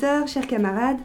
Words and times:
Chers 0.00 0.08
auditeurs, 0.08 0.28
chers 0.28 0.46
camarades, 0.46 1.00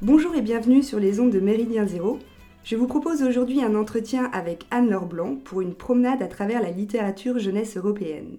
bonjour 0.00 0.34
et 0.34 0.40
bienvenue 0.40 0.82
sur 0.82 0.98
les 0.98 1.20
ondes 1.20 1.32
de 1.32 1.40
Méridien 1.40 1.86
Zéro. 1.86 2.18
Je 2.64 2.74
vous 2.74 2.86
propose 2.86 3.22
aujourd'hui 3.22 3.62
un 3.62 3.74
entretien 3.74 4.30
avec 4.32 4.64
Anne-Laure 4.70 5.06
Blanc 5.06 5.36
pour 5.36 5.60
une 5.60 5.74
promenade 5.74 6.22
à 6.22 6.26
travers 6.26 6.62
la 6.62 6.70
littérature 6.70 7.38
jeunesse 7.38 7.76
européenne. 7.76 8.38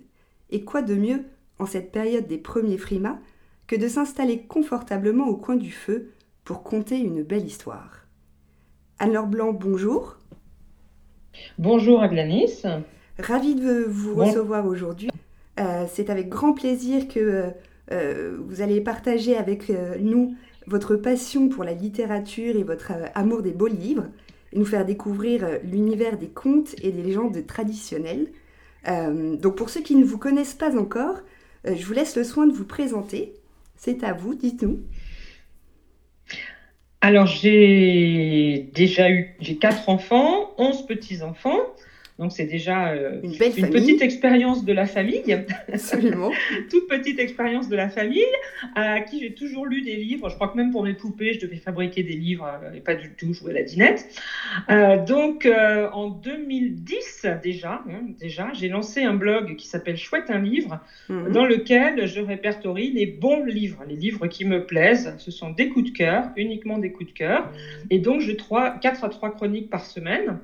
Et 0.49 0.63
quoi 0.63 0.81
de 0.81 0.95
mieux, 0.95 1.26
en 1.59 1.67
cette 1.67 1.91
période 1.91 2.26
des 2.26 2.40
premiers 2.40 2.79
frimas, 2.79 3.20
que 3.67 3.76
de 3.76 3.88
s'installer 3.88 4.41
confortablement 4.41 5.27
au 5.27 5.35
coin 5.35 5.55
du 5.55 5.71
feu 5.71 6.12
pour 6.45 6.63
conter 6.63 6.98
une 6.98 7.21
belle 7.21 7.45
histoire. 7.45 8.07
Anne-Laure 8.98 9.27
Blanc, 9.27 9.54
bonjour. 9.54 10.18
Bonjour 11.59 12.02
Aglanis. 12.02 12.63
Ravie 13.20 13.55
de 13.55 13.85
vous 13.88 14.15
recevoir 14.15 14.65
aujourd'hui. 14.65 15.12
Euh, 15.59 15.85
c'est 15.88 16.09
avec 16.09 16.27
grand 16.29 16.54
plaisir 16.54 17.07
que 17.07 17.20
euh, 17.20 17.49
vous 17.91 18.62
allez 18.62 18.81
partager 18.81 19.36
avec 19.36 19.72
nous 19.99 20.36
votre 20.68 20.95
passion 20.95 21.49
pour 21.49 21.63
la 21.63 21.73
littérature 21.73 22.55
et 22.55 22.63
votre 22.63 22.91
amour 23.16 23.41
des 23.41 23.52
beaux 23.52 23.68
livres, 23.68 24.05
et 24.54 24.59
nous 24.59 24.66
faire 24.66 24.86
découvrir 24.86 25.59
l'univers 25.63 26.18
des 26.18 26.30
contes 26.30 26.76
et 26.82 26.91
des 26.91 27.04
légendes 27.04 27.46
traditionnelles. 27.48 28.27
donc 28.85 29.55
pour 29.55 29.70
ceux 29.70 29.82
qui 29.82 29.96
ne 29.96 30.05
vous 30.05 30.18
connaissent 30.18 30.54
pas 30.54 30.77
encore, 30.77 31.22
je 31.66 31.85
vous 31.85 31.94
laisse 31.94 32.16
le 32.16 32.23
soin 32.23 32.48
de 32.48 32.54
vous 32.54 32.65
présenter. 32.65 33.34
C'est 33.76 34.04
à 34.04 34.13
vous, 34.13 34.35
dites-nous. 34.35 34.80
Alors 37.02 37.26
j'ai 37.26 38.70
déjà 38.76 39.10
eu, 39.10 39.35
j'ai 39.40 39.58
quatre 39.58 39.90
enfants, 39.90 40.52
onze 40.60 40.85
petits-enfants. 40.85 41.60
Donc 42.22 42.32
c'est 42.32 42.46
déjà 42.46 42.91
euh, 42.91 43.20
une, 43.24 43.36
petite 43.36 44.04
expérience 44.04 44.64
de 44.64 44.74
la 44.74 44.86
famille. 44.86 45.44
Absolument. 45.74 46.30
Toute 46.70 46.88
petite 46.88 47.18
expérience 47.18 47.68
de 47.68 47.76
la 47.76 47.90
famille, 47.90 48.22
à 48.76 49.02
qui 49.02 49.22
j'ai 49.22 49.34
toujours 49.34 49.66
lu 49.66 49.82
des 49.82 49.96
livres. 49.96 50.30
Je 50.30 50.36
crois 50.36 50.49
que 50.49 50.55
même 50.55 50.70
pour 50.70 50.84
mes 50.84 50.94
poupées, 50.94 51.34
je 51.34 51.40
devais 51.40 51.55
fabriquer 51.55 52.04
des 52.04 52.14
livres 52.14 52.48
euh, 52.64 52.74
et 52.76 52.80
pas 52.80 52.94
du 52.94 53.10
tout 53.16 53.34
jouer 53.34 53.49
à 53.49 53.54
la 53.55 53.64
dinette. 53.64 54.08
Euh, 54.70 55.04
donc 55.04 55.49
en 55.92 56.10
2010 56.10 57.26
déjà, 57.42 57.84
hein, 57.90 58.04
déjà 58.20 58.49
j'ai 58.54 58.68
lancé 58.68 59.02
un 59.02 59.16
blog 59.16 59.55
qui 59.55 59.66
s'appelle 59.66 59.98
Chouette 59.98 60.30
un 60.30 60.42
livre, 60.42 60.80
mhm. 61.10 61.32
dans 61.32 61.46
lequel 61.46 62.05
je 62.05 62.22
répertorie 62.22 62.92
les 62.92 63.08
bons 63.08 63.44
livres, 63.44 63.84
les 63.90 63.96
livres 63.96 64.28
qui 64.28 64.46
me 64.46 64.64
plaisent. 64.64 65.16
Ce 65.18 65.31
sont 65.31 65.50
des 65.50 65.69
coups 65.69 65.92
de 65.92 65.97
cœur, 65.97 66.25
uniquement 66.38 66.78
des 66.78 66.92
coups 66.92 67.12
de 67.12 67.18
cœur. 67.18 67.52
Et 67.90 67.97
donc 67.97 68.22
j'ai 68.22 68.38
4 68.38 69.03
à 69.03 69.09
3 69.09 69.31
chroniques 69.31 69.72
par 69.72 69.86
semaine. 69.86 70.38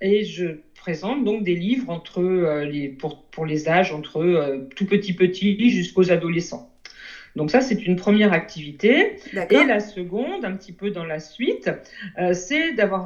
Et 0.00 0.24
je 0.24 0.58
présente 0.84 1.24
donc 1.24 1.44
des 1.44 1.54
livres 1.54 1.88
entre 1.88 2.20
euh, 2.20 2.66
les, 2.66 2.90
pour, 2.90 3.22
pour, 3.30 3.46
les 3.46 3.70
âges 3.70 3.90
entre 3.90 4.22
euh, 4.22 4.68
tout 4.76 4.84
petit 4.84 5.14
petit 5.14 5.70
jusqu'aux 5.70 6.12
adolescents. 6.12 6.70
Donc 7.36 7.50
ça, 7.50 7.62
c'est 7.62 7.86
une 7.86 7.96
première 7.96 8.34
activité. 8.34 9.16
Et 9.32 9.64
la 9.64 9.80
seconde, 9.80 10.44
un 10.44 10.52
petit 10.52 10.72
peu 10.72 10.90
dans 10.90 11.06
la 11.06 11.20
suite, 11.20 11.70
euh, 12.18 12.34
c'est 12.34 12.74
d'avoir 12.74 13.02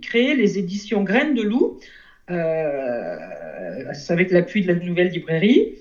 créé 0.00 0.36
les 0.36 0.60
éditions 0.60 1.02
Graines 1.02 1.34
de 1.34 1.42
loup. 1.42 1.80
avec 2.28 4.30
l'appui 4.30 4.62
de 4.62 4.68
la 4.68 4.74
nouvelle 4.74 5.08
librairie, 5.08 5.74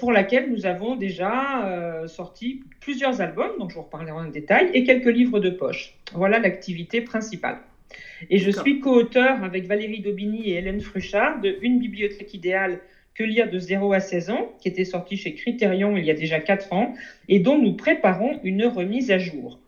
pour 0.00 0.10
laquelle 0.10 0.50
nous 0.50 0.64
avons 0.64 0.96
déjà 0.96 2.06
sorti 2.06 2.62
plusieurs 2.80 3.20
albums, 3.20 3.54
donc 3.58 3.70
je 3.70 3.74
vous 3.74 3.82
reparlerai 3.82 4.12
en 4.12 4.24
détail, 4.24 4.70
et 4.72 4.84
quelques 4.84 5.12
livres 5.18 5.38
de 5.38 5.50
poche. 5.50 5.98
Voilà 6.14 6.38
l'activité 6.38 7.02
principale. 7.02 7.58
Et 8.30 8.38
je 8.38 8.50
suis 8.50 8.80
co-auteur 8.80 9.42
avec 9.44 9.66
Valérie 9.66 10.00
Daubigny 10.00 10.50
et 10.50 10.56
Hélène 10.56 10.80
Fruchard 10.80 11.40
de 11.40 11.56
Une 11.62 11.78
bibliothèque 11.78 12.34
idéale 12.34 12.80
que 13.14 13.24
lire 13.24 13.50
de 13.50 13.58
0 13.58 13.92
à 13.92 14.00
16 14.00 14.30
ans, 14.30 14.52
qui 14.60 14.68
était 14.68 14.84
sortie 14.84 15.16
chez 15.16 15.34
Criterion 15.34 15.96
il 15.96 16.04
y 16.04 16.10
a 16.10 16.14
déjà 16.14 16.38
4 16.38 16.72
ans, 16.72 16.94
et 17.28 17.40
dont 17.40 17.58
nous 17.58 17.74
préparons 17.74 18.38
une 18.44 18.64
remise 18.64 19.10
à 19.10 19.18
jour. 19.18 19.58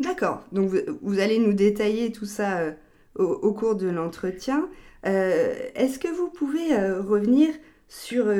D'accord, 0.00 0.42
donc 0.52 0.70
vous, 1.02 1.20
allez 1.20 1.38
nous 1.38 1.52
détailler 1.52 2.10
tout 2.12 2.24
ça 2.24 2.60
euh, 2.60 2.72
au, 3.14 3.52
cours 3.52 3.76
de 3.76 3.88
l'entretien. 3.88 4.68
Euh, 5.06 5.54
est-ce 5.74 5.98
que 5.98 6.08
vous 6.08 6.28
pouvez 6.28 6.72
euh, 6.72 7.02
revenir 7.02 7.50
sur 7.88 8.32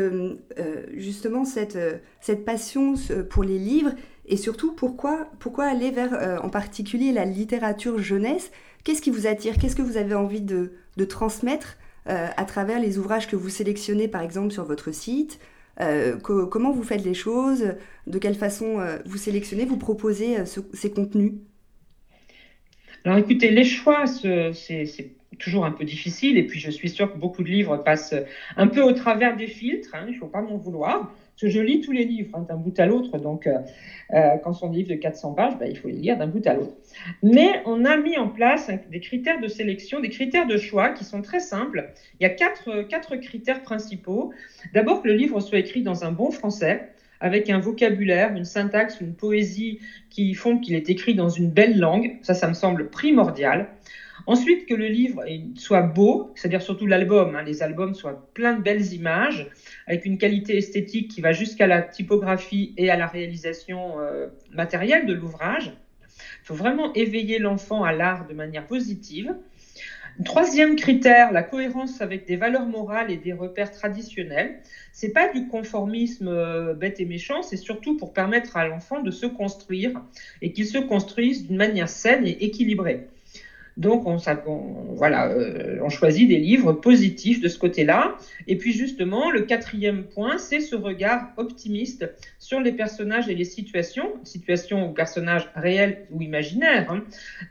justement 0.95 1.45
cette, 1.45 1.77
cette 2.23 2.47
passion 2.47 2.95
pour 3.29 3.45
les 3.45 3.59
livres 3.59 3.93
et 4.25 4.39
surtout 4.39 4.73
pourquoi, 4.73 5.29
pourquoi 5.41 5.67
aller 5.67 5.91
vers 5.91 6.41
en 6.43 6.49
particulier 6.49 7.13
la 7.13 7.27
littérature 7.27 7.99
jeunesse 7.99 8.51
Qu'est-ce 8.85 9.03
qui 9.03 9.11
vous 9.11 9.27
attire? 9.27 9.59
Qu'est-ce 9.59 9.77
que 9.77 9.83
vous 9.83 9.97
avez 9.97 10.15
envie 10.15 10.41
de, 10.41 10.73
transmettre 11.09 11.77
euh, 12.09 12.29
à 12.37 12.45
travers 12.45 12.81
les 12.81 12.99
ouvrages 12.99 13.29
que 13.29 13.37
vous 13.37 13.49
sélectionnez, 13.49 14.09
par 14.09 14.23
exemple, 14.23 14.53
sur 14.53 14.65
votre 14.65 14.93
site? 14.93 15.39
Euh, 15.81 16.17
Comment 16.19 16.73
vous 16.73 16.83
faites 16.83 17.05
les 17.05 17.15
choses? 17.15 17.75
De 18.07 18.19
quelle 18.19 18.35
façon 18.35 18.81
euh, 18.81 18.99
vous 19.07 19.19
sélectionnez, 19.19 19.65
vous 19.65 19.77
proposez 19.77 20.37
ces 20.73 20.91
contenus? 20.91 21.33
Alors 23.05 23.19
écoutez, 23.19 23.51
les 23.51 23.65
choix, 23.65 24.07
c'est 24.07 24.53
toujours 25.39 25.65
un 25.65 25.73
peu 25.73 25.85
difficile. 25.85 26.37
Et 26.37 26.47
puis, 26.47 26.61
je 26.61 26.71
suis 26.71 26.89
sûre 26.89 27.13
que 27.13 27.19
beaucoup 27.19 27.43
de 27.43 27.49
livres 27.49 27.77
passent 27.77 28.15
un 28.57 28.67
peu 28.67 28.83
au 28.83 28.93
travers 28.93 29.37
des 29.37 29.47
filtres. 29.47 29.95
Hein, 29.95 30.07
il 30.09 30.15
ne 30.15 30.19
faut 30.19 30.27
pas 30.27 30.43
m'en 30.43 30.57
vouloir 30.57 31.13
je 31.49 31.61
lis 31.61 31.81
tous 31.81 31.93
les 31.93 32.05
livres 32.05 32.31
hein, 32.35 32.47
d'un 32.49 32.57
bout 32.57 32.79
à 32.79 32.87
l'autre, 32.87 33.19
donc 33.19 33.47
euh, 33.47 33.59
euh, 34.13 34.37
quand 34.43 34.53
sont 34.53 34.69
des 34.69 34.79
livres 34.79 34.91
de 34.91 34.95
400 34.97 35.33
pages, 35.33 35.59
bah, 35.59 35.67
il 35.67 35.77
faut 35.77 35.89
les 35.89 35.95
lire 35.95 36.17
d'un 36.17 36.27
bout 36.27 36.47
à 36.47 36.55
l'autre. 36.55 36.75
Mais 37.23 37.63
on 37.67 37.85
a 37.85 37.97
mis 37.97 38.19
en 38.19 38.29
place 38.29 38.71
des 38.91 39.01
critères 39.01 39.41
de 39.41 39.49
sélection, 39.49 40.01
des 40.01 40.09
critères 40.09 40.47
de 40.47 40.57
choix 40.57 40.91
qui 40.91 41.05
sont 41.05 41.23
très 41.23 41.41
simples. 41.41 41.91
Il 42.21 42.23
y 42.23 42.27
a 42.27 42.31
quatre, 42.31 42.83
quatre 42.83 43.17
critères 43.17 43.63
principaux. 43.63 44.33
D'abord 44.75 45.03
que 45.03 45.09
le 45.09 45.15
livre 45.15 45.41
soit 45.41 45.59
écrit 45.59 45.83
dans 45.83 46.05
un 46.05 46.13
bon 46.13 46.31
français, 46.31 46.89
avec 47.21 47.49
un 47.51 47.61
vocabulaire, 47.61 48.35
une 48.35 48.45
syntaxe, 48.45 49.01
une 49.01 49.15
poésie 49.15 49.79
qui 50.11 50.35
font 50.35 50.59
qu'il 50.59 50.75
est 50.75 50.91
écrit 50.91 51.15
dans 51.15 51.29
une 51.29 51.49
belle 51.49 51.79
langue. 51.79 52.19
Ça, 52.23 52.35
ça 52.35 52.49
me 52.49 52.55
semble 52.55 52.91
primordial. 52.91 53.69
Ensuite, 54.27 54.67
que 54.67 54.75
le 54.75 54.87
livre 54.87 55.25
soit 55.57 55.83
beau, 55.83 56.31
c'est-à-dire 56.35 56.63
surtout 56.63 56.87
l'album, 56.87 57.35
hein, 57.35 57.43
les 57.43 57.63
albums 57.63 57.95
soient 57.95 58.17
pleins 58.35 58.55
de 58.55 58.61
belles 58.61 58.93
images, 58.93 59.47
avec 59.87 60.05
une 60.05 60.19
qualité 60.19 60.57
esthétique 60.57 61.09
qui 61.09 61.21
va 61.21 61.33
jusqu'à 61.33 61.67
la 61.67 61.83
typographie 61.83 62.73
et 62.77 62.91
à 62.91 62.97
la 62.97 63.07
réalisation 63.07 63.99
euh, 64.01 64.27
matérielle 64.51 65.05
de 65.07 65.13
l'ouvrage. 65.13 65.73
Il 66.43 66.45
faut 66.45 66.55
vraiment 66.55 66.93
éveiller 66.95 67.39
l'enfant 67.39 67.83
à 67.83 67.93
l'art 67.93 68.25
de 68.25 68.35
manière 68.35 68.65
positive. 68.65 69.35
Troisième 70.25 70.77
critère, 70.77 71.33
la 71.33 71.43
cohérence 71.43 72.01
avec 72.03 72.27
des 72.27 72.37
valeurs 72.37 72.67
morales 72.67 73.11
et 73.11 73.17
des 73.17 73.33
repères 73.33 73.71
traditionnels. 73.71 74.53
C'est 74.93 75.09
pas 75.09 75.27
du 75.29 75.47
conformisme 75.47 76.29
euh, 76.29 76.75
bête 76.75 77.01
et 77.01 77.07
méchant, 77.07 77.43
c'est 77.43 77.57
surtout 77.57 77.97
pour 77.97 78.13
permettre 78.13 78.57
à 78.57 78.67
l'enfant 78.67 79.01
de 79.01 79.11
se 79.11 79.27
construire 79.27 79.93
et 80.43 80.51
qu'il 80.51 80.67
se 80.67 80.79
construise 80.79 81.47
d'une 81.47 81.57
manière 81.57 81.89
saine 81.89 82.27
et 82.27 82.45
équilibrée. 82.45 83.01
Donc, 83.77 84.07
on, 84.07 84.17
voilà, 84.95 85.29
euh, 85.29 85.79
on 85.83 85.89
choisit 85.89 86.29
des 86.29 86.39
livres 86.39 86.73
positifs 86.73 87.41
de 87.41 87.49
ce 87.49 87.59
côté-là. 87.59 88.13
Et 88.47 88.57
puis, 88.57 88.73
justement, 88.73 89.31
le 89.31 89.41
quatrième 89.41 90.05
point, 90.05 90.39
c'est 90.39 90.61
ce 90.61 90.75
regard 90.75 91.27
optimiste 91.37 92.09
sur 92.39 92.61
les 92.61 92.73
personnages 92.73 93.29
et 93.29 93.35
les 93.35 93.45
situations, 93.45 94.13
situations 94.23 94.87
ou 94.87 94.93
personnages 94.93 95.49
réels 95.55 95.97
ou 96.11 96.23
imaginaires, 96.23 96.91
hein, 96.91 97.03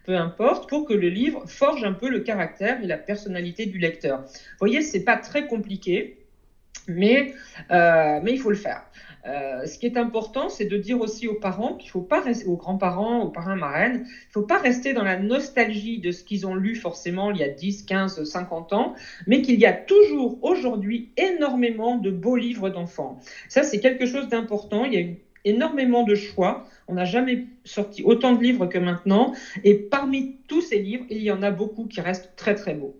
peu 0.03 0.15
importe, 0.15 0.67
pour 0.67 0.85
que 0.85 0.93
le 0.93 1.09
livre 1.09 1.43
forge 1.47 1.83
un 1.83 1.93
peu 1.93 2.09
le 2.09 2.19
caractère 2.19 2.81
et 2.81 2.87
la 2.87 2.97
personnalité 2.97 3.65
du 3.65 3.77
lecteur. 3.77 4.19
Vous 4.19 4.57
voyez, 4.59 4.81
c'est 4.81 4.99
pas 5.03 5.17
très 5.17 5.43
compliqué, 5.43 6.07
mais, 6.87 7.27
euh, 7.71 8.19
mais 8.21 8.31
il 8.33 8.37
faut 8.37 8.49
le 8.49 8.55
faire. 8.55 8.81
Euh, 9.27 9.65
ce 9.65 9.77
qui 9.77 9.85
est 9.85 9.97
important, 9.97 10.49
c'est 10.49 10.65
de 10.65 10.77
dire 10.77 10.99
aussi 10.99 11.27
aux 11.27 11.35
parents 11.35 11.75
qu'il 11.75 11.89
faut 11.91 12.01
pas 12.01 12.23
aux 12.45 12.55
grands-parents, 12.55 13.21
aux 13.21 13.29
parrains, 13.29 13.55
marraines, 13.55 14.05
il 14.05 14.31
faut 14.31 14.41
pas 14.41 14.57
rester 14.57 14.93
dans 14.93 15.03
la 15.03 15.19
nostalgie 15.19 15.99
de 15.99 16.11
ce 16.11 16.23
qu'ils 16.23 16.47
ont 16.47 16.55
lu 16.55 16.75
forcément 16.75 17.31
il 17.31 17.37
y 17.37 17.43
a 17.43 17.49
10, 17.49 17.83
15, 17.83 18.23
50 18.23 18.73
ans, 18.73 18.95
mais 19.27 19.41
qu'il 19.41 19.59
y 19.59 19.65
a 19.65 19.73
toujours 19.73 20.39
aujourd'hui 20.41 21.11
énormément 21.17 21.97
de 21.97 22.09
beaux 22.09 22.35
livres 22.35 22.69
d'enfants. 22.69 23.19
Ça, 23.47 23.63
c'est 23.63 23.79
quelque 23.79 24.05
chose 24.05 24.27
d'important. 24.27 24.85
Il 24.85 24.93
y 24.93 24.97
a 24.97 25.07
énormément 25.45 26.03
de 26.03 26.15
choix. 26.15 26.65
On 26.87 26.93
n'a 26.93 27.05
jamais 27.05 27.47
sorti 27.63 28.03
autant 28.03 28.33
de 28.33 28.41
livres 28.41 28.65
que 28.65 28.77
maintenant. 28.77 29.33
Et 29.63 29.75
parmi 29.75 30.37
tous 30.47 30.61
ces 30.61 30.79
livres, 30.79 31.05
il 31.09 31.21
y 31.21 31.31
en 31.31 31.43
a 31.43 31.51
beaucoup 31.51 31.85
qui 31.85 32.01
restent 32.01 32.33
très, 32.35 32.55
très 32.55 32.73
beaux. 32.73 32.95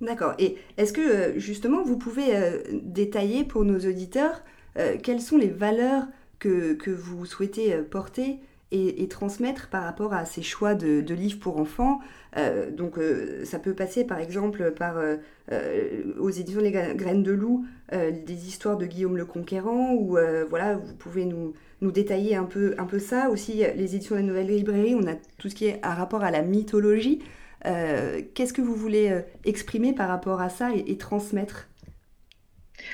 D'accord. 0.00 0.34
Et 0.38 0.56
est-ce 0.76 0.92
que 0.92 1.00
euh, 1.00 1.38
justement 1.38 1.82
vous 1.82 1.96
pouvez 1.96 2.34
euh, 2.34 2.58
détailler 2.82 3.44
pour 3.44 3.64
nos 3.64 3.78
auditeurs 3.78 4.42
euh, 4.78 4.96
quelles 5.02 5.20
sont 5.20 5.36
les 5.36 5.48
valeurs 5.48 6.04
que, 6.38 6.74
que 6.74 6.90
vous 6.90 7.24
souhaitez 7.26 7.74
euh, 7.74 7.82
porter 7.82 8.40
et, 8.76 9.06
transmettre 9.06 9.68
par 9.68 9.84
rapport 9.84 10.12
à 10.14 10.24
ces 10.24 10.42
choix 10.42 10.74
de, 10.74 11.14
livres 11.14 11.38
pour 11.38 11.58
enfants. 11.58 12.00
Euh, 12.36 12.72
donc 12.72 12.98
ça 13.44 13.60
peut 13.60 13.72
passer 13.72 14.02
par 14.04 14.18
exemple 14.18 14.72
par 14.72 14.96
aux 16.18 16.30
éditions 16.30 16.60
Les 16.60 16.72
Graines 16.72 17.22
de 17.22 17.30
Loup 17.30 17.64
des 17.92 18.48
histoires 18.48 18.76
de 18.76 18.86
Guillaume 18.86 19.16
le 19.16 19.26
Conquérant 19.26 19.92
ou 19.94 20.18
voilà 20.50 20.74
vous 20.74 20.94
pouvez 20.94 21.24
nous, 21.24 21.54
détailler 21.82 22.34
un 22.34 22.46
peu, 22.46 22.74
un 22.76 22.86
peu 22.86 22.98
ça. 22.98 23.30
Aussi 23.30 23.62
les 23.76 23.94
éditions 23.94 24.16
de 24.16 24.22
la 24.22 24.26
Nouvelle 24.26 24.48
Librairie, 24.48 24.96
on 24.96 25.06
a 25.06 25.14
tout 25.38 25.48
ce 25.48 25.54
qui 25.54 25.66
est 25.66 25.78
à 25.82 25.94
rapport 25.94 26.24
à 26.24 26.32
la 26.32 26.42
mythologie. 26.42 27.22
Qu'est-ce 27.62 28.52
que 28.52 28.62
vous 28.62 28.74
voulez 28.74 29.20
exprimer 29.44 29.92
par 29.92 30.08
rapport 30.08 30.40
à 30.40 30.48
ça 30.48 30.70
et 30.74 30.96
transmettre? 30.96 31.68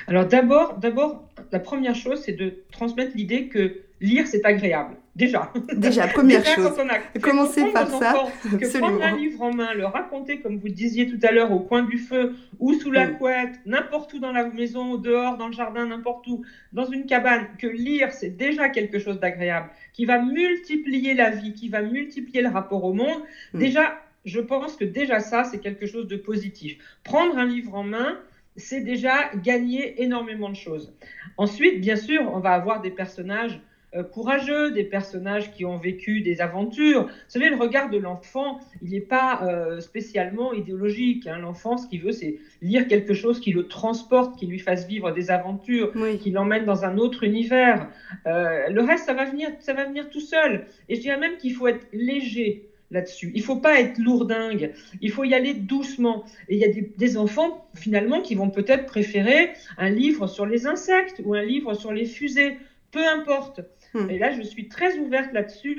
Alors 0.06 0.26
d'abord, 0.26 0.78
d'abord, 0.78 1.28
la 1.52 1.60
première 1.60 1.94
chose, 1.94 2.22
c'est 2.24 2.32
de 2.32 2.62
transmettre 2.70 3.12
l'idée 3.16 3.48
que 3.48 3.82
lire, 4.00 4.26
c'est 4.26 4.44
agréable. 4.44 4.96
Déjà. 5.16 5.52
Déjà, 5.74 6.06
première 6.06 6.44
chose. 6.44 6.72
Commencez 7.20 7.66
par 7.72 7.88
ça. 7.90 8.26
que 8.42 8.78
prendre 8.78 9.02
un 9.02 9.16
livre 9.16 9.42
en 9.42 9.52
main, 9.52 9.74
le 9.74 9.84
raconter, 9.84 10.40
comme 10.40 10.58
vous 10.58 10.66
le 10.66 10.72
disiez 10.72 11.08
tout 11.08 11.18
à 11.22 11.32
l'heure, 11.32 11.52
au 11.52 11.60
coin 11.60 11.82
du 11.82 11.98
feu 11.98 12.34
ou 12.58 12.74
sous 12.74 12.90
la 12.90 13.08
couette, 13.08 13.58
n'importe 13.66 14.14
où 14.14 14.18
dans 14.18 14.32
la 14.32 14.48
maison, 14.48 14.96
dehors, 14.96 15.36
dans 15.36 15.48
le 15.48 15.52
jardin, 15.52 15.86
n'importe 15.86 16.26
où, 16.28 16.42
dans 16.72 16.86
une 16.86 17.06
cabane, 17.06 17.48
que 17.58 17.66
lire, 17.66 18.12
c'est 18.12 18.36
déjà 18.36 18.68
quelque 18.68 18.98
chose 18.98 19.20
d'agréable, 19.20 19.68
qui 19.92 20.06
va 20.06 20.22
multiplier 20.22 21.14
la 21.14 21.30
vie, 21.30 21.52
qui 21.52 21.68
va 21.68 21.82
multiplier 21.82 22.42
le 22.42 22.48
rapport 22.48 22.84
au 22.84 22.94
monde. 22.94 23.22
Mm. 23.52 23.58
Déjà, 23.58 24.00
je 24.24 24.40
pense 24.40 24.76
que 24.76 24.84
déjà 24.84 25.20
ça, 25.20 25.44
c'est 25.44 25.58
quelque 25.58 25.86
chose 25.86 26.06
de 26.06 26.16
positif. 26.16 26.78
Prendre 27.04 27.36
un 27.36 27.46
livre 27.46 27.74
en 27.74 27.84
main, 27.84 28.18
c'est 28.60 28.82
déjà 28.82 29.34
gagner 29.34 30.02
énormément 30.02 30.48
de 30.48 30.56
choses. 30.56 30.94
Ensuite, 31.36 31.80
bien 31.80 31.96
sûr, 31.96 32.30
on 32.32 32.38
va 32.38 32.50
avoir 32.50 32.80
des 32.80 32.90
personnages 32.90 33.60
euh, 33.96 34.04
courageux, 34.04 34.70
des 34.70 34.84
personnages 34.84 35.50
qui 35.50 35.64
ont 35.64 35.76
vécu 35.76 36.20
des 36.20 36.40
aventures. 36.40 37.06
Vous 37.06 37.10
savez, 37.26 37.48
le 37.48 37.56
regard 37.56 37.90
de 37.90 37.98
l'enfant, 37.98 38.60
il 38.82 38.90
n'est 38.90 39.00
pas 39.00 39.42
euh, 39.42 39.80
spécialement 39.80 40.52
idéologique. 40.52 41.26
Hein. 41.26 41.38
L'enfant, 41.38 41.76
ce 41.76 41.88
qu'il 41.88 42.00
veut, 42.00 42.12
c'est 42.12 42.38
lire 42.62 42.86
quelque 42.86 43.14
chose 43.14 43.40
qui 43.40 43.50
le 43.50 43.66
transporte, 43.66 44.38
qui 44.38 44.46
lui 44.46 44.60
fasse 44.60 44.86
vivre 44.86 45.10
des 45.10 45.32
aventures, 45.32 45.92
qui 46.20 46.30
l'emmène 46.30 46.66
dans 46.66 46.84
un 46.84 46.98
autre 46.98 47.24
univers. 47.24 47.88
Euh, 48.26 48.68
le 48.68 48.80
reste, 48.80 49.06
ça 49.06 49.12
va 49.12 49.24
venir, 49.24 49.50
ça 49.58 49.72
va 49.74 49.86
venir 49.86 50.08
tout 50.08 50.20
seul. 50.20 50.66
Et 50.88 50.94
je 50.94 51.00
dirais 51.00 51.18
même 51.18 51.36
qu'il 51.36 51.52
faut 51.52 51.66
être 51.66 51.88
léger 51.92 52.69
là-dessus. 52.90 53.32
Il 53.34 53.42
faut 53.42 53.56
pas 53.56 53.80
être 53.80 53.98
lourdingue. 53.98 54.72
Il 55.00 55.10
faut 55.10 55.24
y 55.24 55.34
aller 55.34 55.54
doucement. 55.54 56.24
Et 56.48 56.56
il 56.56 56.60
y 56.60 56.64
a 56.64 56.68
des, 56.68 56.92
des 56.96 57.16
enfants, 57.16 57.66
finalement, 57.74 58.20
qui 58.20 58.34
vont 58.34 58.50
peut-être 58.50 58.86
préférer 58.86 59.52
un 59.78 59.90
livre 59.90 60.26
sur 60.26 60.46
les 60.46 60.66
insectes 60.66 61.20
ou 61.24 61.34
un 61.34 61.42
livre 61.42 61.74
sur 61.74 61.92
les 61.92 62.06
fusées. 62.06 62.56
Peu 62.90 63.06
importe. 63.06 63.60
Hmm. 63.94 64.08
Et 64.08 64.18
là, 64.18 64.32
je 64.32 64.42
suis 64.42 64.68
très 64.68 64.98
ouverte 64.98 65.32
là-dessus. 65.32 65.76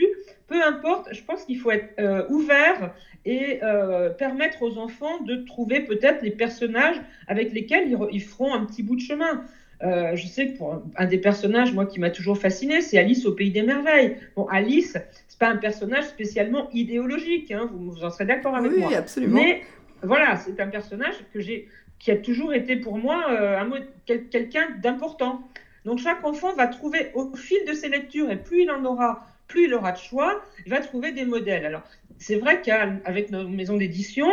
Peu 0.47 0.61
importe, 0.61 1.09
je 1.13 1.23
pense 1.23 1.45
qu'il 1.45 1.57
faut 1.57 1.71
être 1.71 1.93
euh, 1.99 2.27
ouvert 2.29 2.93
et 3.25 3.59
euh, 3.63 4.09
permettre 4.09 4.63
aux 4.63 4.77
enfants 4.77 5.21
de 5.21 5.35
trouver 5.45 5.81
peut-être 5.81 6.21
les 6.23 6.31
personnages 6.31 6.99
avec 7.27 7.53
lesquels 7.53 7.97
ils, 8.11 8.21
feront 8.21 8.53
un 8.53 8.65
petit 8.65 8.83
bout 8.83 8.95
de 8.95 9.01
chemin. 9.01 9.45
Euh, 9.83 10.15
je 10.15 10.27
sais 10.27 10.47
que 10.49 10.57
pour 10.57 10.83
un 10.95 11.05
des 11.05 11.17
personnages, 11.17 11.73
moi, 11.73 11.85
qui 11.85 11.99
m'a 11.99 12.09
toujours 12.09 12.37
fasciné, 12.37 12.81
c'est 12.81 12.97
Alice 12.97 13.25
au 13.25 13.31
Pays 13.31 13.51
des 13.51 13.63
Merveilles. 13.63 14.17
Bon, 14.35 14.45
Alice, 14.47 14.97
pas 15.41 15.49
un 15.49 15.57
personnage 15.57 16.03
spécialement 16.05 16.69
idéologique, 16.71 17.51
hein, 17.51 17.67
vous, 17.73 17.93
vous, 17.93 18.03
en 18.03 18.11
serez 18.11 18.25
d'accord 18.25 18.55
avec 18.55 18.77
moi. 18.77 18.89
Oui, 18.89 18.95
absolument. 18.95 19.41
Mais 19.41 19.63
voilà, 20.03 20.35
c'est 20.35 20.59
un 20.59 20.67
personnage 20.67 21.15
que 21.33 21.39
j'ai, 21.39 21.67
qui 21.97 22.11
a 22.11 22.15
toujours 22.15 22.53
été 22.53 22.75
pour 22.75 22.99
moi 22.99 23.25
un, 23.27 23.67
quelqu'un 24.05 24.67
d'important. 24.83 25.41
Donc 25.83 25.97
chaque 25.97 26.23
enfant 26.23 26.53
va 26.53 26.67
trouver 26.67 27.09
au 27.15 27.35
fil 27.35 27.57
de 27.67 27.73
ses 27.73 27.89
lectures, 27.89 28.29
et 28.29 28.35
plus 28.35 28.61
il 28.63 28.69
en 28.69 28.85
aura, 28.85 29.25
plus 29.47 29.65
il 29.65 29.73
aura 29.73 29.93
de 29.93 29.97
choix, 29.97 30.43
il 30.63 30.69
va 30.69 30.79
trouver 30.79 31.11
des 31.11 31.25
modèles. 31.25 31.65
Alors 31.65 31.81
c'est 32.19 32.35
vrai 32.35 32.61
qu'avec 32.61 33.31
nos 33.31 33.47
maisons 33.47 33.77
d'édition, 33.77 34.27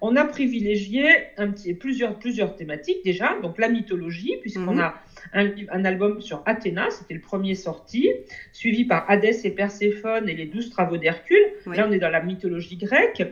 on 0.00 0.14
a 0.14 0.24
privilégié 0.24 1.08
un 1.38 1.50
petit, 1.50 1.74
plusieurs, 1.74 2.20
plusieurs 2.20 2.54
thématiques 2.54 3.04
déjà, 3.04 3.36
donc 3.42 3.58
la 3.58 3.68
mythologie, 3.68 4.36
puisqu'on 4.40 4.74
mhm. 4.74 4.80
a 4.80 4.94
un, 5.32 5.50
un, 5.70 5.84
album 5.84 6.20
sur 6.20 6.42
Athéna, 6.46 6.90
c'était 6.90 7.14
le 7.14 7.20
premier 7.20 7.54
sorti, 7.54 8.10
suivi 8.52 8.84
par 8.84 9.08
Hadès 9.10 9.40
et 9.44 9.50
Perséphone 9.50 10.28
et 10.28 10.34
les 10.34 10.46
douze 10.46 10.70
travaux 10.70 10.96
d'Hercule. 10.96 11.52
Là, 11.66 11.86
on 11.88 11.92
est 11.92 11.98
dans 11.98 12.10
la 12.10 12.22
mythologie 12.22 12.76
grecque. 12.76 13.22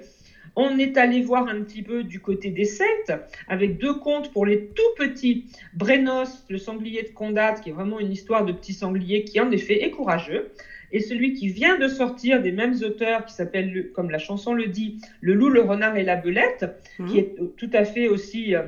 On 0.57 0.79
est 0.79 0.97
allé 0.97 1.23
voir 1.23 1.49
un 1.49 1.63
petit 1.63 1.83
peu 1.83 2.03
du 2.03 2.21
côté 2.21 2.51
des 2.51 2.65
Celtes, 2.65 3.13
avec 3.49 3.79
deux 3.79 3.95
contes 3.95 4.33
pour 4.33 4.47
les 4.47 4.67
tout 4.67 4.83
petits. 4.97 5.47
Brenos, 5.75 6.45
le 6.49 6.59
sanglier 6.59 7.03
de 7.03 7.09
Condate, 7.09 7.61
qui 7.61 7.71
est 7.71 7.73
vraiment 7.73 8.01
une 8.01 8.11
histoire 8.11 8.45
de 8.45 8.53
petit 8.53 8.73
sanglier 8.73 9.25
qui 9.25 9.41
en 9.41 9.51
effet 9.51 9.85
est 9.85 9.91
courageux. 9.91 10.51
Et 10.93 11.01
celui 11.01 11.35
qui 11.35 11.49
vient 11.49 11.79
de 11.79 11.87
sortir 11.87 12.43
des 12.43 12.51
mêmes 12.51 12.75
auteurs, 12.83 13.25
qui 13.25 13.33
s'appelle, 13.33 13.91
comme 13.95 14.11
la 14.11 14.19
chanson 14.19 14.53
le 14.55 14.67
dit, 14.67 15.01
Le 15.21 15.35
loup, 15.35 15.49
le 15.49 15.61
renard 15.61 15.97
et 15.97 16.03
la 16.03 16.17
belette, 16.17 16.67
qui 16.97 17.03
mmh. 17.03 17.19
est 17.19 17.35
tout 17.57 17.71
à 17.73 17.85
fait 17.85 18.09
aussi 18.09 18.57
euh, 18.57 18.65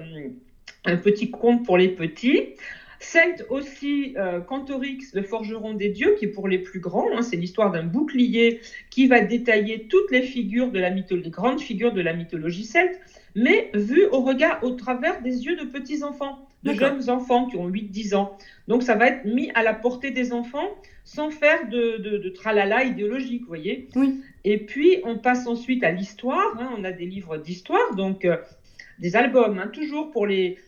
un 0.84 0.96
petit 0.96 1.30
conte 1.30 1.64
pour 1.64 1.76
les 1.76 1.88
petits. 1.88 2.54
Celte 3.02 3.44
aussi 3.50 4.14
euh, 4.16 4.40
Cantorix, 4.40 4.98
le 5.12 5.22
forgeron 5.22 5.74
des 5.74 5.88
dieux, 5.88 6.14
qui 6.18 6.26
est 6.26 6.28
pour 6.28 6.48
les 6.48 6.58
plus 6.58 6.80
grands. 6.80 7.06
Hein, 7.14 7.22
c'est 7.22 7.36
l'histoire 7.36 7.72
d'un 7.72 7.84
bouclier 7.84 8.60
qui 8.90 9.06
va 9.06 9.20
détailler 9.20 9.86
toutes 9.88 10.10
les 10.10 10.22
figures 10.22 10.70
de 10.70 10.78
la 10.78 10.90
mythologie, 10.90 11.24
les 11.24 11.30
grandes 11.30 11.60
figures 11.60 11.92
de 11.92 12.00
la 12.00 12.12
mythologie 12.12 12.64
celte, 12.64 12.98
mais 13.34 13.70
vu 13.74 14.06
au 14.06 14.20
regard, 14.20 14.62
au 14.62 14.70
travers 14.70 15.20
des 15.22 15.44
yeux 15.44 15.56
de 15.56 15.64
petits 15.64 16.02
enfants, 16.02 16.46
de 16.62 16.72
jeunes 16.72 17.10
enfants 17.10 17.46
qui 17.46 17.56
ont 17.56 17.68
8-10 17.68 18.14
ans. 18.14 18.38
Donc 18.68 18.82
ça 18.82 18.94
va 18.94 19.08
être 19.08 19.24
mis 19.24 19.50
à 19.54 19.62
la 19.62 19.74
portée 19.74 20.10
des 20.10 20.32
enfants 20.32 20.68
sans 21.04 21.30
faire 21.30 21.68
de, 21.68 21.96
de, 21.98 22.28
tralala 22.28 22.84
idéologique, 22.84 23.42
vous 23.42 23.48
voyez. 23.48 23.88
Oui. 23.96 24.20
Et 24.44 24.58
puis 24.58 25.00
on 25.04 25.18
passe 25.18 25.46
ensuite 25.46 25.82
à 25.82 25.90
l'histoire. 25.90 26.56
Hein, 26.60 26.70
on 26.78 26.84
a 26.84 26.92
des 26.92 27.06
livres 27.06 27.36
d'histoire, 27.36 27.96
donc 27.96 28.24
euh, 28.24 28.36
des 29.00 29.16
albums, 29.16 29.58
hein, 29.58 29.68
toujours 29.72 30.10
pour 30.12 30.26
les 30.26 30.58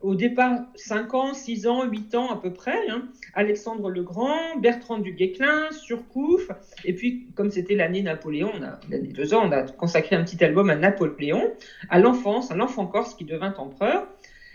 au 0.00 0.14
départ 0.14 0.60
5 0.74 1.14
ans, 1.14 1.34
6 1.34 1.66
ans, 1.66 1.84
8 1.84 2.14
ans 2.14 2.30
à 2.30 2.40
peu 2.40 2.52
près. 2.52 2.88
Hein. 2.88 3.08
Alexandre 3.34 3.90
le 3.90 4.02
Grand, 4.02 4.56
Bertrand 4.58 4.98
du 4.98 5.12
Guesclin, 5.12 5.70
Surcouf. 5.72 6.50
Et 6.84 6.94
puis, 6.94 7.26
comme 7.34 7.50
c'était 7.50 7.74
l'année 7.74 8.02
Napoléon, 8.02 8.52
l'année 8.90 9.08
deux 9.08 9.34
ans, 9.34 9.42
on 9.46 9.52
a 9.52 9.62
consacré 9.62 10.16
un 10.16 10.24
petit 10.24 10.42
album 10.44 10.70
à 10.70 10.76
Napoléon, 10.76 11.52
à 11.90 11.98
l'enfance, 11.98 12.50
à 12.50 12.54
l'enfant 12.54 12.86
corse 12.86 13.14
qui 13.14 13.24
devint 13.24 13.54
empereur. 13.58 14.06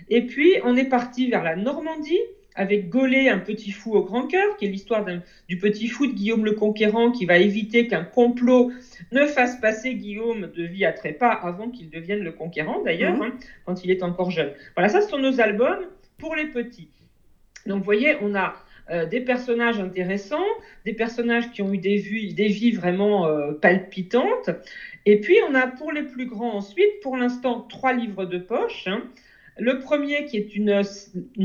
Et 0.10 0.26
puis, 0.26 0.56
on 0.64 0.76
est 0.76 0.90
parti 0.90 1.30
vers 1.30 1.44
la 1.44 1.56
Normandie 1.56 2.20
avec 2.60 2.90
Gaulet, 2.90 3.30
un 3.30 3.40
petit 3.40 3.72
fou 3.72 3.94
au 3.94 4.04
grand 4.04 4.28
cœur, 4.28 4.58
qui 4.58 4.66
est 4.66 4.68
l'histoire 4.68 5.06
du 5.48 5.58
petit 5.58 5.88
fou 5.88 6.08
de 6.08 6.12
Guillaume 6.12 6.44
le 6.44 6.52
Conquérant 6.52 7.10
qui 7.10 7.26
va 7.26 7.38
éviter 7.38 7.88
qu'un 7.88 8.04
complot 8.04 8.74
ne 9.14 9.26
fasse 9.26 9.56
passer 9.62 9.96
Guillaume 9.96 10.52
de 10.54 10.64
vie 10.64 10.84
à 10.84 10.92
trépas 10.92 11.32
avant 11.32 11.70
qu'il 11.70 11.90
devienne 11.90 12.20
le 12.20 12.34
conquérant, 12.34 12.84
d'ailleurs, 12.84 13.16
mhm. 13.16 13.22
hein, 13.22 13.34
quand 13.66 13.86
il 13.86 13.92
est 13.92 14.04
encore 14.04 14.30
jeune. 14.30 14.52
Voilà, 14.76 14.90
ça, 14.90 15.00
ce 15.00 15.08
sont 15.08 15.20
nos 15.20 15.40
albums 15.40 15.88
pour 16.18 16.36
les 16.36 16.48
petits. 16.48 16.90
Donc, 17.66 17.78
vous 17.78 17.86
voyez, 17.86 18.18
on 18.22 18.36
a 18.36 18.56
euh, 18.92 19.06
des 19.06 19.22
personnages 19.22 19.80
intéressants, 19.80 20.46
des 20.84 20.94
personnages 20.94 21.52
qui 21.52 21.62
ont 21.62 21.72
eu 21.72 21.78
des, 21.78 21.96
vues, 21.96 22.34
des 22.34 22.50
vies 22.50 22.72
vraiment 22.72 23.26
euh, 23.26 23.54
palpitantes. 23.54 24.50
Et 25.06 25.22
puis, 25.22 25.38
on 25.50 25.56
a 25.56 25.66
pour 25.66 25.94
les 25.94 26.04
plus 26.04 26.26
grands 26.26 26.56
ensuite, 26.56 27.00
pour 27.04 27.16
l'instant, 27.16 27.62
trois 27.62 27.94
livres 27.94 28.26
de 28.26 28.38
poche. 28.38 28.86
Hein, 28.88 29.04
le 29.60 29.80
premier, 29.80 30.26
qui 30.26 30.38
est 30.38 30.56
une, 30.56 30.84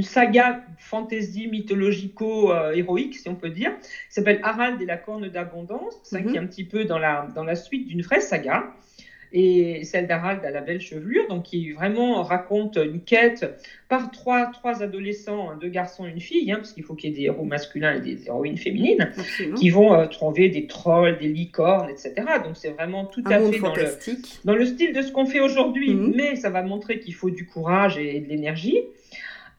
saga 0.02 0.62
fantasy 0.78 1.48
mythologico-héroïque, 1.48 3.16
si 3.16 3.28
on 3.28 3.34
peut 3.34 3.50
dire, 3.50 3.72
s'appelle 4.08 4.40
Harald 4.42 4.80
et 4.80 4.86
la 4.86 4.96
corne 4.96 5.28
d'abondance, 5.28 5.94
qui 6.08 6.16
est 6.16 6.22
mhm. 6.22 6.36
un 6.36 6.46
petit 6.46 6.64
peu 6.64 6.84
dans 6.84 6.98
la, 6.98 7.28
dans 7.34 7.44
la 7.44 7.56
suite 7.56 7.86
d'une 7.88 8.02
vraie 8.02 8.20
saga 8.20 8.72
et 9.36 9.82
celle 9.82 10.06
d'Harald 10.06 10.44
à 10.44 10.50
la 10.52 10.60
belle 10.60 10.80
chevelure, 10.80 11.26
donc 11.26 11.42
qui 11.42 11.72
vraiment 11.72 12.22
raconte 12.22 12.76
une 12.76 13.00
quête 13.00 13.44
par 13.88 14.12
trois, 14.12 14.46
trois 14.46 14.80
adolescents, 14.80 15.56
deux 15.60 15.68
garçons, 15.68 16.06
une 16.06 16.20
fille, 16.20 16.52
hein, 16.52 16.58
parce 16.58 16.72
qu'il 16.72 16.84
faut 16.84 16.94
qu'il 16.94 17.10
y 17.10 17.12
ait 17.12 17.16
des 17.16 17.22
héros 17.24 17.44
masculins 17.44 17.96
et 17.96 18.00
des 18.00 18.28
héroïnes 18.28 18.56
féminines, 18.56 19.10
qui 19.58 19.70
vont 19.70 19.92
euh, 19.92 20.06
trouver 20.06 20.50
des 20.50 20.68
trolls, 20.68 21.18
des 21.18 21.26
licornes, 21.26 21.90
etc. 21.90 22.14
Donc 22.44 22.56
c'est 22.56 22.70
vraiment 22.70 23.06
tout 23.06 23.24
à 23.26 23.40
fait 23.40 23.58
dans 23.58 23.74
le, 23.74 23.84
dans 24.44 24.54
le, 24.54 24.66
style 24.66 24.92
de 24.92 25.02
ce 25.02 25.10
qu'on 25.10 25.26
fait 25.26 25.40
aujourd'hui, 25.40 25.94
mhm. 25.94 26.12
mais 26.14 26.36
ça 26.36 26.50
va 26.50 26.62
montrer 26.62 27.00
qu'il 27.00 27.14
faut 27.14 27.30
du 27.30 27.44
courage 27.44 27.98
et 27.98 28.20
de 28.20 28.28
l'énergie. 28.28 28.78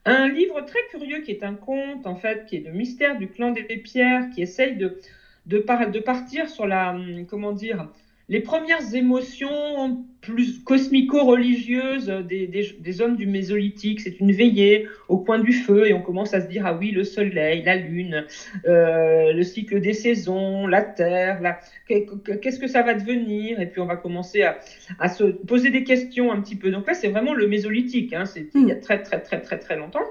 Un 0.05 0.29
livre 0.29 0.62
très 0.62 0.79
curieux 0.89 1.20
qui 1.20 1.32
est 1.32 1.44
un 1.44 1.55
conte, 1.55 2.08
en 2.08 2.15
fait, 2.15 2.46
qui 2.46 2.55
est 2.55 2.65
le 2.65 2.72
mystère 2.72 3.17
du 3.17 3.27
clan 3.27 3.51
des 3.51 3.63
pierres, 3.63 4.29
qui 4.34 4.41
essaye 4.41 4.77
de, 4.77 5.01
de, 5.48 5.58
de 5.58 6.00
partir 6.00 6.48
sur 6.48 6.65
la, 6.65 6.91
hum, 6.91 7.25
comment 7.27 7.51
dire, 7.51 7.89
les 8.27 8.39
premières 8.39 8.96
émotions 8.96 10.03
plus 10.22 10.63
cosmico-religieuses 10.63 12.08
des, 12.08 13.01
hommes 13.01 13.15
du 13.15 13.27
Mésolithique, 13.27 14.01
c'est 14.01 14.20
une 14.20 14.32
veillée 14.32 14.88
au 15.08 15.20
coin 15.20 15.38
du 15.38 15.53
feu 15.53 15.88
et 15.88 15.94
on 15.94 16.01
commence 16.01 16.34
à 16.34 16.41
se 16.41 16.48
dire, 16.48 16.63
ah 16.65 16.75
oui, 16.75 16.89
le 16.89 17.03
soleil, 17.03 17.62
la 17.63 17.75
lune, 17.75 18.25
euh, 18.67 19.32
le 19.32 19.44
cycle 19.44 19.79
des 19.79 19.94
saisons, 19.94 20.65
la 20.65 20.82
terre, 20.82 21.60
qu'est-ce 21.88 22.58
que 22.58 22.67
ça 22.67 22.82
va 22.82 22.96
devenir? 22.96 23.60
Et 23.62 23.67
puis 23.67 23.79
on 23.79 23.86
va 23.86 23.98
commencer 23.98 24.41
à, 24.41 25.10
se 25.10 25.24
poser 25.24 25.70
des 25.70 25.84
questions 25.84 26.32
un 26.32 26.41
petit 26.41 26.55
peu. 26.55 26.72
Donc 26.72 26.88
là, 26.88 26.96
c'est 26.96 27.10
vraiment 27.10 27.36
le 27.36 27.48
Mésolithique, 27.48 28.13
hein, 28.13 28.25
c'est 28.25 28.48
il 28.55 28.67
y 28.67 28.72
a 28.72 28.75
très 28.75 29.03
très 29.03 29.22
très 29.22 29.41
très 29.41 29.60
très 29.60 29.77
longtemps. 29.77 30.05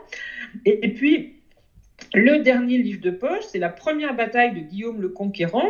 et 0.65 0.89
puis, 0.95 1.35
le 2.15 2.39
dernier 2.39 2.79
livre 2.79 3.01
de 3.01 3.11
poche, 3.11 3.45
c'est 3.49 3.59
la 3.59 3.69
première 3.69 4.15
bataille 4.15 4.55
de 4.55 4.61
Guillaume 4.61 5.01
le 5.01 5.09
Conquérant, 5.09 5.69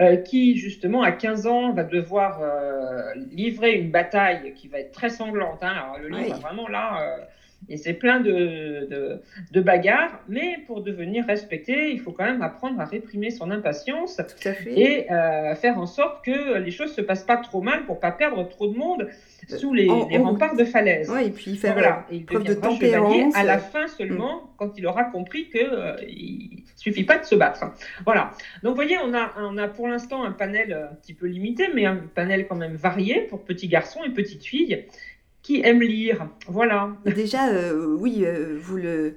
euh, 0.00 0.16
qui 0.16 0.56
justement 0.56 1.02
à 1.02 1.12
15 1.12 1.46
ans 1.46 1.72
va 1.72 1.84
devoir 1.84 2.40
euh, 2.42 3.14
livrer 3.30 3.74
une 3.74 3.90
bataille 3.90 4.54
qui 4.54 4.68
va 4.68 4.80
être 4.80 4.92
très 4.92 5.10
sanglante. 5.10 5.62
Hein. 5.62 5.74
Alors 5.76 5.98
le 5.98 6.08
livre 6.08 6.40
vraiment 6.40 6.68
là, 6.68 7.02
euh, 7.02 7.24
et 7.68 7.76
c'est 7.76 7.94
plein 7.94 8.20
de, 8.20 9.20
de, 9.50 9.60
bagarres, 9.60 10.20
mais 10.28 10.58
pour 10.66 10.82
devenir 10.82 11.24
respecté, 11.26 11.90
il 11.92 12.00
faut 12.00 12.12
quand 12.12 12.24
même 12.24 12.42
apprendre 12.42 12.80
à 12.80 12.84
réprimer 12.84 13.30
son 13.30 13.50
impatience 13.50 14.20
et 14.66 15.10
euh, 15.10 15.54
faire 15.54 15.78
en 15.78 15.86
sorte 15.86 16.24
que 16.24 16.58
les 16.58 16.70
choses 16.70 16.94
se 16.94 17.00
passent 17.00 17.24
pas 17.24 17.38
trop 17.38 17.62
mal 17.62 17.86
pour 17.86 18.00
pas 18.00 18.12
perdre 18.12 18.46
trop 18.48 18.68
de 18.68 18.76
monde 18.76 19.08
sous 19.48 19.72
les, 19.72 19.88
remparts 19.88 20.56
de 20.56 20.64
falaise. 20.64 21.10
et 21.24 21.30
puis 21.30 21.56
faire 21.56 21.74
voilà. 21.74 22.06
il 22.10 22.24
preuve 22.24 22.44
de 22.44 22.54
tempérance. 22.54 23.34
À 23.36 23.44
la 23.44 23.58
fin 23.58 23.86
seulement, 23.88 24.36
mm. 24.36 24.48
quand 24.56 24.78
il 24.78 24.86
aura 24.86 25.04
compris 25.04 25.48
qu'il 25.48 25.60
euh, 25.62 25.96
ne 25.96 26.60
suffit 26.76 27.04
pas 27.04 27.18
de 27.18 27.24
se 27.24 27.34
battre. 27.34 27.64
Voilà. 28.04 28.30
Donc, 28.62 28.70
vous 28.70 28.76
voyez, 28.76 28.98
on 28.98 29.14
a, 29.14 29.32
on 29.38 29.56
a 29.58 29.68
pour 29.68 29.88
l'instant 29.88 30.24
un 30.24 30.32
panel 30.32 30.72
un 30.90 30.94
petit 30.96 31.14
peu 31.14 31.26
limité, 31.26 31.68
mais 31.74 31.86
un 31.86 31.96
panel 32.14 32.46
quand 32.46 32.56
même 32.56 32.74
varié 32.74 33.22
pour 33.22 33.44
petits 33.44 33.68
garçons 33.68 34.00
et 34.04 34.10
petites 34.10 34.44
filles 34.44 34.86
qui 35.44 35.60
aiment 35.60 35.82
lire. 35.82 36.26
Voilà. 36.48 36.90
Déjà, 37.04 37.50
euh, 37.50 37.96
oui, 38.00 38.24
euh, 38.24 38.58
vous, 38.60 38.76
le, 38.76 39.14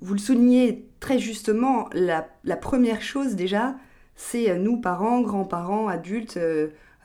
vous 0.00 0.14
le 0.14 0.18
soulignez 0.18 0.88
très 0.98 1.20
justement. 1.20 1.88
La, 1.92 2.26
la 2.42 2.56
première 2.56 3.02
chose, 3.02 3.36
déjà, 3.36 3.76
c'est 4.16 4.58
nous, 4.58 4.80
parents, 4.80 5.20
grands-parents, 5.20 5.86
adultes, 5.86 6.38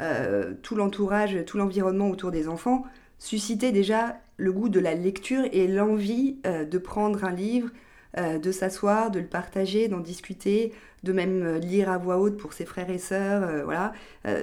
euh, 0.02 0.54
tout 0.62 0.76
l'entourage, 0.76 1.38
tout 1.46 1.58
l'environnement 1.58 2.10
autour 2.10 2.32
des 2.32 2.48
enfants, 2.48 2.84
susciter 3.20 3.72
déjà 3.72 4.18
le 4.38 4.52
goût 4.52 4.68
de 4.68 4.80
la 4.80 4.94
lecture 4.94 5.44
et 5.54 5.68
l'envie 5.68 6.38
euh, 6.46 6.66
de 6.66 6.78
prendre 6.78 7.24
un 7.24 7.32
livre, 7.32 7.70
euh, 8.18 8.38
de 8.38 8.52
s'asseoir, 8.52 9.12
de 9.12 9.20
le 9.20 9.28
partager, 9.28 9.88
d'en 9.88 10.00
discuter, 10.00 10.74
de 11.04 11.14
même 11.14 11.58
lire 11.58 11.90
à 11.90 11.98
voix 11.98 12.18
haute 12.18 12.38
pour 12.38 12.52
ses 12.52 12.66
frères 12.66 12.90
et 12.90 12.98
sœurs, 12.98 13.64
voilà. 13.64 13.94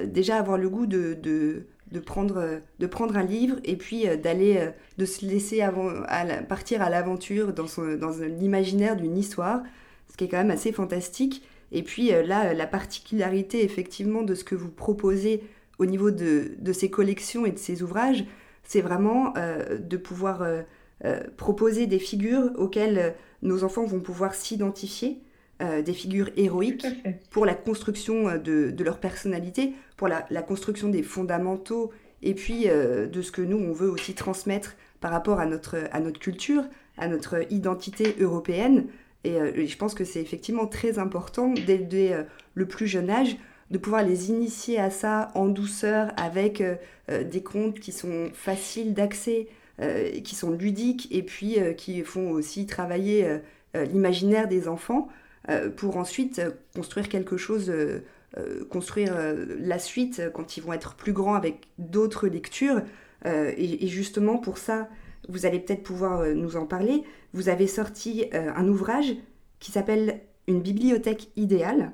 déjà 0.05 0.37
avoir 0.37 0.57
le 0.57 0.69
goût 0.69 0.85
de, 0.85 1.13
de, 1.13 1.65
prendre, 1.99 2.61
de 2.79 2.87
prendre 2.87 3.17
un 3.17 3.23
livre 3.23 3.57
et 3.63 3.75
puis 3.75 4.05
d'aller, 4.17 4.69
de 4.97 5.05
se 5.05 5.25
laisser 5.25 5.61
avant, 5.61 5.89
partir 6.47 6.81
à 6.81 6.89
l'aventure 6.89 7.53
dans, 7.53 7.65
dans 7.97 8.11
l'imaginaire 8.39 8.95
d'une 8.95 9.17
histoire, 9.17 9.61
ce 10.11 10.17
qui 10.17 10.25
est 10.25 10.27
quand 10.27 10.37
même 10.37 10.51
assez 10.51 10.71
fantastique. 10.71 11.43
Et 11.73 11.81
puis 11.81 12.13
euh, 12.13 12.23
là, 12.23 12.53
la 12.53 12.67
particularité 12.67 13.65
effectivement 13.65 14.21
de 14.21 14.35
ce 14.35 14.43
que 14.43 14.55
vous 14.55 14.69
proposez 14.69 15.43
au 15.79 15.85
niveau 15.85 16.11
de, 16.11 16.55
ces 16.71 16.89
collections 16.89 17.45
et 17.45 17.51
de 17.51 17.57
ces 17.57 17.81
ouvrages, 17.81 18.23
c'est 18.63 18.79
vraiment 18.79 19.33
euh, 19.37 19.77
de 19.79 19.97
pouvoir 19.97 20.43
euh, 20.43 20.61
proposer 21.35 21.87
des 21.87 21.99
figures 21.99 22.51
auxquelles 22.55 23.15
nos 23.41 23.63
enfants 23.63 23.85
vont 23.85 23.99
pouvoir 23.99 24.35
s'identifier, 24.35 25.17
des 25.85 25.93
figures 25.93 26.29
héroïques 26.35 26.85
pour 27.29 27.45
la 27.45 27.53
construction 27.53 28.37
de, 28.37 28.83
leur 28.83 28.99
personnalité, 28.99 29.73
la, 30.07 30.41
construction 30.41 30.89
des 30.89 31.03
fondamentaux 31.03 31.91
et 32.21 32.33
puis 32.33 32.65
de 32.65 33.21
ce 33.21 33.31
que 33.31 33.41
nous, 33.41 33.57
on 33.57 33.73
veut 33.73 33.89
aussi 33.89 34.13
transmettre 34.13 34.75
par 35.03 35.11
rapport 35.11 35.41
à 35.41 35.45
notre, 35.45 35.77
à 35.91 35.99
notre 35.99 36.19
culture, 36.19 36.63
à 36.97 37.09
notre 37.09 37.51
identité 37.51 38.15
européenne. 38.19 38.85
Euh, 39.27 39.51
et, 39.55 39.67
je 39.67 39.77
pense 39.77 39.93
que 39.93 40.05
c'est 40.05 40.21
effectivement 40.21 40.67
très 40.67 40.99
important 40.99 41.53
dès, 41.53 42.13
euh, 42.13 42.23
le 42.55 42.65
plus 42.65 42.87
jeune 42.87 43.09
âge 43.09 43.37
de 43.71 43.77
pouvoir 43.77 44.03
les 44.03 44.29
initier 44.29 44.79
à 44.79 44.89
ça 44.89 45.31
en 45.35 45.47
douceur 45.47 46.11
avec 46.17 46.61
euh, 46.61 46.75
des 47.23 47.41
contes 47.41 47.79
qui 47.79 47.91
sont 47.91 48.29
faciles 48.33 48.93
d'accès, 48.93 49.47
qui 50.23 50.35
sont 50.35 50.51
ludiques 50.51 51.07
et 51.11 51.23
puis 51.23 51.57
qui 51.75 52.03
font 52.03 52.29
aussi 52.29 52.67
travailler 52.67 53.27
l'imaginaire 53.73 54.47
des 54.47 54.67
enfants 54.67 55.09
pour 55.75 55.97
ensuite 55.97 56.39
construire 56.75 57.09
quelque 57.09 57.37
chose, 57.37 57.73
construire 58.69 59.15
la 59.59 59.77
suite 59.77 60.21
quand 60.33 60.57
ils 60.57 60.63
vont 60.63 60.73
être 60.73 60.95
plus 60.95 61.13
grands 61.13 61.35
avec 61.35 61.67
d'autres 61.77 62.27
lectures. 62.27 62.81
et, 63.25 63.87
justement 63.87 64.37
pour 64.37 64.57
ça, 64.57 64.89
vous 65.29 65.45
allez 65.45 65.59
peut-être 65.59 65.83
pouvoir 65.83 66.25
nous 66.33 66.55
en 66.55 66.65
parler, 66.65 67.03
vous 67.33 67.49
avez 67.49 67.67
sorti 67.67 68.25
euh, 68.33 68.51
un 68.55 68.67
ouvrage 68.67 69.15
qui 69.59 69.71
s'appelle 69.71 70.21
Une 70.47 70.61
bibliothèque 70.61 71.29
idéale, 71.35 71.91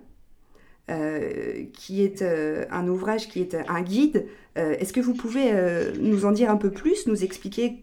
euh, 0.89 1.63
qui 1.73 2.03
est 2.03 2.21
euh, 2.21 2.65
un 2.71 2.87
ouvrage 2.87 3.29
qui 3.29 3.39
est 3.39 3.55
un 3.67 3.81
guide. 3.81 4.25
Est-ce 4.55 4.91
que 4.91 4.99
vous 4.99 5.13
pouvez 5.13 5.53
nous 6.01 6.25
en 6.25 6.33
dire 6.33 6.51
un 6.51 6.57
peu 6.57 6.69
plus, 6.69 7.07
nous 7.07 7.23
expliquer 7.23 7.81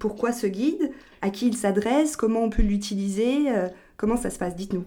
pourquoi 0.00 0.32
ce 0.32 0.48
guide, 0.48 0.90
à 1.22 1.30
qui 1.30 1.46
il 1.46 1.56
s'adresse, 1.56 2.16
comment 2.16 2.42
on 2.42 2.50
peut 2.50 2.62
l'utiliser, 2.62 3.44
comment 3.96 4.16
ça 4.16 4.30
se 4.30 4.38
passe? 4.40 4.56
Dites-nous. 4.56 4.84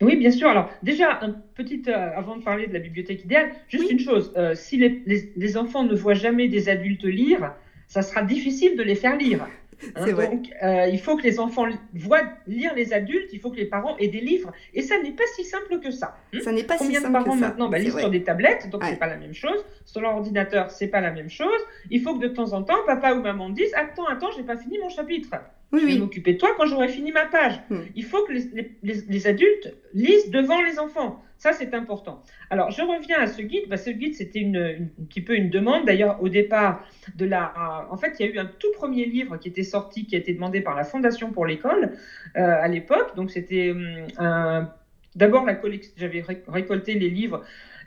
Oui, 0.00 0.16
bien 0.16 0.30
sûr. 0.30 0.48
Alors, 0.48 0.70
déjà, 0.82 1.18
un 1.22 1.32
petit, 1.54 1.82
avant 1.90 2.36
de 2.36 2.42
parler 2.42 2.66
de 2.66 2.72
la 2.72 2.78
bibliothèque 2.78 3.24
idéale, 3.24 3.50
juste 3.68 3.90
une 3.90 3.98
chose. 3.98 4.32
si 4.54 4.76
les, 4.76 5.56
enfants 5.56 5.84
ne 5.84 5.94
voient 5.94 6.14
jamais 6.14 6.48
des 6.48 6.68
adultes 6.68 7.04
lire, 7.04 7.52
ça 7.88 8.02
sera 8.02 8.22
difficile 8.22 8.76
de 8.76 8.82
les 8.82 8.94
faire 8.94 9.16
lire. 9.16 9.46
Hein, 9.94 10.12
donc, 10.12 10.48
euh, 10.62 10.86
il 10.90 10.98
faut 10.98 11.16
que 11.16 11.22
les 11.22 11.38
enfants 11.38 11.66
voient 11.94 12.22
lire 12.46 12.74
les 12.74 12.92
adultes, 12.92 13.30
il 13.32 13.38
faut 13.38 13.50
que 13.50 13.56
les 13.56 13.64
parents 13.64 13.96
aient 13.98 14.08
des 14.08 14.20
livres. 14.20 14.52
Et 14.74 14.82
ça 14.82 15.00
n'est 15.00 15.12
pas 15.12 15.24
si 15.36 15.44
simple 15.44 15.78
que 15.80 15.90
ça. 15.90 16.16
Hein. 16.34 16.40
ça 16.42 16.52
n'est 16.52 16.64
pas 16.64 16.76
Combien 16.76 17.00
si 17.00 17.06
de 17.06 17.12
parents 17.12 17.36
maintenant 17.36 17.68
bah, 17.68 17.78
lisent 17.78 17.96
sur 17.96 18.10
des 18.10 18.24
tablettes, 18.24 18.68
donc 18.70 18.82
c'est 18.84 18.98
pas 18.98 19.06
la 19.06 19.16
même 19.16 19.34
chose. 19.34 19.64
Sur 19.84 20.00
leur 20.00 20.16
ordinateur, 20.16 20.70
c'est 20.70 20.88
pas 20.88 21.00
la 21.00 21.12
même 21.12 21.30
chose. 21.30 21.60
Il 21.90 22.02
faut 22.02 22.14
que 22.16 22.26
de 22.26 22.28
temps 22.28 22.52
en 22.52 22.62
temps, 22.62 22.78
papa 22.86 23.14
ou 23.14 23.22
maman 23.22 23.50
disent 23.50 23.72
Attends, 23.74 24.06
attends, 24.06 24.30
j'ai 24.36 24.42
pas 24.42 24.56
fini 24.56 24.78
mon 24.78 24.88
chapitre. 24.88 25.30
Je 25.72 25.84
vais 25.84 25.98
m'occuper 25.98 26.34
de 26.34 26.38
toi 26.38 26.50
quand 26.56 26.66
j'aurai 26.66 26.88
fini 26.88 27.12
ma 27.12 27.26
page. 27.26 27.60
Hmm. 27.68 27.80
Il 27.94 28.04
faut 28.04 28.24
que 28.24 28.32
les, 28.32 28.72
les 28.82 29.26
adultes 29.26 29.74
lisent 29.92 30.30
devant 30.30 30.62
les 30.62 30.78
enfants. 30.78 31.22
Ça, 31.38 31.52
c'est 31.52 31.72
important. 31.72 32.24
Alors, 32.50 32.72
je 32.72 32.82
reviens 32.82 33.20
à 33.20 33.28
ce 33.28 33.42
guide. 33.42 33.68
Bah, 33.68 33.76
ce 33.76 33.90
guide, 33.90 34.14
c'était 34.14 34.40
une, 34.40 34.56
un 34.56 35.04
petit 35.04 35.20
peu 35.20 35.36
une 35.36 35.50
demande. 35.50 35.84
D'ailleurs, 35.84 36.20
au 36.20 36.28
départ 36.28 36.84
de 37.14 37.26
la... 37.26 37.86
En 37.90 37.96
fait, 37.96 38.16
il 38.18 38.26
y 38.26 38.28
a 38.28 38.32
eu 38.32 38.38
un 38.38 38.46
tout 38.46 38.72
premier 38.72 39.04
livre 39.04 39.36
qui 39.36 39.48
était 39.48 39.62
sorti, 39.62 40.04
qui 40.04 40.16
a 40.16 40.18
été 40.18 40.32
demandé 40.32 40.60
par 40.60 40.74
la 40.74 40.82
Fondation 40.82 41.30
pour 41.30 41.46
l'école 41.46 41.92
euh, 42.36 42.40
à 42.40 42.66
l'époque. 42.66 43.14
Donc, 43.14 43.30
c'était 43.30 43.70
hum, 43.70 44.06
un... 44.18 44.72
D'abord, 45.14 45.44
la 45.44 45.54
collection, 45.54 45.92
j'avais 45.96 46.24
récolté 46.48 46.94
les 46.94 47.08
livres 47.08 47.38
euh, 47.38 47.44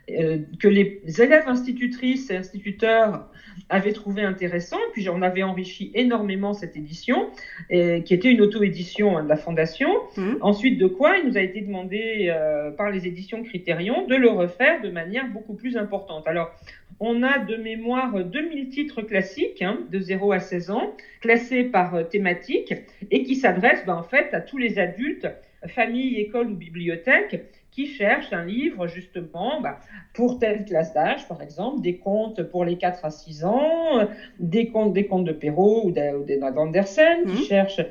que 0.08 0.68
les 0.68 1.02
élèves 1.22 1.48
institutrices 1.48 2.30
et 2.32 2.38
instituteurs 2.38 3.30
avaient 3.70 3.94
trouvé 3.94 4.24
intéressant. 4.24 4.78
Puis 4.94 5.10
on 5.10 5.22
avait 5.22 5.44
enrichi 5.44 5.92
énormément 5.94 6.54
cette 6.54 6.76
édition, 6.76 7.30
qui 7.70 8.14
était 8.14 8.32
une 8.32 8.42
auto-édition 8.42 9.18
hein, 9.18 9.24
de 9.24 9.30
la 9.30 9.38
Fondation. 9.38 9.90
Mmh. 10.18 10.36
Ensuite 10.42 10.78
de 10.78 10.88
quoi, 10.88 11.18
il 11.18 11.28
nous 11.28 11.38
a 11.38 11.42
été 11.42 11.62
demandé 11.62 12.30
euh, 12.30 12.72
par 12.72 12.90
les 12.90 13.08
éditions 13.08 13.44
Critérion 13.44 14.06
de 14.08 14.16
le 14.16 14.30
refaire 14.30 14.82
de 14.82 14.90
manière 14.90 15.28
beaucoup 15.28 15.54
plus 15.54 15.78
importante. 15.78 16.28
Alors, 16.28 16.52
on 17.00 17.24
a 17.24 17.40
de 17.40 17.56
mémoire 17.56 18.24
2000 18.24 18.70
titres 18.70 19.02
classiques, 19.02 19.62
hein, 19.62 19.80
de 19.90 20.00
0 20.00 20.32
à 20.32 20.40
16 20.40 20.72
ans, 20.72 20.96
classés 21.22 21.64
par 21.64 21.96
euh, 21.96 22.04
thématique, 22.04 22.74
et 23.10 23.24
qui 23.24 23.36
s'adressent 23.36 23.86
ben, 23.86 23.96
en 23.96 24.04
fait 24.04 24.34
à 24.34 24.42
tous 24.42 24.58
les 24.58 24.80
adultes, 24.80 25.28
familles, 25.68 26.20
écoles 26.20 26.48
ou 26.48 26.56
bibliothèques, 26.56 27.42
qui 27.72 27.88
cherchent 27.88 28.34
un 28.34 28.46
livre 28.46 28.88
justement 28.88 29.62
bah, 29.62 29.78
pour 30.14 30.40
telle 30.40 30.66
classe 30.66 30.94
d'âge, 30.94 31.28
par 31.28 31.42
exemple, 31.42 31.82
des 31.82 31.98
contes 31.98 32.44
pour 32.44 32.66
les 32.66 32.78
4 32.78 33.06
à 33.06 33.10
6 33.10 33.46
ans, 33.46 34.08
des 34.40 34.68
contes, 34.68 34.94
des 34.94 35.06
contes 35.06 35.24
de 35.24 35.32
Perrault 35.32 35.84
ou 35.86 35.92
d'Andersen, 35.92 37.24
qui 37.26 37.42
mmh. 37.42 37.46
cherchent 37.46 37.86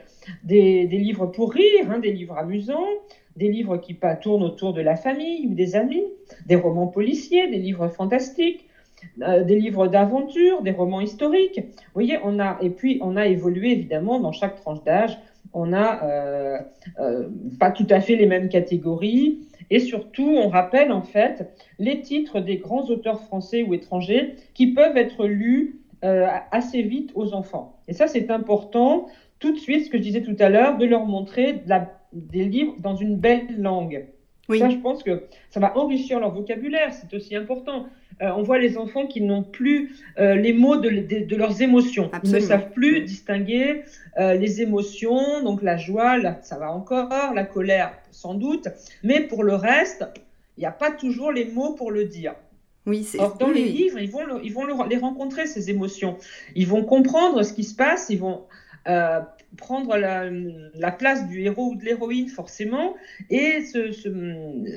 des, 0.45 0.87
des, 0.87 0.99
livres 0.99 1.27
pour 1.27 1.53
rire, 1.53 1.91
hein, 1.91 1.99
des 1.99 2.13
livres 2.13 2.37
amusants, 2.37 2.87
des 3.37 3.49
livres 3.49 3.79
qui 3.79 3.97
tournent 4.21 4.43
autour 4.43 4.75
de 4.75 4.83
la 4.83 4.97
famille 4.97 5.47
ou 5.49 5.55
des 5.55 5.77
amis, 5.77 6.05
des 6.47 6.57
romans 6.57 6.89
policiers, 6.89 7.49
des 7.49 7.59
livres 7.59 7.89
fantastiques, 7.89 8.67
euh, 9.23 9.45
des 9.45 9.59
livres 9.59 9.87
d'aventure, 9.87 10.63
des 10.63 10.73
romans 10.73 11.01
historiques. 11.01 11.61
Vous 11.61 11.95
voyez, 11.95 12.19
on 12.23 12.39
a, 12.39 12.59
et 12.61 12.71
puis 12.71 12.99
on 13.03 13.17
a 13.17 13.27
évolué 13.27 13.73
évidemment 13.73 14.21
dans 14.21 14.33
chaque 14.33 14.57
tranche 14.57 14.83
d'âge. 14.85 15.19
On 15.53 15.67
n'a 15.67 16.05
euh, 16.05 16.59
euh, 17.01 17.29
pas 17.59 17.71
tout 17.71 17.87
à 17.91 18.01
fait 18.01 18.17
les 18.17 18.27
mêmes 18.27 18.49
catégories. 18.49 19.41
Et 19.71 19.79
surtout, 19.79 20.29
on 20.37 20.49
rappelle 20.49 20.93
en 20.93 21.03
fait 21.03 21.45
les 21.79 22.01
titres 22.01 22.41
des 22.41 22.57
grands 22.57 22.85
auteurs 22.85 23.21
français 23.21 23.63
ou 23.63 23.75
étrangers 23.75 24.29
qui 24.55 24.67
peuvent 24.67 24.97
être 24.97 25.27
lus 25.27 25.81
euh, 26.05 26.29
assez 26.51 26.83
vite 26.83 27.11
aux 27.15 27.33
enfants. 27.35 27.71
Et 27.89 27.93
ça, 27.93 28.07
c'est 28.07 28.31
important 28.31 29.07
tout 29.39 29.53
de 29.53 29.59
suite, 29.59 29.85
ce 29.85 29.91
que 29.91 29.97
je 29.99 30.03
disais 30.03 30.21
tout 30.21 30.37
à 30.39 30.49
l'heure, 30.49 30.77
de 30.77 30.85
leur 30.85 31.05
montrer 31.07 31.55
des 32.13 32.49
livres 32.49 32.75
dans 32.79 32.95
une 32.95 33.17
belle 33.17 33.45
langue. 33.49 34.05
Oui. 34.51 34.59
Ça, 34.59 34.69
je 34.69 34.77
pense 34.77 35.03
que 35.03 35.23
ça 35.51 35.61
va 35.61 35.79
enrichir 35.79 36.19
leur 36.19 36.33
vocabulaire, 36.33 36.93
c'est 36.93 37.15
aussi 37.17 37.37
important. 37.37 37.87
Euh, 38.21 38.31
on 38.37 38.43
voit 38.43 38.59
les 38.59 38.77
enfants 38.77 39.07
qui 39.07 39.23
n'ont 39.23 39.45
plus 39.45 39.97
euh, 40.19 40.35
les 40.35 40.53
mots 40.53 40.77
de, 40.77 41.37
leurs 41.37 41.63
émotions. 41.63 42.11
Ils 42.25 42.33
ne 42.33 42.41
savent 42.41 42.71
plus 42.71 43.03
distinguer 43.03 43.85
euh, 44.19 44.35
les 44.35 44.61
émotions, 44.61 45.43
donc 45.43 45.63
la 45.63 45.77
joie, 45.77 46.19
ça 46.43 46.59
va 46.59 46.73
encore, 46.73 47.33
la 47.35 47.45
colère 47.45 47.93
sans 48.11 48.35
doute, 48.35 48.69
mais 49.03 49.21
pour 49.21 49.45
le 49.45 49.55
reste, 49.55 50.05
il 50.57 50.61
n'y 50.61 50.67
a 50.67 50.73
pas 50.73 50.91
toujours 50.91 51.33
les 51.33 51.47
mots 51.47 51.75
pour 51.75 51.93
le 51.93 52.05
dire. 52.05 52.35
Oui, 52.87 53.07
Or, 53.19 53.37
dans 53.39 53.51
les 53.51 53.65
livres, 53.65 53.99
ils 53.99 54.11
vont, 54.11 54.41
ils 54.43 54.53
vont 54.53 54.65
les 54.65 54.97
rencontrer, 54.97 55.47
ces 55.47 55.71
émotions. 55.71 56.17
Ils 56.57 56.67
vont 56.67 56.83
comprendre 56.83 57.43
ce 57.43 57.53
qui 57.53 57.63
se 57.63 57.75
passe, 57.75 58.09
ils 58.11 58.19
vont 58.19 58.43
prendre 59.57 59.97
la, 59.97 60.93
place 60.93 61.27
du 61.29 61.43
héros 61.43 61.73
ou 61.73 61.77
de 61.77 61.85
l'héroïne, 61.85 62.29
forcément, 62.29 62.95
et 63.31 63.63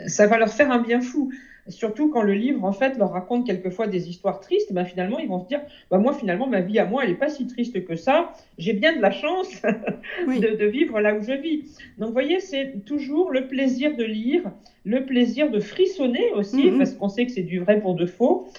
ça 0.08 0.28
va 0.28 0.38
leur 0.38 0.50
faire 0.50 0.72
un 0.72 0.82
bien 0.82 1.02
fou. 1.02 1.32
Surtout 1.70 2.10
quand 2.10 2.24
le 2.24 2.34
livre, 2.34 2.66
en 2.66 2.74
fait, 2.74 2.98
leur 2.98 3.12
raconte 3.12 3.46
quelquefois 3.46 3.88
des 3.88 4.10
histoires 4.10 4.42
tristes, 4.42 4.74
ben 4.74 4.84
finalement, 4.84 5.18
ils 5.20 5.30
vont 5.30 5.40
se 5.40 5.48
dire, 5.48 5.62
bah 5.90 5.98
moi, 5.98 6.14
finalement, 6.14 6.46
ma 6.46 6.60
vie 6.60 6.78
à 6.78 6.86
moi, 6.86 7.04
elle 7.04 7.12
n'est 7.12 7.18
pas 7.18 7.30
si 7.30 7.48
triste 7.48 7.86
que 7.86 7.96
ça. 7.96 8.34
J'ai 8.58 8.74
bien 8.74 8.94
de 8.94 9.02
la 9.02 9.12
chance 9.12 9.62
de, 10.28 10.66
vivre 10.66 11.00
là 11.00 11.16
où 11.16 11.22
je 11.22 11.32
vis. 11.32 11.64
Donc, 11.98 12.08
vous 12.08 12.14
voyez, 12.14 12.42
c'est 12.42 12.84
toujours 12.86 13.32
le 13.32 13.48
plaisir 13.48 13.96
de 13.96 14.04
lire, 14.04 14.52
le 14.84 15.06
plaisir 15.06 15.52
de 15.52 15.62
frissonner 15.62 16.34
aussi, 16.36 16.68
mm-hmm. 16.68 16.78
parce 16.80 16.94
qu'on 16.96 17.08
sait 17.08 17.26
que 17.26 17.32
c'est 17.32 17.44
du 17.44 17.60
vrai 17.60 17.80
pour 17.80 17.96
de 17.96 18.08
faux. 18.08 18.50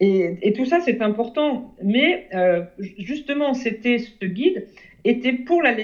Et, 0.00 0.54
tout 0.56 0.64
ça, 0.64 0.80
c'est 0.80 1.02
important. 1.02 1.74
Mais 1.82 2.28
euh, 2.32 2.62
justement, 2.98 3.52
c'était 3.52 3.98
ce 3.98 4.24
guide 4.24 4.66
était 5.04 5.32
pour 5.32 5.62
la, 5.62 5.74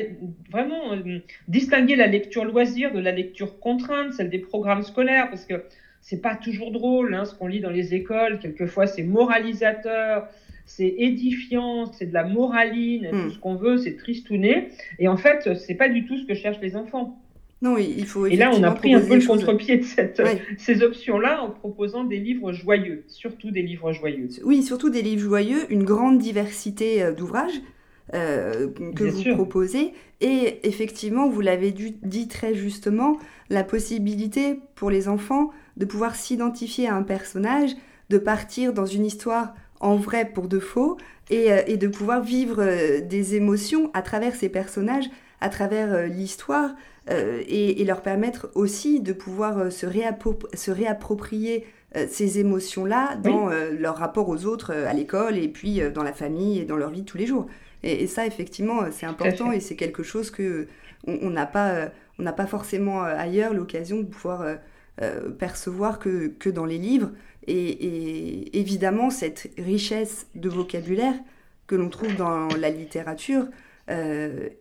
vraiment 0.50 0.92
euh, 0.92 1.18
distinguer 1.48 1.96
la 1.96 2.06
lecture 2.06 2.44
loisir 2.44 2.92
de 2.92 3.00
la 3.00 3.12
lecture 3.12 3.58
contrainte, 3.60 4.14
celle 4.14 4.30
des 4.30 4.38
programmes 4.38 4.82
scolaires, 4.82 5.28
parce 5.28 5.44
que 5.44 5.62
c'est 6.00 6.22
pas 6.22 6.34
toujours 6.34 6.72
drôle, 6.72 7.14
hein, 7.14 7.24
ce 7.24 7.34
qu'on 7.34 7.46
lit 7.46 7.60
dans 7.60 7.70
les 7.70 7.94
écoles. 7.94 8.38
Quelquefois, 8.40 8.86
c'est 8.86 9.02
moralisateur, 9.02 10.28
c'est 10.64 10.94
édifiant, 10.98 11.92
c'est 11.92 12.06
de 12.06 12.14
la 12.14 12.24
moraline, 12.24 13.08
tout 13.10 13.16
hmm. 13.16 13.30
ce 13.30 13.38
qu'on 13.38 13.54
veut, 13.56 13.76
c'est 13.76 13.96
tristouné. 13.96 14.68
Et 14.98 15.08
en 15.08 15.16
fait, 15.16 15.54
c'est 15.56 15.74
pas 15.74 15.88
du 15.88 16.06
tout 16.06 16.16
ce 16.16 16.24
que 16.24 16.34
cherchent 16.34 16.60
les 16.60 16.76
enfants. 16.76 17.20
Non, 17.62 17.76
il 17.76 18.06
faut. 18.06 18.26
Et 18.26 18.36
là, 18.36 18.50
on 18.54 18.62
a 18.62 18.70
pris 18.70 18.94
un 18.94 19.00
peu 19.00 19.16
le 19.16 19.26
contre-pied 19.26 19.76
de 19.76 19.82
cette, 19.82 20.22
ces 20.56 20.82
options-là 20.82 21.42
en 21.42 21.50
proposant 21.50 22.04
des 22.04 22.16
livres 22.16 22.52
joyeux, 22.52 23.04
surtout 23.06 23.50
des 23.50 23.60
livres 23.60 23.92
joyeux. 23.92 24.28
Oui, 24.44 24.62
surtout 24.62 24.88
des 24.88 25.02
livres 25.02 25.20
joyeux, 25.20 25.70
une 25.70 25.84
grande 25.84 26.18
diversité 26.18 27.02
euh, 27.02 27.12
d'ouvrages. 27.12 27.60
Euh, 28.14 28.66
que 28.96 29.04
vous 29.04 29.34
proposez. 29.36 29.92
Et 30.20 30.66
effectivement, 30.66 31.28
vous 31.28 31.40
l'avez 31.40 31.70
dit 31.70 32.26
très 32.26 32.54
justement, 32.54 33.18
la 33.50 33.62
possibilité 33.62 34.58
pour 34.74 34.90
les 34.90 35.06
enfants 35.06 35.50
de 35.76 35.84
pouvoir 35.84 36.16
s'identifier 36.16 36.88
à 36.88 36.96
un 36.96 37.04
personnage, 37.04 37.70
de 38.08 38.18
partir 38.18 38.72
dans 38.72 38.86
une 38.86 39.06
histoire 39.06 39.54
en 39.78 39.94
vrai 39.94 40.24
pour 40.24 40.48
de 40.48 40.58
faux, 40.58 40.96
et, 41.30 41.52
euh, 41.52 41.76
de 41.76 41.86
pouvoir 41.86 42.20
vivre 42.20 42.56
euh, 42.58 43.00
des 43.00 43.36
émotions 43.36 43.90
à 43.94 44.02
travers 44.02 44.34
ces 44.34 44.48
personnages, 44.48 45.08
à 45.40 45.48
travers 45.48 46.06
l'histoire, 46.08 46.74
et, 47.08 47.82
leur 47.84 48.02
permettre 48.02 48.50
aussi 48.54 49.00
de 49.00 49.12
pouvoir 49.12 49.72
se, 49.72 49.86
se 50.54 50.70
réapproprier 50.70 51.66
ces 52.08 52.38
émotions-là 52.38 53.16
dans 53.16 53.48
leur 53.48 53.96
rapport 53.96 54.28
aux 54.28 54.44
autres 54.44 54.72
à 54.72 54.92
l'école 54.92 55.36
et 55.36 55.48
puis 55.48 55.80
dans 55.92 56.04
la 56.04 56.12
famille 56.12 56.60
et 56.60 56.64
dans 56.64 56.76
leur 56.76 56.90
vie 56.90 57.00
de 57.00 57.06
tous 57.06 57.16
les 57.16 57.26
jours. 57.26 57.46
Et, 57.82 58.06
ça, 58.06 58.26
effectivement, 58.26 58.90
c'est 58.90 59.06
important 59.06 59.52
et 59.52 59.60
c'est 59.60 59.76
quelque 59.76 60.02
chose 60.02 60.30
que 60.30 60.68
on 61.06 61.30
n'a 61.30 61.46
pas, 61.46 61.70
euh, 61.70 61.88
on 62.18 62.22
n'a 62.22 62.32
pas 62.32 62.46
forcément 62.46 63.04
euh, 63.04 63.14
ailleurs 63.16 63.54
l'occasion 63.54 64.00
de 64.00 64.04
pouvoir 64.04 64.42
euh, 65.00 65.30
percevoir 65.30 65.98
que, 65.98 66.28
que, 66.28 66.50
dans 66.50 66.66
les 66.66 66.78
livres. 66.78 67.10
Et, 67.46 68.58
évidemment, 68.58 69.10
cette 69.10 69.50
richesse 69.56 70.26
de 70.34 70.48
vocabulaire 70.48 71.14
que 71.66 71.74
l'on 71.74 71.88
trouve 71.88 72.14
dans 72.16 72.48
la 72.48 72.70
littérature 72.70 73.46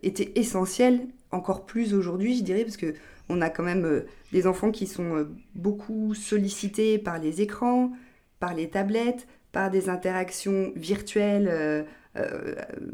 était 0.02 0.32
essentielle, 0.34 1.06
encore 1.30 1.64
plus 1.64 1.94
aujourd'hui, 1.94 2.36
je 2.36 2.42
dirais, 2.42 2.64
parce 2.64 2.76
que 2.76 2.94
on 3.28 3.40
a 3.42 3.48
quand 3.48 3.62
même 3.62 4.04
des 4.32 4.48
enfants 4.48 4.72
qui 4.72 4.88
sont 4.88 5.28
beaucoup 5.54 6.14
sollicités 6.14 6.98
par 6.98 7.20
les 7.20 7.40
écrans, 7.40 7.92
par 8.40 8.54
les 8.54 8.68
tablettes, 8.68 9.28
par 9.52 9.70
des 9.70 9.88
interactions 9.88 10.72
virtuelles 10.76 11.48
euh, 11.50 11.82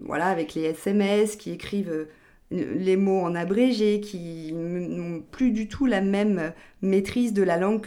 voilà, 0.03 0.27
avec 0.27 0.55
les 0.55 0.63
SMS, 0.63 1.37
qui 1.37 1.51
écrivent 1.51 1.91
euh, 1.91 2.07
les 2.51 2.97
mots 2.97 3.21
en 3.21 3.35
abrégé, 3.35 4.01
qui 4.01 4.53
n'ont 4.53 5.21
plus 5.21 5.51
du 5.51 5.69
tout 5.69 5.87
la 5.87 6.01
même 6.01 6.53
maîtrise 6.81 7.33
de 7.33 7.43
la 7.43 7.57
langue 7.57 7.87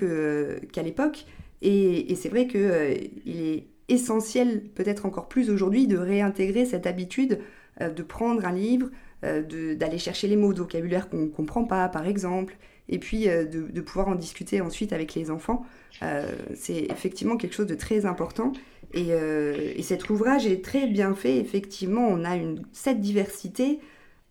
qu'à 0.71 0.83
l'époque. 0.83 1.25
Et, 1.61 2.13
c'est 2.15 2.29
vrai 2.29 2.47
qu'il 2.47 2.59
est 3.41 3.67
essentiel, 3.87 4.63
peut-être 4.75 5.05
encore 5.05 5.27
plus 5.27 5.49
aujourd'hui, 5.49 5.87
de 5.87 5.97
réintégrer 5.97 6.65
cette 6.65 6.87
habitude 6.87 7.39
euh, 7.81 7.89
de 7.89 8.03
prendre 8.03 8.45
un 8.45 8.51
livre, 8.51 8.89
d'aller 9.21 9.97
chercher 9.97 10.29
les 10.29 10.37
mots 10.37 10.53
de 10.53 10.59
vocabulaire 10.59 11.09
qu'on 11.09 11.17
ne 11.17 11.27
comprend 11.27 11.65
pas, 11.65 11.89
par 11.89 12.07
exemple, 12.07 12.55
et 12.87 12.99
puis 12.99 13.25
de, 13.25 13.81
pouvoir 13.81 14.07
en 14.07 14.15
discuter 14.15 14.61
ensuite 14.61 14.93
avec 14.93 15.13
les 15.13 15.29
enfants. 15.29 15.65
c'est 16.53 16.85
effectivement 16.89 17.35
quelque 17.35 17.53
chose 17.53 17.67
de 17.67 17.75
très 17.75 18.05
important. 18.05 18.53
Euh, 18.95 19.73
et, 19.75 19.83
cet 19.83 20.09
ouvrage 20.09 20.47
est 20.47 20.63
très 20.63 20.87
bien 20.87 21.13
fait. 21.13 21.37
Effectivement, 21.37 22.07
on 22.07 22.23
a 22.23 22.35
une, 22.35 22.63
cette 22.71 23.01
diversité. 23.01 23.79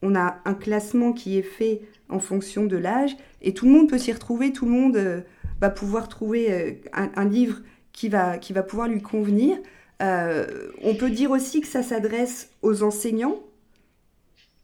On 0.02 0.14
a 0.14 0.38
un 0.44 0.54
classement 0.54 1.12
qui 1.12 1.38
est 1.38 1.42
fait 1.42 1.82
en 2.08 2.18
fonction 2.18 2.66
de 2.66 2.76
l'âge. 2.76 3.16
Et 3.42 3.54
tout 3.54 3.66
le 3.66 3.72
monde 3.72 3.88
peut 3.88 3.98
s'y 3.98 4.12
retrouver. 4.12 4.52
Tout 4.52 4.66
le 4.66 4.72
monde 4.72 4.96
euh, 4.96 5.20
va 5.60 5.70
pouvoir 5.70 6.08
trouver 6.08 6.52
euh, 6.52 6.72
un, 6.92 7.28
livre 7.28 7.58
qui 7.92 8.08
va, 8.08 8.38
qui 8.38 8.52
va 8.52 8.62
pouvoir 8.62 8.88
lui 8.88 9.02
convenir. 9.02 9.56
on 10.00 10.94
peut 10.98 11.10
dire 11.10 11.30
aussi 11.30 11.60
que 11.60 11.66
ça 11.66 11.82
s'adresse 11.82 12.50
aux 12.62 12.82
enseignants. 12.82 13.40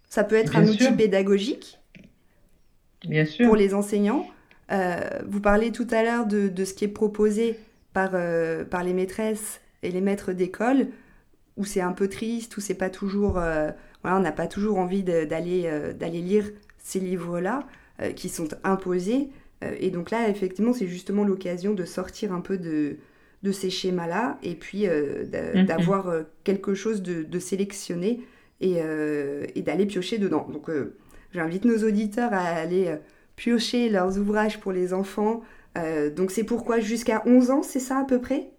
Ça 0.08 0.22
peut 0.22 0.36
être 0.36 0.56
un 0.56 0.66
outil 0.68 0.92
pédagogique 0.92 1.80
Bien 3.04 3.24
sûr. 3.24 3.46
pour 3.46 3.56
les 3.56 3.74
enseignants. 3.74 4.26
vous 5.26 5.40
parlez 5.40 5.72
tout 5.72 5.88
à 5.90 6.04
l'heure 6.04 6.26
de, 6.26 6.48
de, 6.48 6.64
ce 6.64 6.72
qui 6.72 6.84
est 6.84 6.88
proposé 6.88 7.58
par, 7.92 8.12
par 8.70 8.84
les 8.84 8.92
maîtresses 8.92 9.60
et 9.84 9.90
les 9.90 10.00
maîtres 10.00 10.32
d'école 10.32 10.88
où 11.56 11.64
c'est 11.64 11.80
un 11.80 11.92
peu 11.92 12.08
triste, 12.08 12.56
où 12.56 12.60
c'est 12.60 12.74
pas 12.74 12.90
toujours, 12.90 13.38
euh, 13.38 13.70
voilà, 14.02 14.18
on 14.18 14.20
n'a 14.20 14.32
pas 14.32 14.46
toujours 14.46 14.78
envie 14.78 15.02
d'aller 15.02 15.64
euh, 15.66 15.92
d'aller 15.92 16.20
lire 16.20 16.50
ces 16.78 17.00
livres-là 17.00 17.66
euh, 18.02 18.10
qui 18.10 18.28
sont 18.28 18.48
imposés. 18.64 19.28
et 19.80 19.90
donc 19.90 20.10
là, 20.10 20.28
effectivement, 20.28 20.74
c'est 20.74 20.88
justement 20.88 21.24
l'occasion 21.24 21.72
de 21.72 21.84
sortir 21.84 22.32
un 22.32 22.40
peu 22.40 22.58
de, 22.58 22.96
de 23.42 23.52
ces 23.52 23.70
schémas-là 23.70 24.38
et 24.42 24.54
puis 24.54 24.86
mhm. 24.86 25.64
d'avoir 25.64 26.12
quelque 26.42 26.74
chose 26.74 27.00
de, 27.00 27.22
de 27.22 27.38
sélectionné 27.38 28.20
et, 28.60 28.80
et 29.54 29.62
d'aller 29.62 29.86
piocher 29.86 30.18
dedans. 30.18 30.46
Donc 30.52 30.70
j'invite 31.32 31.64
nos 31.64 31.78
auditeurs 31.78 32.34
à 32.34 32.42
aller 32.42 32.94
piocher 33.36 33.88
leurs 33.88 34.18
ouvrages 34.18 34.60
pour 34.60 34.72
les 34.72 34.92
enfants. 34.92 35.42
donc 36.14 36.30
c'est 36.30 36.44
pourquoi 36.44 36.80
jusqu'à 36.80 37.22
11 37.24 37.50
ans, 37.50 37.62
c'est 37.62 37.80
ça 37.80 38.00
à 38.00 38.04
peu 38.04 38.20
près? 38.20 38.50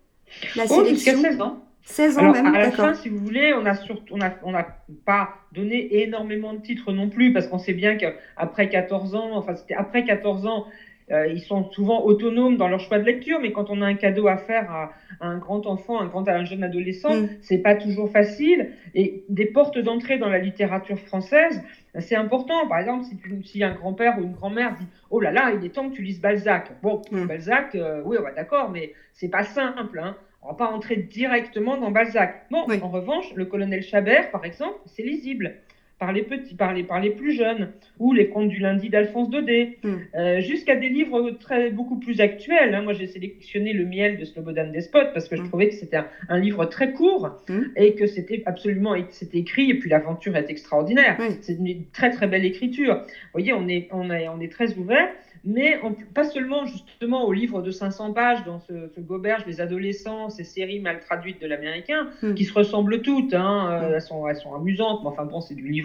La 0.55 0.63
oh, 0.65 0.83
sélection. 0.83 1.13
jusqu'à 1.13 1.17
16 1.17 1.41
ans. 1.41 1.61
16 1.85 2.17
ans 2.17 2.31
même, 2.31 2.47
À 2.47 2.59
la 2.59 2.71
fin, 2.71 2.93
si 2.95 3.09
vous 3.09 3.19
voulez, 3.19 3.53
on 3.53 3.61
n'a 3.61 3.75
on 4.11 4.19
a, 4.19 4.31
on 4.43 4.55
a 4.55 4.65
pas 5.05 5.35
donné 5.51 6.01
énormément 6.01 6.53
de 6.53 6.59
titres 6.59 6.91
non 6.91 7.09
plus, 7.09 7.31
parce 7.31 7.47
qu'on 7.47 7.59
sait 7.59 7.73
bien 7.73 7.95
qu'après 7.95 8.69
14 8.69 9.13
ans, 9.15 9.31
enfin 9.33 9.55
c'était 9.55 9.75
après 9.75 10.03
14 10.03 10.47
ans, 10.47 10.65
euh, 11.11 11.27
ils 11.27 11.41
sont 11.41 11.69
souvent 11.71 12.03
autonomes 12.03 12.57
dans 12.57 12.67
leur 12.67 12.79
choix 12.79 12.97
de 12.97 13.03
lecture, 13.03 13.39
mais 13.39 13.51
quand 13.51 13.69
on 13.69 13.83
a 13.83 13.85
un 13.85 13.93
cadeau 13.93 14.27
à 14.27 14.37
faire 14.37 14.71
à, 14.71 14.91
un 15.21 15.37
grand 15.37 15.67
enfant, 15.67 16.01
un 16.01 16.07
grand 16.07 16.27
à 16.27 16.33
un 16.33 16.45
jeune 16.45 16.63
adolescent, 16.63 17.15
mm. 17.15 17.29
c'est 17.41 17.59
pas 17.59 17.75
toujours 17.75 18.09
facile. 18.09 18.71
Et 18.95 19.23
des 19.29 19.45
portes 19.45 19.77
d'entrée 19.77 20.17
dans 20.17 20.29
la 20.29 20.39
littérature 20.39 20.99
française, 20.99 21.61
c'est 21.99 22.15
important. 22.15 22.67
Par 22.67 22.79
exemple, 22.79 23.05
si, 23.05 23.17
tu, 23.17 23.43
si 23.43 23.63
un 23.63 23.75
grand-père 23.75 24.17
ou 24.17 24.23
une 24.23 24.33
grand-mère 24.33 24.75
dit 24.79 24.87
Oh 25.11 25.19
là 25.19 25.31
là, 25.31 25.51
il 25.55 25.63
est 25.63 25.69
temps 25.69 25.89
que 25.89 25.95
tu 25.95 26.01
lises 26.01 26.19
Balzac. 26.19 26.71
Bon, 26.81 27.03
mm. 27.11 27.25
Balzac, 27.25 27.75
euh, 27.75 28.01
oui, 28.03 28.17
va 28.21 28.31
d'accord, 28.31 28.71
mais 28.71 28.93
c'est 29.13 29.29
pas 29.29 29.43
simple. 29.43 29.99
Hein. 29.99 30.15
On 30.47 30.49
va 30.49 30.53
pas 30.53 30.67
entrer 30.67 30.97
directement 30.97 31.75
dans 31.75 31.89
Balzac. 31.89 32.45
Bon, 32.51 32.67
en 32.69 32.89
revanche, 32.89 33.33
le 33.33 33.45
colonel 33.45 33.81
Chabert, 33.81 34.29
par 34.29 34.45
exemple, 34.45 34.77
c'est 34.85 35.01
lisible 35.01 35.55
par 35.99 36.11
les 36.11 36.23
petits, 36.23 36.55
par 36.55 36.73
les, 36.73 36.83
par 36.83 36.99
les 36.99 37.11
plus 37.11 37.31
jeunes, 37.31 37.71
ou 37.99 38.13
les 38.13 38.27
contes 38.27 38.49
du 38.49 38.59
lundi 38.59 38.89
d'Alphonse 38.89 39.29
Daudet, 39.29 39.77
mm. 39.83 39.95
euh, 40.15 40.41
jusqu'à 40.41 40.75
des 40.75 40.89
livres 40.89 41.31
très, 41.39 41.71
beaucoup 41.71 41.97
plus 41.97 42.19
actuels. 42.19 42.75
Hein. 42.75 42.81
Moi, 42.81 42.93
j'ai 42.93 43.07
sélectionné 43.07 43.71
Le 43.71 43.85
miel 43.85 44.17
de 44.17 44.25
Slobodan 44.25 44.71
Despot 44.71 44.99
parce 45.13 45.29
que 45.29 45.35
je 45.35 45.41
mm. 45.41 45.47
trouvais 45.47 45.69
que 45.69 45.75
c'était 45.75 46.01
un, 46.27 46.39
livre 46.39 46.65
très 46.65 46.91
court 46.91 47.29
mm. 47.47 47.61
et 47.77 47.95
que 47.95 48.07
c'était 48.07 48.43
absolument 48.45 48.95
c'était 49.09 49.37
écrit, 49.37 49.69
et 49.69 49.75
puis 49.75 49.89
l'aventure 49.89 50.35
est 50.35 50.49
extraordinaire. 50.49 51.17
C'est 51.41 51.53
une 51.53 51.85
très 51.91 52.09
très 52.11 52.27
belle 52.27 52.45
écriture. 52.45 52.95
Vous 52.95 53.31
voyez, 53.33 53.53
on 53.53 53.67
est, 53.67 53.87
on 53.91 54.09
est, 54.11 54.27
on 54.27 54.39
est 54.39 54.51
très 54.51 54.73
ouvert 54.77 55.09
mais 55.45 55.79
pas 56.15 56.23
seulement 56.23 56.65
justement 56.65 57.25
au 57.25 57.31
livre 57.31 57.61
de 57.61 57.69
500 57.69 58.13
pages 58.13 58.43
dans 58.45 58.59
ce, 58.59 58.87
ce 58.93 58.99
Goberge, 58.99 59.43
les 59.45 59.61
adolescents, 59.61 60.29
ces 60.29 60.43
séries 60.43 60.79
mal 60.79 60.99
traduites 60.99 61.39
de 61.39 61.45
l'américain, 61.45 62.09
hmm. 62.23 62.33
qui 62.33 62.45
se 62.45 62.53
ressemblent 62.53 63.01
toutes, 63.01 63.35
hein, 63.35 63.69
euh, 63.69 63.89
hmm. 63.89 63.93
elles, 63.93 64.01
sont, 64.01 64.27
elles 64.27 64.35
sont 64.37 64.55
amusantes, 64.55 65.01
mais 65.03 65.09
enfin 65.09 65.25
bon, 65.25 65.41
c'est 65.41 65.53
du 65.53 65.67
livre 65.67 65.84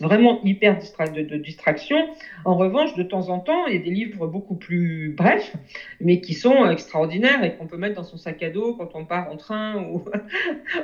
vraiment 0.00 0.40
hyper 0.44 0.78
de, 0.78 1.36
distraction. 1.36 1.96
En 2.44 2.56
revanche, 2.56 2.94
de 2.94 3.02
temps 3.02 3.28
en 3.28 3.38
temps, 3.38 3.66
il 3.66 3.74
y 3.74 3.78
a 3.78 3.82
des 3.82 3.90
livres 3.90 4.26
beaucoup 4.26 4.54
plus 4.54 5.14
brefs, 5.16 5.54
mais 6.00 6.20
qui 6.20 6.34
sont 6.34 6.68
extraordinaires 6.68 7.42
et 7.44 7.54
qu'on 7.56 7.66
peut 7.66 7.76
mettre 7.76 7.96
dans 7.96 8.04
son 8.04 8.16
sac 8.16 8.42
à 8.42 8.50
dos 8.50 8.74
quand 8.74 8.90
on 8.94 9.04
part 9.04 9.30
en 9.30 9.36
train 9.36 9.84
ou, 9.90 10.04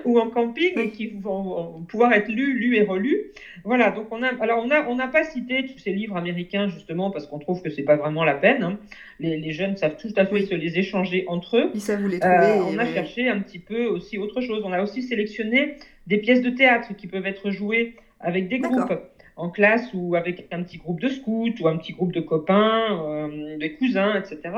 ou 0.05 0.19
en 0.19 0.31
camping 0.31 0.79
et 0.79 0.91
qui 0.91 1.09
vont 1.09 1.85
pouvoir 1.89 2.13
être 2.13 2.29
lus, 2.29 2.59
lus 2.59 2.77
et 2.77 2.83
relus. 2.83 3.33
Voilà, 3.65 3.91
donc 3.91 4.07
on 4.11 4.23
a, 4.23 4.29
alors 4.41 4.63
on 4.65 4.71
a, 4.71 4.87
on 4.89 4.95
n'a 4.95 5.09
pas 5.09 5.25
cité 5.25 5.67
tous 5.67 5.79
ces 5.79 5.93
livres 5.93 6.17
américains 6.17 6.69
justement 6.69 7.11
parce 7.11 7.27
qu'on 7.27 7.39
trouve 7.39 7.63
que 7.63 7.71
c'est 7.71 7.83
pas 7.83 7.97
vraiment 7.97 8.25
la 8.25 8.35
peine. 8.35 8.63
Hein. 8.63 8.79
Les, 9.19 9.53
jeunes 9.53 9.77
savent 9.77 9.97
tout 9.97 10.13
à 10.17 10.25
fait 10.25 10.47
se 10.47 10.55
les 10.55 10.79
échanger 10.79 11.25
entre 11.27 11.59
eux. 11.59 11.71
Ils 11.75 11.81
savent 11.81 12.07
les 12.07 12.19
trouver. 12.19 12.37
Euh, 12.37 12.65
on 12.73 12.79
a 12.79 12.87
cherché 12.87 13.29
un 13.29 13.41
petit 13.41 13.59
peu 13.59 13.85
aussi 13.87 14.17
autre 14.17 14.41
chose. 14.41 14.63
On 14.65 14.73
a 14.73 14.83
aussi 14.83 15.03
sélectionné 15.03 15.77
des 16.07 16.19
pièces 16.19 16.41
de 16.41 16.51
théâtre 16.51 16.97
qui 16.97 17.07
peuvent 17.07 17.27
être 17.27 17.51
jouées 17.51 17.97
avec 18.21 18.49
des 18.49 18.59
groupes. 18.59 18.93
en 19.37 19.49
classe 19.49 19.89
ou 19.95 20.17
avec 20.17 20.47
un 20.53 20.63
petit 20.63 20.77
groupe 20.77 21.01
de 21.01 21.09
scouts 21.09 21.55
ou 21.61 21.69
un 21.69 21.79
petit 21.79 21.95
groupe 21.95 22.13
de 22.13 22.21
copains, 22.21 23.01
euh, 23.07 23.57
des 23.57 23.73
cousins, 23.73 24.15
etc. 24.15 24.55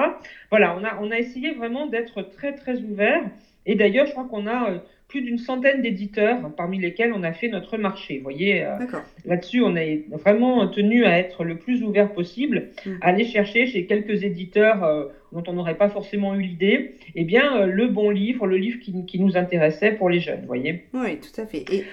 Voilà, 0.51 0.77
on 0.77 0.83
a, 0.83 0.99
on 1.01 1.13
a 1.13 1.19
essayé 1.19 1.53
vraiment 1.53 1.87
d'être 1.87 2.23
très 2.23 2.55
très 2.55 2.81
ouvert. 2.81 3.23
Et 3.65 3.77
d'ailleurs, 3.77 4.07
je 4.07 4.11
crois 4.11 4.25
qu'on 4.25 4.49
a 4.49 4.71
euh, 4.71 4.79
plus 5.13 5.21
d'une 5.21 5.37
centaine 5.37 5.83
d'éditeurs 5.83 6.39
parmi 6.57 6.79
lesquels 6.79 7.13
on 7.13 7.23
a 7.23 7.33
fait 7.35 7.49
notre 7.49 7.77
marché. 7.77 8.17
Vous 8.17 8.23
voyez, 8.23 8.65
euh, 8.65 8.79
là-dessus, 9.27 9.61
on 9.61 9.77
est 9.77 10.05
vraiment 10.11 10.67
tenu 10.69 11.05
à 11.05 11.19
être 11.19 11.45
le 11.45 11.59
plus 11.59 11.85
ouvert 11.85 12.15
possible, 12.15 12.71
mm. 12.87 12.93
aller 13.03 13.27
chercher 13.27 13.67
chez 13.67 13.85
quelques 13.85 14.25
éditeurs 14.25 14.83
euh, 14.83 15.05
dont 15.33 15.43
on 15.47 15.53
n'aurait 15.53 15.77
pas 15.77 15.91
forcément 15.91 16.35
eu 16.35 16.41
l'idée, 16.41 16.95
eh 17.15 17.25
bien, 17.25 17.59
euh, 17.59 17.67
le 17.67 17.89
bon 17.89 18.09
livre, 18.09 18.47
le 18.47 18.57
livre 18.57 18.81
qui, 18.81 19.05
qui, 19.05 19.21
nous 19.21 19.37
intéressait 19.37 19.93
pour 19.93 20.09
les 20.09 20.21
jeunes, 20.21 20.41
vous 20.41 20.47
voyez. 20.47 20.87
Oui, 20.95 21.19
tout 21.19 21.39
à 21.39 21.45
fait. 21.45 21.65
Et 21.71 21.85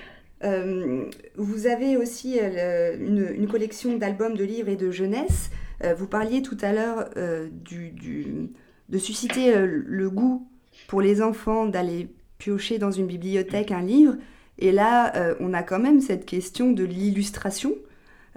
vous 0.42 1.68
avez 1.68 1.98
aussi 1.98 2.40
une, 2.40 3.28
une, 3.36 3.48
collection 3.48 3.98
d'albums, 3.98 4.36
de 4.36 4.44
livres 4.44 4.70
et 4.70 4.76
de 4.76 4.92
jeunesse. 4.92 5.50
vous 5.98 6.08
parliez 6.08 6.42
tout 6.42 6.58
à 6.62 6.72
l'heure 6.72 7.10
du, 7.52 7.92
du, 7.92 8.50
de 8.88 8.98
susciter 8.98 9.54
le 9.66 10.10
goût 10.10 10.48
pour 10.88 11.02
les 11.02 11.22
enfants 11.22 11.66
d'aller 11.66 12.10
piocher 12.40 12.80
dans 12.80 12.92
une 12.92 13.06
bibliothèque 13.06 13.72
un 13.72 13.82
livre. 13.82 14.16
Et 14.58 14.72
là, 14.72 15.16
euh, 15.16 15.36
on 15.40 15.54
a 15.54 15.62
quand 15.64 15.80
même 15.80 16.02
cette 16.02 16.26
question 16.26 16.72
de 16.72 16.84
l'illustration. 16.84 17.76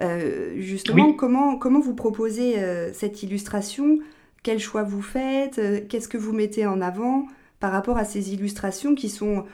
Euh, 0.00 0.54
justement, 0.58 1.12
comment, 1.12 1.56
comment 1.56 1.80
vous 1.80 1.94
proposez 1.94 2.58
euh, 2.58 2.92
cette 2.92 3.22
illustration? 3.22 3.98
Quel 4.42 4.58
choix 4.58 4.82
vous 4.82 5.02
faites? 5.02 5.88
Qu'est-ce 5.88 6.08
que 6.08 6.18
vous 6.18 6.32
mettez 6.32 6.66
en 6.66 6.80
avant 6.80 7.26
par 7.60 7.72
rapport 7.72 7.96
à 7.96 8.04
ces 8.04 8.34
illustrations 8.34 8.94
qui 8.94 9.08
sont 9.08 9.44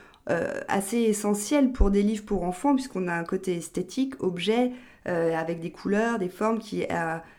assez 0.69 0.99
essentielles 0.99 1.73
pour 1.73 1.91
des 1.91 2.03
livres 2.03 2.25
pour 2.25 2.45
enfants, 2.45 2.75
puisqu'on 2.75 3.09
a 3.09 3.15
un 3.15 3.25
côté 3.25 3.57
esthétique, 3.57 4.23
objet, 4.23 4.73
avec 5.05 5.61
des 5.61 5.71
couleurs, 5.71 6.19
des 6.19 6.29
formes 6.29 6.59
qui, 6.59 6.85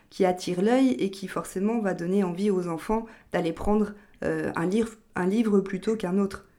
qui 0.10 0.26
attirent 0.26 0.62
l'œil 0.62 0.92
et 1.00 1.12
qui 1.12 1.28
forcément 1.28 1.80
va 1.80 1.94
donner 1.94 2.24
envie 2.24 2.50
aux 2.50 2.68
enfants 2.68 3.06
d'aller 3.32 3.54
prendre 3.54 3.94
un, 4.22 4.66
livre, 4.66 4.94
un 5.16 5.28
livre 5.28 5.60
plutôt 5.62 5.96
qu'un 5.96 6.18
autre. 6.18 6.50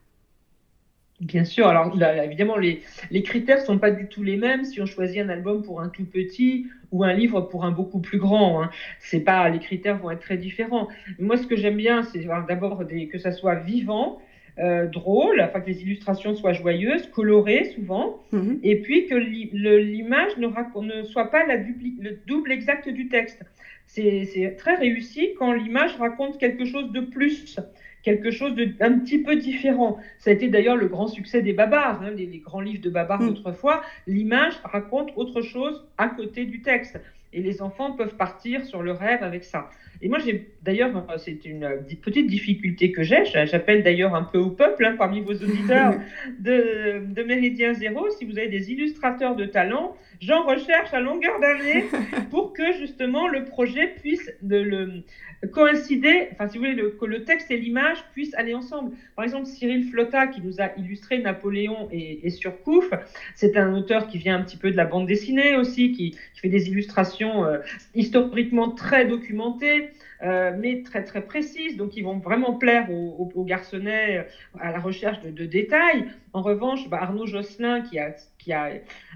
Bien 1.21 1.45
sûr, 1.45 1.67
alors 1.67 1.95
évidemment, 2.23 2.57
les, 2.57 2.81
les 3.11 3.21
critères 3.21 3.59
ne 3.59 3.65
sont 3.65 3.77
pas 3.77 3.91
du 3.91 4.07
tout 4.07 4.23
les 4.23 4.37
mêmes 4.37 4.65
si 4.65 4.81
on 4.81 4.87
choisit 4.87 5.19
un 5.19 5.29
album 5.29 5.61
pour 5.61 5.79
un 5.79 5.87
tout 5.87 6.03
petit 6.03 6.65
ou 6.91 7.03
un 7.03 7.13
livre 7.13 7.41
pour 7.41 7.63
un 7.63 7.69
beaucoup 7.69 7.99
plus 7.99 8.17
grand. 8.17 8.63
Hein. 8.63 8.71
C'est 8.99 9.19
pas, 9.19 9.47
les 9.49 9.59
critères 9.59 9.99
vont 9.99 10.09
être 10.09 10.21
très 10.21 10.37
différents. 10.37 10.87
Moi, 11.19 11.37
ce 11.37 11.45
que 11.45 11.55
j'aime 11.55 11.77
bien, 11.77 12.01
c'est 12.01 12.25
d'abord 12.47 12.83
que 13.11 13.19
ça 13.19 13.31
soit 13.31 13.53
vivant, 13.53 14.19
euh, 14.61 14.87
drôle, 14.87 15.41
enfin 15.41 15.61
que 15.61 15.67
les 15.67 15.81
illustrations 15.81 16.35
soient 16.35 16.53
joyeuses, 16.53 17.07
colorées 17.07 17.65
souvent, 17.75 18.21
mm-hmm. 18.31 18.59
et 18.63 18.81
puis 18.81 19.07
que 19.07 19.15
l'image 19.15 20.37
ne, 20.37 20.47
ne, 20.47 21.03
soit 21.03 21.31
pas 21.31 21.45
la 21.45 21.55
le 21.57 22.19
double 22.27 22.51
exact 22.51 22.87
du 22.87 23.07
texte. 23.07 23.41
C'est 23.87 24.55
très 24.57 24.75
réussi 24.75 25.31
quand 25.37 25.51
l'image 25.51 25.95
raconte 25.97 26.37
quelque 26.37 26.65
chose 26.65 26.91
de 26.91 27.01
plus 27.01 27.59
quelque 28.03 28.31
chose 28.31 28.55
d'un 28.55 28.99
petit 28.99 29.19
peu 29.19 29.35
différent. 29.35 29.97
Ça 30.19 30.31
a 30.31 30.33
été 30.33 30.47
d'ailleurs 30.47 30.75
le 30.75 30.87
grand 30.87 31.07
succès 31.07 31.41
des 31.41 31.53
babards, 31.53 32.01
hein, 32.01 32.11
les, 32.11 32.39
grands 32.39 32.61
livres 32.61 32.81
de 32.81 32.89
babards 32.89 33.21
mm. 33.21 33.27
d'autrefois. 33.27 33.83
L'image 34.07 34.53
raconte 34.63 35.11
autre 35.15 35.41
chose 35.41 35.85
à 35.97 36.07
côté 36.07 36.45
du 36.45 36.61
texte. 36.61 36.99
Et 37.33 37.41
les 37.41 37.61
enfants 37.61 37.93
peuvent 37.93 38.15
partir 38.15 38.65
sur 38.65 38.81
le 38.81 38.91
rêve 38.91 39.23
avec 39.23 39.43
ça. 39.43 39.69
Et 40.01 40.09
moi, 40.09 40.19
j'ai 40.19 40.47
d'ailleurs, 40.63 41.05
c'est 41.17 41.45
une 41.45 41.67
petite 42.01 42.27
difficulté 42.27 42.91
que 42.91 43.03
j'ai. 43.03 43.23
J'appelle 43.25 43.83
d'ailleurs 43.83 44.15
un 44.15 44.23
peu 44.23 44.37
au 44.37 44.49
peuple 44.49 44.85
hein, 44.85 44.95
parmi 44.97 45.21
vos 45.21 45.33
auditeurs 45.33 45.95
de, 46.39 47.05
de 47.05 47.23
Méridien 47.23 47.73
Zéro. 47.73 48.09
Si 48.09 48.25
vous 48.25 48.37
avez 48.37 48.47
des 48.47 48.71
illustrateurs 48.71 49.35
de 49.35 49.45
talent, 49.45 49.95
j'en 50.21 50.43
recherche 50.45 50.93
à 50.93 50.99
longueur 50.99 51.39
d'année 51.39 51.85
pour 52.31 52.53
que 52.53 52.71
justement 52.73 53.27
le 53.27 53.45
projet 53.45 53.95
puisse 54.01 54.31
de 54.41 54.57
le, 54.57 55.03
coïncider, 55.51 56.29
enfin 56.33 56.47
si 56.47 56.57
vous 56.57 56.65
voulez, 56.65 56.83
que 56.99 57.05
le 57.05 57.23
texte 57.23 57.49
et 57.49 57.57
l'image 57.57 57.97
puissent 58.13 58.35
aller 58.35 58.53
ensemble. 58.53 58.91
Par 59.15 59.25
exemple, 59.25 59.47
Cyril 59.47 59.85
Flotta, 59.85 60.27
qui 60.27 60.41
nous 60.41 60.61
a 60.61 60.71
illustré 60.77 61.19
Napoléon 61.19 61.89
et, 61.91 62.25
et 62.25 62.29
Surcouf, 62.29 62.89
c'est 63.35 63.57
un 63.57 63.73
auteur 63.73 64.07
qui 64.07 64.17
vient 64.17 64.37
un 64.37 64.43
petit 64.43 64.57
peu 64.57 64.71
de 64.71 64.77
la 64.77 64.85
bande 64.85 65.07
dessinée 65.07 65.55
aussi, 65.55 65.91
qui, 65.91 66.11
qui 66.11 66.39
fait 66.39 66.49
des 66.49 66.69
illustrations 66.69 67.45
euh, 67.45 67.57
historiquement 67.95 68.69
très 68.69 69.05
documentées. 69.05 69.89
Euh, 70.23 70.51
mais 70.55 70.83
très 70.83 71.03
très 71.03 71.21
précises, 71.21 71.77
donc 71.77 71.95
ils 71.97 72.03
vont 72.03 72.19
vraiment 72.19 72.53
plaire 72.53 72.91
aux, 72.91 73.43
garçonnets 73.43 74.19
euh, 74.19 74.23
à 74.59 74.71
la 74.71 74.79
recherche 74.79 75.19
de, 75.21 75.45
détails. 75.45 76.05
En 76.33 76.43
revanche, 76.43 76.87
bah, 76.89 76.99
Arnaud 77.01 77.25
Josselin, 77.25 77.81
qui 77.81 77.97
a, 77.97 78.13
qui 78.37 78.53
a 78.53 78.69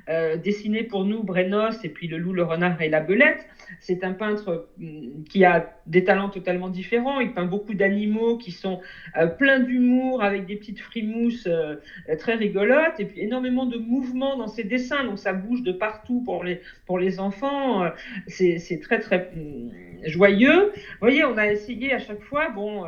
euh, 0.09 0.35
dessiné 0.35 0.81
pour 0.81 1.05
nous 1.05 1.23
Brenos 1.23 1.83
et 1.83 1.89
puis 1.89 2.07
Le 2.07 2.17
Loup, 2.17 2.33
le 2.33 2.43
Renard 2.43 2.81
et 2.81 2.89
la 2.89 3.01
Belette, 3.01 3.45
c'est 3.79 4.03
un 4.03 4.13
peintre 4.13 4.67
mm, 4.79 5.23
qui 5.29 5.45
a 5.45 5.75
des 5.85 6.03
talents 6.03 6.29
totalement 6.29 6.69
différents. 6.69 7.19
Il 7.19 7.33
peint 7.33 7.45
beaucoup 7.45 7.75
d'animaux 7.75 8.37
qui 8.37 8.51
sont 8.51 8.81
pleins 9.37 9.59
d'humour, 9.59 10.23
avec 10.23 10.47
des 10.47 10.55
petites 10.55 10.79
frimousses 10.79 11.47
très 12.17 12.33
rigolotes, 12.33 12.99
et 12.99 13.05
puis 13.05 13.21
énormément 13.21 13.67
de 13.67 13.77
mouvements 13.77 14.37
dans 14.37 14.47
ses 14.47 14.63
dessins. 14.63 15.03
Donc 15.03 15.19
ça 15.19 15.33
bouge 15.33 15.61
de 15.61 15.71
partout 15.71 16.21
pour 16.25 16.43
les, 16.43 16.61
pour 16.87 16.97
les 16.97 17.19
enfants. 17.19 17.85
C'est 18.27 18.79
très 18.81 18.99
très 18.99 19.31
mm, 19.35 19.69
joyeux. 20.05 20.71
Vous 20.73 20.99
voyez, 21.01 21.23
on 21.25 21.37
a 21.37 21.47
essayé 21.47 21.93
à 21.93 21.99
chaque 21.99 22.21
fois. 22.21 22.49
Bon, 22.49 22.85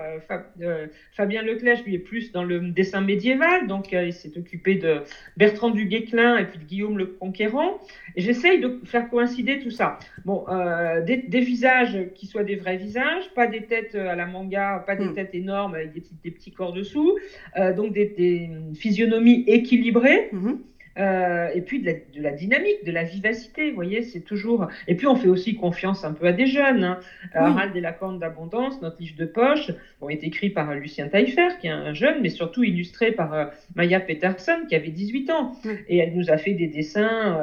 Fabien 1.14 1.42
Leclerc, 1.42 1.84
lui, 1.86 1.96
est 1.96 2.00
plus 2.00 2.32
dans 2.32 2.44
le 2.44 2.60
dessin 2.60 3.02
médiéval, 3.02 3.68
donc 3.68 3.92
il 3.92 4.14
s'est 4.14 4.38
occupé 4.38 4.76
de 4.76 5.02
Bertrand 5.36 5.70
du 5.70 5.86
Guesclin 5.86 6.38
et 6.38 6.46
puis 6.46 6.60
de 6.60 6.64
Guillaume 6.64 6.98
le 6.98 7.06
Conquérant. 7.08 7.80
Et 8.16 8.22
j'essaye 8.22 8.60
de 8.60 8.80
faire 8.86 9.10
coïncider 9.10 9.60
tout 9.60 9.72
ça. 9.72 10.00
Bon, 10.26 10.46
euh, 10.50 11.02
des, 11.02 11.40
visages 11.40 11.98
qui 12.16 12.26
soient 12.26 12.44
des 12.44 12.56
vrais 12.56 12.78
visages, 12.78 13.30
pas 13.36 13.48
des 13.48 13.64
têtes 13.64 13.96
à 13.96 14.16
la 14.16 14.26
manga, 14.26 14.84
pas 14.86 14.96
des 14.96 15.06
hmm. 15.06 15.14
têtes 15.14 15.36
énormes 15.36 15.76
avec 15.76 15.94
des, 15.94 16.04
des 16.24 16.32
petits 16.32 16.52
corps 16.52 16.74
dessous, 16.74 17.18
euh, 17.58 17.74
donc 17.74 17.94
des, 17.94 18.50
physionomies 18.76 19.44
équilibrées. 19.48 20.30
Hmm. 20.32 20.56
Euh, 20.98 21.50
et 21.54 21.62
puis 21.62 21.82
de 21.82 21.94
la, 22.16 22.32
dynamique, 22.32 22.84
de 22.86 22.92
la 22.92 23.04
vivacité, 23.04 23.70
vous 23.70 23.76
voyez, 23.76 24.02
c'est 24.02 24.22
toujours. 24.22 24.68
Et 24.88 24.96
puis 24.96 25.08
on 25.08 25.16
fait 25.16 25.28
aussi 25.28 25.56
confiance 25.56 26.04
un 26.04 26.14
peu 26.14 26.28
à 26.28 26.34
des 26.34 26.48
jeunes. 26.48 26.84
Hein. 26.84 27.00
Harald 27.34 27.76
et 27.76 27.82
la 27.82 27.94
corne 27.94 28.20
d'abondance, 28.20 28.82
notre 28.82 29.00
livre 29.00 29.18
de 29.18 29.26
poche, 29.26 29.72
bon, 30.02 30.10
est 30.10 30.24
écrit 30.24 30.50
par 30.50 30.74
Lucien 30.74 31.08
Taillefer, 31.08 31.50
qui 31.60 31.68
est 31.68 31.72
un 31.72 31.94
jeune, 31.94 32.22
mais 32.22 32.30
surtout 32.30 32.64
illustré 32.64 33.12
par 33.12 33.52
Maya 33.76 34.00
Peterson, 34.00 34.66
qui 34.68 34.76
avait 34.76 34.90
18 34.90 35.30
ans. 35.30 35.56
Et 35.88 35.98
elle 35.98 36.16
nous 36.16 36.30
a 36.32 36.38
fait 36.38 36.54
des 36.54 36.68
dessins 36.68 37.38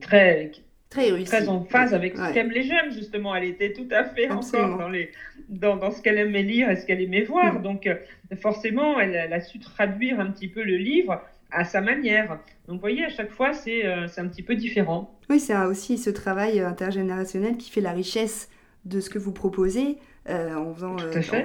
très 0.00 0.50
très, 0.92 1.48
en 1.48 1.64
phase 1.64 1.94
avec 1.94 2.16
ce 2.16 2.32
qu'aiment 2.32 2.50
les 2.50 2.62
jeunes, 2.62 2.92
justement. 2.92 3.34
Elle 3.34 3.44
était 3.44 3.72
tout 3.72 3.88
à 3.90 4.04
fait 4.04 4.30
encore 4.30 4.78
dans, 4.78 4.88
les, 4.88 5.10
dans, 5.48 5.76
dans 5.76 5.90
ce 5.90 6.02
qu'elle 6.02 6.18
aimait 6.18 6.42
lire 6.42 6.70
et 6.70 6.76
ce 6.76 6.86
qu'elle 6.86 7.00
aimait 7.00 7.22
voir. 7.22 7.58
Mm. 7.58 7.62
Donc, 7.62 7.86
euh, 7.86 7.96
forcément, 8.36 9.00
elle, 9.00 9.16
a 9.16 9.40
su 9.40 9.58
traduire 9.58 10.20
un 10.20 10.30
petit 10.30 10.48
peu 10.48 10.62
le 10.62 10.76
livre 10.76 11.20
à 11.52 11.64
sa 11.64 11.80
manière. 11.80 12.38
Donc, 12.66 12.76
vous 12.76 12.80
voyez, 12.80 13.04
à 13.04 13.08
chaque 13.08 13.30
fois, 13.30 13.52
c'est 13.52 13.86
euh, 13.86 14.06
un 14.16 14.28
petit 14.28 14.42
peu 14.42 14.54
différent. 14.54 15.18
Oui, 15.30 15.40
c'est 15.40 15.56
aussi 15.56 15.98
ce 15.98 16.10
travail 16.10 16.60
intergénérationnel 16.60 17.56
qui 17.56 17.70
fait 17.70 17.80
la 17.80 17.92
richesse 17.92 18.48
de 18.84 19.00
ce 19.00 19.10
que 19.10 19.18
vous 19.18 19.32
proposez, 19.32 19.98
euh, 20.28 20.54
en, 20.54 20.74
faisant, 20.74 20.96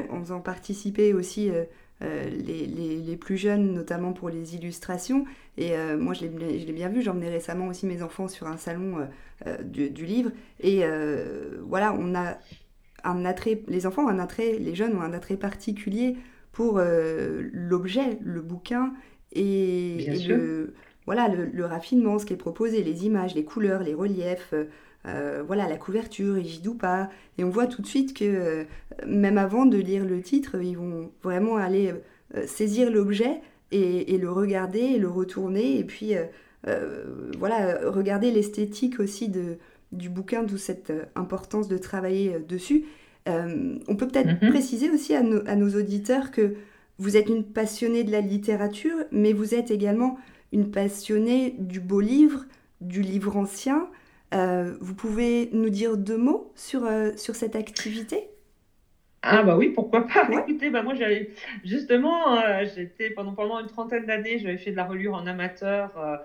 en, 0.09 0.19
faisant 0.19 0.39
participer 0.39 1.13
aussi 1.13 1.51
euh, 2.03 2.29
les, 2.29 2.67
les, 2.67 3.17
plus 3.17 3.37
jeunes, 3.37 3.73
notamment 3.73 4.13
pour 4.13 4.29
les 4.29 4.55
illustrations. 4.55 5.25
Et 5.57 5.75
euh, 5.75 5.97
moi, 5.97 6.13
je 6.13 6.25
l'ai 6.25 6.73
bien 6.73 6.89
vu, 6.89 7.01
j'emmenais 7.01 7.29
récemment 7.29 7.67
aussi 7.67 7.87
mes 7.87 8.03
enfants 8.03 8.27
sur 8.27 8.45
un 8.45 8.57
salon 8.57 9.07
euh, 9.47 9.57
du, 9.63 9.89
du, 9.89 10.05
livre. 10.05 10.29
Et 10.59 10.83
voilà, 11.61 11.95
on 11.97 12.13
a 12.13 12.37
un 13.03 13.25
attrait, 13.25 13.63
les 13.67 13.87
enfants 13.87 14.05
ont 14.05 14.09
un 14.09 14.19
attrait, 14.19 14.59
les 14.59 14.75
jeunes 14.75 14.95
ont 14.95 15.01
un 15.01 15.13
attrait 15.13 15.37
particulier 15.37 16.17
pour 16.51 16.79
l'objet, 16.79 18.19
le 18.21 18.41
bouquin 18.41 18.93
et, 19.33 20.25
le, 20.27 20.73
voilà, 21.05 21.27
le, 21.27 21.45
le, 21.45 21.65
raffinement, 21.65 22.19
ce 22.19 22.25
qui 22.25 22.33
est 22.33 22.37
proposé, 22.37 22.83
les 22.83 23.05
images, 23.05 23.35
les 23.35 23.43
couleurs, 23.43 23.83
les 23.83 23.93
reliefs. 23.93 24.53
Euh, 25.07 25.43
voilà, 25.45 25.67
la 25.67 25.77
couverture, 25.77 26.35
rigide 26.35 26.67
ou 26.67 26.75
pas. 26.75 27.09
Et 27.37 27.43
on 27.43 27.49
voit 27.49 27.67
tout 27.67 27.81
de 27.81 27.87
suite 27.87 28.17
que 28.17 28.25
euh, 28.25 28.63
même 29.05 29.37
avant 29.37 29.65
de 29.65 29.77
lire 29.77 30.05
le 30.05 30.21
titre, 30.21 30.61
ils 30.61 30.77
vont 30.77 31.11
vraiment 31.23 31.57
aller 31.57 31.93
euh, 32.35 32.45
saisir 32.45 32.91
l'objet 32.91 33.41
et, 33.71 34.17
le 34.17 34.29
regarder 34.29 34.79
et 34.79 34.97
le 34.97 35.09
retourner. 35.09 35.77
Et 35.77 35.83
puis, 35.83 36.13
voilà, 37.37 37.89
regarder 37.89 38.31
l'esthétique 38.31 38.99
aussi 38.99 39.27
de, 39.27 39.57
du 39.91 40.09
bouquin, 40.09 40.43
d'où 40.43 40.57
cette 40.57 40.93
importance 41.15 41.67
de 41.67 41.77
travailler 41.77 42.39
dessus. 42.47 42.85
on 43.25 43.95
peut 43.97 44.07
peut-être 44.07 44.41
mhm. 44.41 44.49
préciser 44.49 44.89
aussi 44.89 45.13
à, 45.15 45.19
à, 45.19 45.55
nos 45.55 45.77
auditeurs 45.77 46.31
que 46.31 46.55
vous 46.99 47.17
êtes 47.17 47.29
une 47.29 47.43
passionnée 47.43 48.03
de 48.03 48.11
la 48.11 48.21
littérature, 48.21 48.97
mais 49.11 49.33
vous 49.33 49.53
êtes 49.53 49.71
également 49.71 50.17
une 50.51 50.71
passionnée 50.71 51.55
du 51.59 51.79
beau 51.79 51.99
livre, 51.99 52.45
du 52.81 53.01
livre 53.01 53.37
ancien. 53.37 53.89
Euh, 54.33 54.75
vous 54.81 54.95
pouvez 54.95 55.49
nous 55.53 55.69
dire 55.69 55.97
deux 55.97 56.17
mots 56.17 56.51
sur, 56.55 56.85
euh, 56.85 57.11
sur 57.15 57.35
cette 57.35 57.55
activité? 57.55 58.29
Ah 59.29 59.43
bah 59.43 59.57
oui, 59.57 59.69
pourquoi 59.69 60.07
pas. 60.07 60.27
Écoutez, 60.31 60.69
bah 60.69 60.83
moi 60.83 60.93
j'avais 60.95 61.29
justement, 61.65 62.39
euh, 62.39 62.63
j'étais 62.75 63.09
pendant 63.09 63.33
pendant 63.33 63.59
une 63.59 63.67
trentaine 63.67 64.05
d'années, 64.05 64.39
j'avais 64.39 64.57
fait 64.57 64.71
de 64.71 64.77
la 64.77 64.85
relure 64.85 65.15
en 65.15 65.27
amateur 65.27 65.97
euh, 65.97 66.15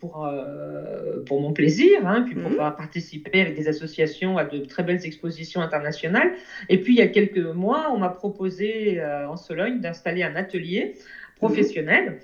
pour 0.00 0.26
euh, 0.26 1.22
pour 1.24 1.40
mon 1.40 1.52
plaisir, 1.52 2.04
hein, 2.04 2.22
puis 2.22 2.34
pour 2.34 2.50
mhm. 2.50 2.56
participer 2.56 3.40
avec 3.40 3.54
des 3.54 3.68
associations 3.68 4.38
à 4.38 4.44
de 4.44 4.64
très 4.64 4.82
belles 4.82 5.04
expositions 5.06 5.60
internationales. 5.60 6.32
Et 6.68 6.80
puis 6.80 6.94
il 6.94 6.98
y 6.98 7.02
a 7.02 7.08
quelques 7.08 7.38
mois, 7.38 7.92
on 7.92 7.98
m'a 7.98 8.10
proposé 8.10 9.00
en 9.02 9.36
Sologne 9.36 9.80
d'installer 9.80 10.24
un 10.24 10.34
atelier 10.34 10.94
professionnel. 11.38 12.18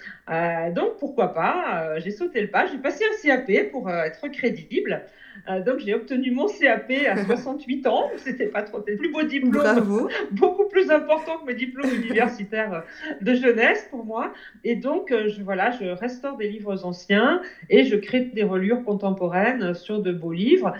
donc 0.74 0.98
pourquoi 0.98 1.32
pas 1.32 1.98
J'ai 1.98 2.10
sauté 2.10 2.40
le 2.40 2.48
pas, 2.48 2.66
j'ai 2.66 2.78
passé 2.78 3.04
un 3.04 3.36
CAP 3.36 3.70
pour 3.70 3.90
être 3.90 4.28
crédible. 4.28 5.04
Euh, 5.48 5.62
donc 5.62 5.80
j'ai 5.80 5.94
obtenu 5.94 6.30
mon 6.30 6.46
CAP 6.46 6.92
à 7.08 7.24
68 7.24 7.86
ans. 7.86 8.10
C'était 8.16 8.46
pas 8.46 8.62
trop, 8.62 8.82
le 8.86 8.96
plus 8.96 9.10
beau 9.10 9.22
diplôme, 9.22 10.08
beaucoup 10.30 10.68
plus 10.68 10.90
important 10.90 11.38
que 11.38 11.46
mes 11.46 11.54
diplômes 11.54 11.90
universitaires 11.92 12.84
de 13.20 13.34
jeunesse 13.34 13.86
pour 13.90 14.04
moi. 14.04 14.32
Et 14.62 14.76
donc 14.76 15.10
euh, 15.10 15.28
je, 15.28 15.42
voilà, 15.42 15.70
je 15.72 15.86
restaure 15.86 16.36
des 16.36 16.48
livres 16.48 16.84
anciens 16.84 17.42
et 17.70 17.84
je 17.84 17.96
crée 17.96 18.20
des 18.20 18.44
relures 18.44 18.84
contemporaines 18.84 19.74
sur 19.74 20.00
de 20.00 20.12
beaux 20.12 20.32
livres. 20.32 20.72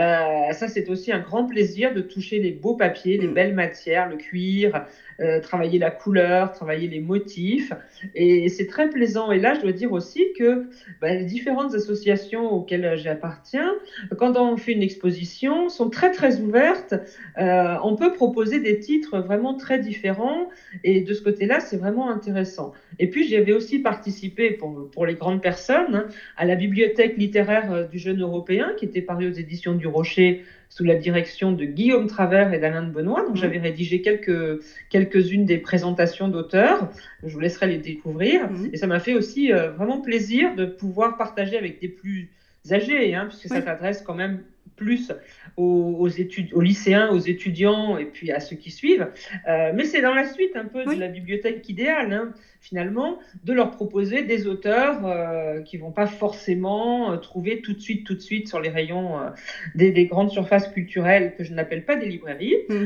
Euh, 0.00 0.52
ça 0.52 0.68
c'est 0.68 0.88
aussi 0.88 1.12
un 1.12 1.20
grand 1.20 1.44
plaisir 1.44 1.94
de 1.94 2.00
toucher 2.00 2.40
les 2.40 2.52
beaux 2.52 2.74
papiers, 2.74 3.18
les 3.18 3.28
mm. 3.28 3.34
belles 3.34 3.54
matières, 3.54 4.08
le 4.08 4.16
cuir, 4.16 4.84
euh, 5.20 5.40
travailler 5.40 5.78
la 5.78 5.90
couleur, 5.90 6.52
travailler 6.52 6.88
les 6.88 7.00
motifs. 7.00 7.72
Et 8.14 8.48
c'est 8.48 8.66
très 8.66 8.88
plaisant. 8.88 9.30
Et 9.30 9.38
là, 9.38 9.54
je 9.54 9.60
dois 9.60 9.72
dire 9.72 9.92
aussi 9.92 10.24
que 10.38 10.66
bah, 11.00 11.14
les 11.14 11.24
différentes 11.24 11.74
associations 11.74 12.50
auxquelles 12.50 12.96
j'appartiens, 12.96 13.72
quand 14.18 14.36
on 14.36 14.56
fait 14.56 14.72
une 14.72 14.82
exposition, 14.82 15.68
sont 15.68 15.90
très 15.90 16.10
très 16.10 16.40
ouvertes. 16.40 16.94
Euh, 17.38 17.76
on 17.82 17.96
peut 17.96 18.12
proposer 18.12 18.60
des 18.60 18.78
titres 18.78 19.18
vraiment 19.18 19.54
très 19.54 19.78
différents. 19.78 20.48
Et 20.84 21.00
de 21.00 21.14
ce 21.14 21.22
côté-là, 21.22 21.60
c'est 21.60 21.76
vraiment 21.76 22.10
intéressant. 22.10 22.72
Et 22.98 23.08
puis, 23.08 23.28
j'avais 23.28 23.52
aussi 23.52 23.78
participé 23.78 24.50
pour, 24.50 25.06
les 25.06 25.14
grandes 25.14 25.40
personnes 25.40 25.94
hein, 25.94 26.06
à 26.36 26.44
la 26.44 26.54
bibliothèque 26.54 27.16
littéraire 27.16 27.72
euh, 27.72 27.84
du 27.84 27.98
jeune 27.98 28.20
européen 28.20 28.72
qui 28.76 28.84
était 28.84 29.00
parue 29.00 29.28
aux 29.28 29.32
éditions 29.32 29.74
du 29.74 29.86
Rocher 29.86 30.42
sous 30.70 30.84
la 30.84 30.94
direction 30.94 31.52
de 31.52 31.64
Guillaume 31.64 32.06
Travers 32.06 32.54
et 32.54 32.58
d'Alain 32.58 32.84
de 32.84 32.90
Benoît. 32.90 33.22
Donc, 33.26 33.34
mmh. 33.34 33.40
j'avais 33.40 33.58
rédigé 33.58 34.00
quelques, 34.00 34.62
quelques-unes 34.88 35.44
des 35.44 35.58
présentations 35.58 36.28
d'auteurs. 36.28 36.88
Je 37.24 37.32
vous 37.34 37.40
laisserai 37.40 37.66
les 37.66 37.78
découvrir. 37.78 38.50
Mmh. 38.50 38.70
Et 38.72 38.76
ça 38.76 38.86
m'a 38.86 39.00
fait 39.00 39.14
aussi 39.14 39.52
euh, 39.52 39.72
vraiment 39.72 40.00
plaisir 40.00 40.54
de 40.54 40.64
pouvoir 40.64 41.18
partager 41.18 41.58
avec 41.58 41.80
des 41.80 41.88
plus 41.88 42.30
âgés, 42.70 43.14
hein, 43.14 43.26
puisque 43.28 43.48
ça 43.48 43.60
s'adresse 43.60 44.02
quand 44.02 44.14
même 44.14 44.44
plus 44.80 45.12
aux, 45.58 46.08
études, 46.08 46.54
aux 46.54 46.62
lycéens, 46.62 47.10
aux 47.10 47.18
étudiants 47.18 47.98
et 47.98 48.06
puis 48.06 48.32
à 48.32 48.40
ceux 48.40 48.56
qui 48.56 48.70
suivent. 48.70 49.08
Euh, 49.46 49.72
mais 49.74 49.84
c'est 49.84 50.00
dans 50.00 50.14
la 50.14 50.26
suite 50.26 50.56
un 50.56 50.64
peu 50.64 50.84
de 50.86 50.98
la 50.98 51.08
bibliothèque 51.08 51.68
idéale, 51.68 52.12
hein, 52.14 52.32
finalement, 52.62 53.18
de 53.44 53.52
leur 53.52 53.70
proposer 53.72 54.22
des 54.22 54.46
auteurs 54.46 55.04
euh, 55.04 55.60
qui 55.60 55.76
vont 55.76 55.92
pas 55.92 56.06
forcément 56.06 57.12
euh, 57.12 57.16
trouver 57.18 57.60
tout 57.60 57.74
de 57.74 57.80
suite, 57.80 58.06
tout 58.06 58.14
de 58.14 58.20
suite 58.20 58.48
sur 58.48 58.58
les 58.58 58.70
rayons 58.70 59.18
des, 59.74 59.90
des, 59.90 60.06
grandes 60.06 60.30
surfaces 60.30 60.68
culturelles 60.68 61.34
que 61.36 61.44
je 61.44 61.52
n'appelle 61.52 61.84
pas 61.84 61.96
des 61.96 62.06
librairies. 62.06 62.56
Mm. 62.70 62.84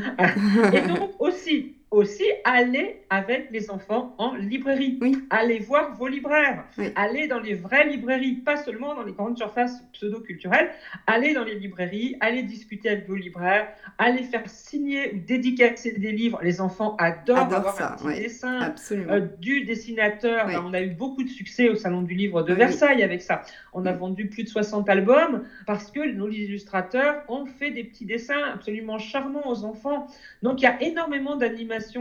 et 0.74 0.80
donc 0.88 1.11
aussi 1.20 1.73
aussi 1.94 2.24
aller 2.44 3.00
avec 3.11 3.48
les 3.50 3.70
enfants 3.70 4.14
en 4.18 4.35
librairie. 4.35 4.98
Oui. 5.00 5.16
Allez 5.30 5.61
voir 5.61 5.94
vos 5.94 6.09
libraires. 6.09 6.64
Allez 6.96 7.28
dans 7.28 7.40
les 7.40 7.54
vraies 7.54 7.88
librairies, 7.88 8.37
pas 8.37 8.57
seulement 8.57 8.94
dans 8.94 9.04
les 9.04 9.12
grandes 9.12 9.38
surfaces 9.38 9.83
pseudo-culturelles. 9.92 10.70
Allez 11.07 11.35
dans 11.35 11.44
les 11.44 11.54
librairies, 11.54 12.16
allez 12.20 12.42
discuter 12.42 12.88
avec 12.90 13.09
vos 13.09 13.14
libraires, 13.14 13.68
allez 13.98 14.22
faire 14.24 14.48
signer 14.48 15.14
ou 15.14 15.18
dédicacer 15.18 15.92
des 15.92 16.12
livres. 16.12 16.40
Les 16.42 16.61
enfants 16.61 16.96
adorent 16.98 17.38
avoir 17.38 17.74
ça, 17.74 17.92
un 17.92 17.96
petit 17.96 18.22
dessin 18.22 18.74
euh, 18.92 19.20
du 19.38 19.64
dessinateur. 19.64 20.48
on 20.64 20.74
a 20.74 20.80
eu 20.80 20.90
beaucoup 20.90 21.22
de 21.22 21.28
succès 21.28 21.68
au 21.68 21.76
Salon 21.76 22.02
du 22.02 22.14
Livre 22.14 22.42
de 22.42 22.54
Versailles 22.54 23.02
avec 23.02 23.22
ça. 23.22 23.42
On 23.72 23.87
a 23.87 23.92
vendu 23.92 24.26
plus 24.26 24.44
de 24.44 24.48
60 24.48 24.88
albums 24.88 25.44
parce 25.66 25.90
que 25.90 26.00
nos 26.12 26.28
illustrateurs 26.28 27.22
ont 27.28 27.46
fait 27.46 27.70
des 27.70 27.85
petits 27.85 28.07
dessins 28.07 28.42
absolument 28.52 28.98
charmants 28.98 29.48
aux 29.48 29.64
enfants. 29.64 30.07
Donc 30.42 30.61
il 30.61 30.64
y 30.64 30.68
a 30.68 30.83
énormément 30.83 31.37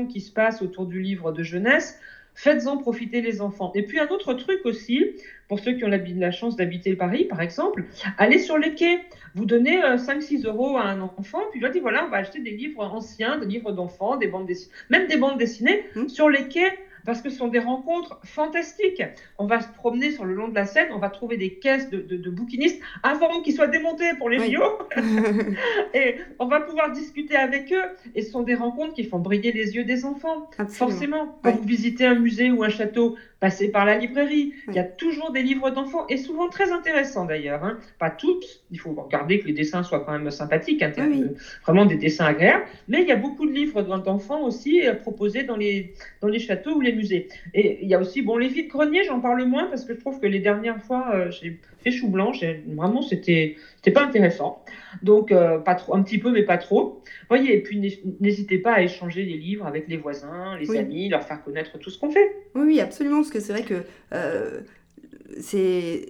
qui 0.08 0.22
se 0.22 0.32
passe 0.32 0.62
autour 0.62 0.86
du 0.86 1.02
livre 1.02 1.32
de 1.32 1.44
jeunesse, 1.44 2.00
faites-en 2.36 2.78
profiter 2.78 3.22
les 3.22 3.42
enfants. 3.42 3.72
Et 3.76 3.84
puis 3.84 4.00
un 4.00 4.08
autre 4.08 4.34
truc 4.34 4.62
aussi, 4.66 5.06
pour 5.48 5.60
ceux 5.60 5.74
qui 5.74 5.84
ont 5.84 5.90
la, 5.90 6.32
chance 6.32 6.56
d'habiter 6.56 6.96
Paris, 6.96 7.26
par 7.26 7.42
exemple, 7.42 7.86
allez 8.18 8.40
sur 8.40 8.58
les 8.58 8.74
quais. 8.74 9.02
Vous 9.36 9.46
donnez 9.46 9.80
5-6 9.80 10.46
euh, 10.46 10.50
euros 10.50 10.78
à 10.78 10.84
un 10.84 11.02
enfant, 11.02 11.42
puis 11.52 11.60
lui 11.60 11.70
dit 11.72 11.80
voilà, 11.80 12.06
on 12.06 12.10
va 12.10 12.18
acheter 12.18 12.40
des 12.40 12.52
livres 12.52 12.84
anciens, 12.84 13.38
des 13.38 13.46
livres 13.46 13.72
d'enfants, 13.72 14.18
des 14.18 14.28
bandes 14.28 14.48
dessinées, 14.48 14.74
même 14.90 15.08
des 15.08 15.18
bandes 15.18 15.38
dessinées 15.38 15.86
mmh. 15.96 16.08
sur 16.08 16.30
les 16.30 16.48
quais 16.48 16.78
parce 17.06 17.22
que 17.22 17.30
ce 17.30 17.38
sont 17.38 17.48
des 17.48 17.60
rencontres 17.60 18.20
fantastiques. 18.24 19.04
On 19.38 19.46
va 19.46 19.62
se 19.62 19.68
promener 19.70 20.12
sur 20.12 20.26
le 20.26 20.34
long 20.34 20.48
de 20.48 20.56
la 20.56 20.66
Seine, 20.66 20.90
on 20.94 21.00
va 21.00 21.10
trouver 21.10 21.38
des 21.38 21.56
caisses 21.56 21.90
de, 21.90 22.30
bouquinistes 22.30 22.82
avant 23.04 23.42
qu'ils 23.42 23.54
soient 23.54 23.68
démontés 23.68 24.14
pour 24.18 24.30
les 24.30 24.52
JO. 24.52 24.64
et 25.94 26.16
on 26.40 26.48
va 26.48 26.62
pouvoir 26.62 26.92
discuter 26.92 27.36
avec 27.36 27.72
eux. 27.72 27.84
Et 28.16 28.22
ce 28.22 28.32
sont 28.32 28.44
des 28.44 28.56
rencontres 28.56 28.94
qui 28.94 29.04
font 29.04 29.20
briller 29.20 29.52
les 29.52 29.76
yeux 29.76 29.84
des 29.84 30.06
enfants. 30.06 30.50
Forcément, 30.70 31.40
quand 31.44 31.52
vous 31.52 31.68
visitez 31.68 32.06
un 32.06 32.16
musée 32.16 32.52
ou 32.52 32.64
un 32.64 32.70
château, 32.70 33.16
passez 33.44 33.68
par 33.68 33.84
la 33.84 33.98
librairie. 33.98 34.54
Il 34.70 34.74
y 34.74 34.80
a 34.80 34.86
toujours 34.86 35.34
des 35.34 35.44
livres 35.44 35.70
d'enfants 35.70 36.06
et 36.08 36.16
souvent 36.16 36.48
très 36.48 36.72
intéressants 36.72 37.26
d'ailleurs. 37.26 37.62
Hein. 37.66 37.78
Pas 38.00 38.10
toutes, 38.10 38.64
il 38.72 38.80
faut 38.80 38.94
regarder 38.94 39.40
que 39.40 39.48
les 39.48 39.54
dessins 39.54 39.84
soient 39.84 40.00
quand 40.00 40.14
même 40.14 40.32
sympathiques, 40.32 40.82
hein, 40.82 40.94
vraiment 41.64 41.86
des 41.86 41.98
dessins 41.98 42.24
agréables. 42.24 42.64
Mais 42.88 43.02
il 43.02 43.08
y 43.10 43.12
a 43.12 43.18
beaucoup 43.18 43.46
de 43.46 43.52
livres 43.52 43.82
d'enfants 43.82 44.44
aussi 44.46 44.88
euh, 44.88 44.94
proposés 44.94 45.44
dans 45.44 45.58
les, 45.58 45.94
dans 46.22 46.30
les 46.30 46.40
châteaux 46.40 46.76
ou 46.76 46.80
les 46.80 46.94
musées. 46.94 47.28
Et 47.54 47.80
il 47.82 47.90
y 47.90 47.94
a 47.94 48.00
aussi, 48.00 48.22
bon, 48.22 48.38
les 48.38 48.48
vides 48.48 48.70
greniers, 48.70 49.04
j'en 49.04 49.20
parle 49.20 49.44
moins 49.44 49.66
parce 49.66 49.84
que 49.84 49.94
je 49.94 50.00
trouve 50.00 50.22
que 50.22 50.28
les 50.28 50.40
dernières 50.40 50.82
fois, 50.82 51.14
euh, 51.14 51.30
j'ai 51.30 51.60
fait 51.84 51.92
chou 51.92 52.10
blanc, 52.10 52.32
vraiment, 52.68 53.02
c'était 53.02 53.56
pas 53.94 54.06
intéressant. 54.06 54.64
Donc, 55.02 55.32
euh, 55.32 55.60
pas 55.60 55.76
trop, 55.76 55.96
un 55.96 56.04
petit 56.04 56.18
peu, 56.18 56.32
mais 56.32 56.44
pas 56.44 56.58
trop. 56.58 57.02
Voyez, 57.30 57.56
et 57.56 57.62
puis 57.62 57.80
n'hésitez 58.20 58.58
pas 58.58 58.74
à 58.74 58.82
échanger 58.82 59.26
des 59.26 59.38
livres 59.38 59.66
avec 59.66 59.88
les 59.88 59.98
voisins, 59.98 60.58
les 60.58 60.76
amis, 60.78 61.10
leur 61.10 61.24
faire 61.24 61.44
connaître 61.44 61.78
tout 61.78 61.90
ce 61.90 62.00
qu'on 62.00 62.10
fait. 62.10 62.36
Oui, 62.56 62.64
oui, 62.66 62.80
absolument, 62.80 63.18
parce 63.18 63.30
que 63.30 63.40
c'est 63.40 63.54
vrai 63.54 63.64
que 63.64 63.84
euh, 64.14 64.62
c'est 65.40 66.10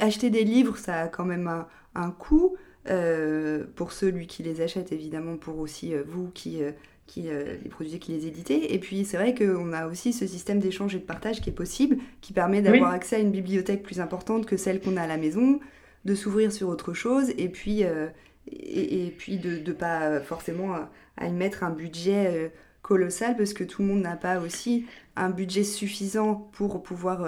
acheter 0.00 0.30
des 0.30 0.44
livres, 0.44 0.76
ça 0.76 1.02
a 1.02 1.08
quand 1.08 1.24
même 1.24 1.48
un, 1.48 1.66
un 1.94 2.10
coût. 2.10 2.56
pour 3.74 3.92
celui 3.92 4.26
qui 4.26 4.42
les 4.42 4.60
achète, 4.60 4.92
évidemment, 4.92 5.36
pour 5.36 5.58
aussi 5.58 5.94
vous 6.06 6.30
qui 6.30 6.62
qui 7.06 7.28
euh, 7.28 7.56
les 7.62 7.68
produisait, 7.68 7.98
qui 7.98 8.12
les 8.12 8.26
éditait. 8.26 8.74
Et 8.74 8.78
puis 8.78 9.04
c'est 9.04 9.16
vrai 9.16 9.34
qu'on 9.34 9.72
a 9.72 9.86
aussi 9.86 10.12
ce 10.12 10.26
système 10.26 10.58
d'échange 10.58 10.94
et 10.94 10.98
de 10.98 11.04
partage 11.04 11.40
qui 11.40 11.50
est 11.50 11.54
possible, 11.54 11.98
qui 12.20 12.32
permet 12.32 12.62
d'avoir 12.62 12.90
accès 12.90 13.16
à 13.16 13.18
une 13.20 13.30
bibliothèque 13.30 13.82
plus 13.82 14.00
importante 14.00 14.46
que 14.46 14.56
celle 14.56 14.80
qu'on 14.80 14.96
a 14.96 15.02
à 15.02 15.06
la 15.06 15.16
maison, 15.16 15.60
de 16.04 16.14
s'ouvrir 16.14 16.52
sur 16.52 16.68
autre 16.68 16.94
chose, 16.94 17.30
et 17.36 17.48
puis, 17.48 17.84
euh, 17.84 18.08
et, 18.50 19.12
puis 19.16 19.38
de 19.38 19.58
ne 19.58 19.72
pas 19.72 20.20
forcément 20.20 20.76
à 21.16 21.26
y 21.26 21.32
mettre 21.32 21.64
un 21.64 21.70
budget 21.70 22.26
euh, 22.28 22.48
colossal, 22.82 23.36
parce 23.36 23.52
que 23.52 23.64
tout 23.64 23.82
le 23.82 23.88
monde 23.88 24.02
n'a 24.02 24.16
pas 24.16 24.38
aussi 24.38 24.86
un 25.16 25.30
budget 25.30 25.64
suffisant 25.64 26.48
pour 26.52 26.82
pouvoir 26.82 27.26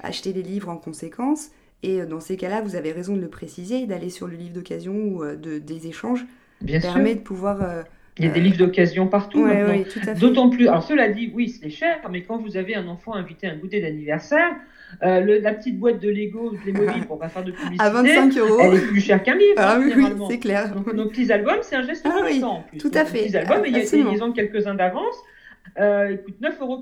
acheter 0.00 0.32
les 0.32 0.42
livres 0.42 0.70
en 0.70 0.76
conséquence. 0.76 1.50
Et 1.82 2.06
dans 2.06 2.20
ces 2.20 2.38
cas-là, 2.38 2.62
vous 2.62 2.76
avez 2.76 2.92
raison 2.92 3.14
de 3.14 3.20
le 3.20 3.28
préciser, 3.28 3.86
d'aller 3.86 4.08
sur 4.08 4.26
le 4.26 4.36
livre 4.36 4.54
d'occasion 4.54 4.94
ou 4.94 5.24
de, 5.26 5.58
des 5.58 5.88
échanges 5.88 6.24
Bien 6.62 6.80
permet 6.80 7.16
de 7.16 7.20
pouvoir 7.20 7.84
il 8.18 8.24
y 8.24 8.28
a 8.28 8.30
des 8.30 8.40
livres 8.40 8.58
d'occasion 8.58 9.08
partout 9.08 9.44
maintenant. 9.44 9.82
D'autant 10.18 10.48
plus. 10.48 10.68
Alors, 10.68 10.84
cela 10.84 11.08
dit, 11.08 11.32
oui, 11.34 11.48
c'est 11.48 11.70
cher, 11.70 11.98
mais 12.10 12.22
quand 12.22 12.38
vous 12.38 12.56
avez 12.56 12.76
un 12.76 12.86
enfant 12.86 13.14
invité 13.14 13.48
à 13.48 13.50
un 13.50 13.56
goûter 13.56 13.80
d'anniversaire, 13.80 14.54
euh, 15.02 15.40
la 15.40 15.52
petite 15.52 15.78
boîte 15.78 16.00
de 16.00 16.08
Lego, 16.08 16.50
de 16.50 16.56
Playmobil, 16.58 17.04
pour 17.08 17.18
pas 17.18 17.28
faire 17.28 17.42
de 17.42 17.50
publicité, 17.50 17.82
à 17.82 17.90
25 17.90 18.36
euros. 18.38 18.60
elle 18.60 18.74
est 18.74 18.86
plus 18.86 19.00
chère 19.00 19.22
qu'un 19.22 19.34
livre. 19.34 19.54
Ah, 19.56 19.76
hein, 19.76 19.82
oui, 19.84 20.04
c'est 20.30 20.38
clair. 20.38 20.72
Donc, 20.72 20.92
nos 20.92 21.08
petits 21.08 21.32
albums, 21.32 21.58
c'est 21.62 21.74
un 21.74 21.82
geste 21.82 22.06
ah, 22.08 22.20
oui, 22.24 22.42
en 22.44 22.62
plus. 22.62 22.78
Tout 22.78 22.92
à 22.94 23.04
fait. 23.04 23.24
petits 23.24 23.36
albums, 23.36 23.64
il 23.66 23.76
y 23.76 23.80
a, 23.80 24.12
ils 24.12 24.22
ont 24.22 24.32
quelques-uns 24.32 24.74
d'avance. 24.74 25.16
Euh, 25.80 26.12
il 26.12 26.18
coûte 26.18 26.40
9,90 26.40 26.60
euros 26.60 26.80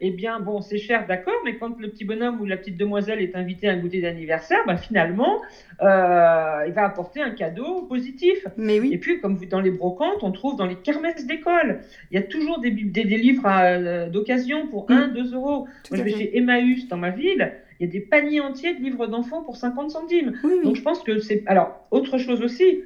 eh 0.00 0.10
bien, 0.10 0.40
bon, 0.40 0.60
c'est 0.60 0.78
cher, 0.78 1.06
d'accord, 1.06 1.34
mais 1.44 1.56
quand 1.56 1.78
le 1.78 1.88
petit 1.88 2.04
bonhomme 2.04 2.40
ou 2.40 2.44
la 2.44 2.56
petite 2.56 2.76
demoiselle 2.76 3.20
est 3.20 3.36
invité 3.36 3.68
à 3.68 3.72
un 3.72 3.76
goûter 3.78 4.00
d'anniversaire, 4.00 4.58
ben, 4.66 4.76
finalement, 4.76 5.40
euh, 5.82 6.64
il 6.66 6.72
va 6.72 6.84
apporter 6.84 7.20
un 7.20 7.30
cadeau 7.30 7.82
positif. 7.82 8.46
Mais 8.56 8.80
oui. 8.80 8.90
Et 8.92 8.98
puis, 8.98 9.20
comme 9.20 9.38
dans 9.46 9.60
les 9.60 9.70
brocantes, 9.70 10.22
on 10.22 10.32
trouve 10.32 10.56
dans 10.56 10.66
les 10.66 10.76
kermesses 10.76 11.26
d'école, 11.26 11.80
il 12.10 12.14
y 12.14 12.18
a 12.18 12.22
toujours 12.22 12.60
des, 12.60 12.70
des, 12.70 13.04
livres 13.04 13.46
euh, 13.46 14.08
d'occasion 14.08 14.66
pour 14.66 14.90
1, 14.90 15.08
2 15.08 15.22
mm. 15.22 15.34
euros. 15.34 15.66
Moi, 15.90 15.98
je 15.98 16.02
vais 16.02 16.10
chez 16.10 16.36
Emmaüs 16.36 16.88
dans 16.88 16.96
ma 16.96 17.10
ville, 17.10 17.52
il 17.80 17.86
y 17.86 17.88
a 17.88 17.92
des 17.92 18.00
paniers 18.00 18.40
entiers 18.40 18.74
de 18.74 18.82
livres 18.82 19.06
d'enfants 19.06 19.42
pour 19.42 19.56
50 19.56 19.90
centimes. 19.90 20.34
Donc, 20.64 20.76
je 20.76 20.82
pense 20.82 21.02
que 21.02 21.18
c'est. 21.18 21.42
Alors, 21.46 21.86
autre 21.90 22.18
chose 22.18 22.42
aussi, 22.42 22.82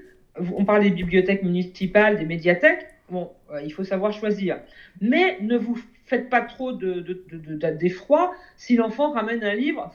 on 0.56 0.64
parle 0.64 0.82
des 0.82 0.90
bibliothèques 0.90 1.42
municipales, 1.42 2.18
des 2.18 2.24
médiathèques. 2.24 2.86
Bon, 3.10 3.30
euh, 3.52 3.60
il 3.64 3.72
faut 3.72 3.84
savoir 3.84 4.12
choisir. 4.12 4.58
Mais 5.00 5.38
ne 5.40 5.56
vous 5.56 5.78
faites 6.08 6.30
pas 6.30 6.40
trop 6.40 6.72
d'effroi 6.72 8.26
de, 8.26 8.32
de, 8.32 8.38
si 8.56 8.76
l'enfant 8.76 9.12
ramène 9.12 9.44
un 9.44 9.54
livre 9.54 9.92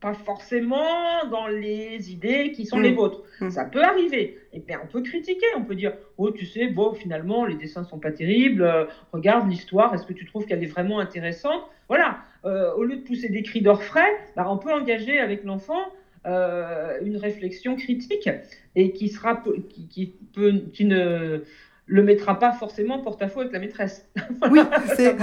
pas 0.00 0.14
forcément 0.14 1.26
dans 1.30 1.46
les 1.46 2.10
idées 2.10 2.52
qui 2.52 2.64
sont 2.64 2.80
les 2.80 2.92
mm. 2.92 2.96
vôtres. 2.96 3.22
Mm. 3.40 3.50
Ça 3.50 3.64
peut 3.64 3.82
arriver. 3.82 4.38
Et 4.52 4.60
bien, 4.60 4.80
on 4.82 4.86
peut 4.86 5.02
critiquer, 5.02 5.46
on 5.56 5.64
peut 5.64 5.74
dire, 5.74 5.92
oh, 6.16 6.30
tu 6.30 6.46
sais, 6.46 6.68
bon, 6.68 6.94
finalement, 6.94 7.44
les 7.44 7.54
dessins 7.54 7.84
sont 7.84 7.98
pas 7.98 8.10
terribles. 8.10 8.62
Euh, 8.62 8.86
regarde 9.12 9.48
l'histoire. 9.48 9.94
Est-ce 9.94 10.06
que 10.06 10.14
tu 10.14 10.24
trouves 10.24 10.46
qu'elle 10.46 10.62
est 10.62 10.68
vraiment 10.68 11.00
intéressante? 11.00 11.62
Voilà. 11.88 12.20
Euh, 12.46 12.72
au 12.74 12.84
lieu 12.84 12.96
de 12.96 13.02
pousser 13.02 13.28
des 13.28 13.42
cris 13.42 13.60
d'orfraie, 13.60 14.10
bah, 14.36 14.46
on 14.48 14.56
peut 14.56 14.72
engager 14.72 15.18
avec 15.18 15.44
l'enfant 15.44 15.92
euh, 16.26 16.98
une 17.04 17.16
réflexion 17.16 17.76
critique 17.76 18.28
et 18.76 18.92
qui 18.92 19.08
sera 19.08 19.42
qui, 19.68 19.86
qui 19.88 20.14
peut 20.34 20.52
qui 20.72 20.84
ne 20.84 21.44
le 21.90 22.04
mettra 22.04 22.38
pas 22.38 22.52
forcément 22.52 23.00
porte-à-faux 23.00 23.40
avec 23.40 23.52
la 23.52 23.58
maîtresse. 23.58 24.06
oui, 24.50 24.60
c'est 24.96 25.16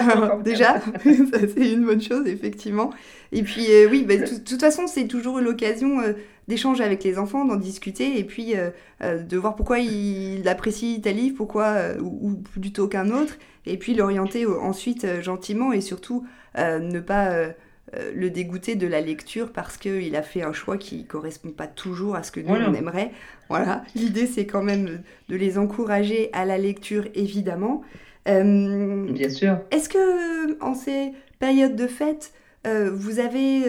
déjà, 0.44 0.82
c'est 1.04 1.72
une 1.72 1.86
bonne 1.86 2.02
chose, 2.02 2.28
effectivement. 2.28 2.92
Et 3.32 3.42
puis, 3.42 3.66
euh, 3.72 3.88
oui, 3.90 4.04
bah, 4.06 4.18
de 4.18 4.26
toute 4.26 4.60
façon, 4.60 4.86
c'est 4.86 5.08
toujours 5.08 5.40
l'occasion 5.40 6.02
euh, 6.02 6.12
d'échanger 6.50 6.84
avec 6.84 7.06
les 7.06 7.18
enfants, 7.18 7.46
d'en 7.46 7.56
discuter, 7.56 8.20
et 8.20 8.26
puis 8.26 8.56
euh, 8.56 9.24
de 9.24 9.38
voir 9.38 9.56
pourquoi 9.56 9.80
il 9.80 10.46
apprécie 10.50 11.00
tel 11.02 11.16
livre, 11.16 11.38
pourquoi, 11.38 11.94
ou, 12.02 12.20
ou, 12.22 12.36
plutôt 12.36 12.90
qu'un 12.90 13.12
autre, 13.12 13.38
et 13.66 13.78
puis 13.78 13.94
l'orienter 13.94 14.46
ensuite 14.46 15.22
gentiment, 15.22 15.72
et 15.72 15.80
surtout 15.80 16.26
ne 16.58 17.00
pas 17.00 17.30
euh, 17.30 17.50
le 17.94 18.30
dégoûter 18.30 18.76
de 18.76 18.88
la 18.88 19.02
lecture 19.02 19.52
parce 19.52 19.78
qu'il 19.78 20.16
a 20.16 20.22
fait 20.22 20.42
un 20.42 20.54
choix 20.54 20.78
qui 20.78 20.98
ne 20.98 21.04
correspond 21.04 21.52
pas 21.52 21.68
toujours 21.68 22.16
à 22.16 22.24
ce 22.24 22.32
que 22.32 22.40
nous 22.40 22.54
on 22.54 22.74
aimerait. 22.74 23.12
Voilà, 23.50 23.84
l'idée 23.96 24.28
c'est 24.28 24.46
quand 24.46 24.64
même 24.64 25.02
de 25.30 25.36
les 25.36 25.58
encourager 25.58 26.30
à 26.34 26.46
la 26.46 26.58
lecture 26.58 27.06
évidemment. 27.16 27.84
Euh, 28.28 29.12
Bien 29.12 29.30
sûr. 29.30 29.60
Est-ce 29.72 29.88
que 29.88 30.62
en 30.62 30.74
ces 30.74 31.14
périodes 31.40 31.76
de 31.78 31.88
fête, 31.88 32.34
euh, 32.66 32.92
vous 32.94 33.20
avez 33.20 33.64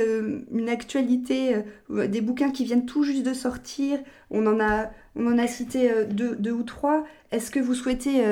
une 0.52 0.68
actualité, 0.68 1.54
des 1.88 2.20
bouquins 2.20 2.50
qui 2.50 2.64
viennent 2.64 2.86
tout 2.86 3.04
juste 3.04 3.24
de 3.24 3.34
sortir? 3.34 4.00
On 4.30 4.46
en 4.46 4.58
a, 4.58 4.90
on 5.14 5.26
en 5.32 5.38
a 5.38 5.46
cité 5.46 5.90
deux, 6.10 6.34
deux 6.34 6.52
ou 6.52 6.64
trois. 6.64 7.04
Est-ce 7.30 7.50
que 7.50 7.60
vous 7.60 7.74
souhaitez 7.74 8.22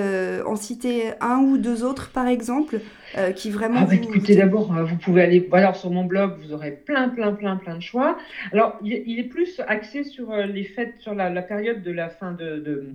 en 0.46 0.56
citer 0.56 1.12
un 1.20 1.38
ou 1.38 1.58
deux 1.58 1.84
autres 1.84 2.10
par 2.10 2.26
exemple 2.26 2.80
euh, 3.16 3.30
qui 3.32 3.50
vraiment. 3.50 3.80
Ah, 3.82 3.86
bah, 3.86 3.94
écoutez, 3.94 4.34
d'abord, 4.34 4.76
euh, 4.76 4.82
vous 4.82 4.96
pouvez 4.96 5.22
aller 5.22 5.46
voilà, 5.48 5.72
sur 5.72 5.90
mon 5.90 6.04
blog, 6.04 6.34
vous 6.42 6.52
aurez 6.52 6.72
plein, 6.72 7.08
plein, 7.08 7.32
plein, 7.32 7.56
plein 7.56 7.76
de 7.76 7.82
choix. 7.82 8.18
Alors, 8.52 8.78
il 8.82 9.18
est 9.18 9.28
plus 9.28 9.60
axé 9.68 10.02
sur 10.02 10.32
euh, 10.32 10.44
les 10.44 10.64
fêtes, 10.64 10.94
sur 10.98 11.14
la, 11.14 11.30
période 11.42 11.82
de 11.82 11.92
la 11.92 12.08
fin 12.08 12.32
de, 12.32 12.56
de, 12.58 12.88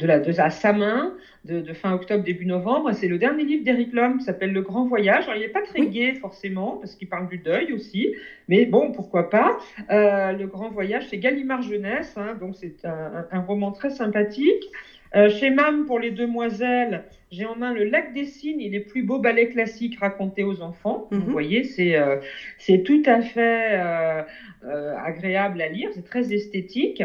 de 0.00 0.06
la, 0.06 0.18
de 0.18 0.32
la 0.32 0.50
Samin, 0.50 1.14
de, 1.44 1.60
de, 1.60 1.72
fin 1.72 1.92
octobre, 1.92 2.24
début 2.24 2.46
novembre. 2.46 2.92
C'est 2.92 3.08
le 3.08 3.18
dernier 3.18 3.44
livre 3.44 3.64
d'Eric 3.64 3.92
Lhomme 3.92 4.18
qui 4.18 4.24
s'appelle 4.24 4.52
Le 4.52 4.62
Grand 4.62 4.86
Voyage. 4.86 5.24
Alors, 5.24 5.36
il 5.36 5.40
n'est 5.40 5.48
pas 5.48 5.62
très 5.62 5.86
gai, 5.86 6.14
forcément, 6.14 6.76
parce 6.76 6.94
qu'il 6.94 7.08
parle 7.08 7.28
du 7.28 7.38
deuil 7.38 7.72
aussi. 7.72 8.14
Mais 8.48 8.66
bon, 8.66 8.92
pourquoi 8.92 9.30
pas. 9.30 9.58
le 9.88 10.44
Grand 10.46 10.70
Voyage, 10.70 11.08
c'est 11.08 11.18
Gallimard 11.18 11.62
Jeunesse, 11.62 12.14
hein, 12.16 12.36
donc 12.40 12.56
c'est 12.56 12.84
un, 12.84 13.26
un, 13.30 13.40
roman 13.40 13.72
très 13.72 13.90
sympathique. 13.90 14.64
chez 15.28 15.50
MAM, 15.50 15.86
pour 15.86 15.98
les 15.98 16.10
demoiselles, 16.10 17.04
j'ai 17.30 17.46
en 17.46 17.54
main 17.54 17.72
le 17.72 17.84
Lac 17.84 18.12
des 18.12 18.24
Cygnes 18.24 18.60
et 18.60 18.68
les 18.68 18.80
plus 18.80 19.02
beaux 19.02 19.20
ballets 19.20 19.48
classiques 19.48 19.98
racontés 20.00 20.42
aux 20.42 20.62
enfants. 20.62 21.06
Vous 21.10 21.18
mhm. 21.18 21.30
voyez, 21.30 21.64
c'est 21.64 21.96
euh, 21.96 22.16
c'est 22.58 22.82
tout 22.82 23.02
à 23.06 23.20
fait 23.20 23.78
euh, 23.78 24.22
euh, 24.64 24.96
agréable 24.96 25.62
à 25.62 25.68
lire, 25.68 25.90
c'est 25.94 26.04
très 26.04 26.32
esthétique. 26.32 27.02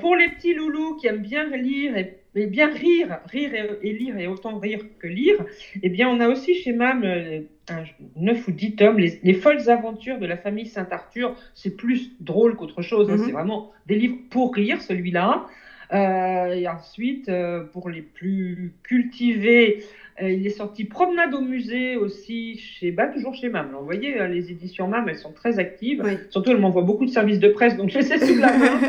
Pour 0.00 0.16
les 0.16 0.28
petits 0.28 0.54
loulous 0.54 0.96
qui 0.96 1.06
aiment 1.06 1.22
bien 1.22 1.44
lire 1.56 1.96
et, 1.96 2.46
bien 2.46 2.72
rire, 2.72 3.18
rire 3.26 3.50
et, 3.82 3.92
lire 3.92 4.18
et 4.18 4.26
autant 4.26 4.58
rire 4.58 4.80
que 4.98 5.06
lire, 5.06 5.36
eh 5.82 5.88
bien, 5.88 6.08
on 6.08 6.20
a 6.20 6.28
aussi 6.28 6.54
chez 6.54 6.72
MAM 6.72 7.04
un, 7.04 7.84
9 8.16 8.48
ou 8.48 8.52
10 8.52 8.76
tomes, 8.76 8.98
les, 8.98 9.34
folles 9.34 9.68
aventures 9.68 10.18
de 10.18 10.26
la 10.26 10.36
famille 10.36 10.66
Saint-Arthur. 10.66 11.34
C'est 11.54 11.76
plus 11.76 12.12
drôle 12.20 12.56
qu'autre 12.56 12.82
chose, 12.82 13.10
hein. 13.10 13.16
mhm. 13.16 13.24
c'est 13.24 13.32
vraiment 13.32 13.72
des 13.86 13.96
livres 13.96 14.18
pour 14.30 14.54
rire, 14.54 14.80
celui-là. 14.82 15.46
Euh, 15.92 16.52
et 16.52 16.68
ensuite, 16.68 17.28
euh, 17.28 17.64
pour 17.64 17.88
les 17.88 18.02
plus 18.02 18.74
cultivés, 18.82 19.78
euh, 19.78 19.84
il 20.20 20.46
est 20.46 20.50
sorti 20.50 20.84
Promenade 20.84 21.34
au 21.34 21.40
musée 21.40 21.96
aussi, 21.96 22.58
chez, 22.58 22.90
bah, 22.90 23.06
toujours 23.06 23.34
chez 23.34 23.48
MAM. 23.48 23.70
vous 23.78 23.84
voyez, 23.84 24.16
les 24.28 24.50
éditions 24.50 24.88
MAM, 24.88 25.08
elles 25.08 25.18
sont 25.18 25.32
très 25.32 25.58
actives. 25.58 26.02
Surtout, 26.30 26.50
elles 26.50 26.60
m'envoient 26.60 26.82
beaucoup 26.82 27.04
de 27.04 27.10
services 27.10 27.38
de 27.38 27.48
presse, 27.48 27.76
donc 27.76 27.90
je 27.90 28.00
sais 28.00 28.18
sous 28.18 28.38
la 28.38 28.56
main. 28.56 28.80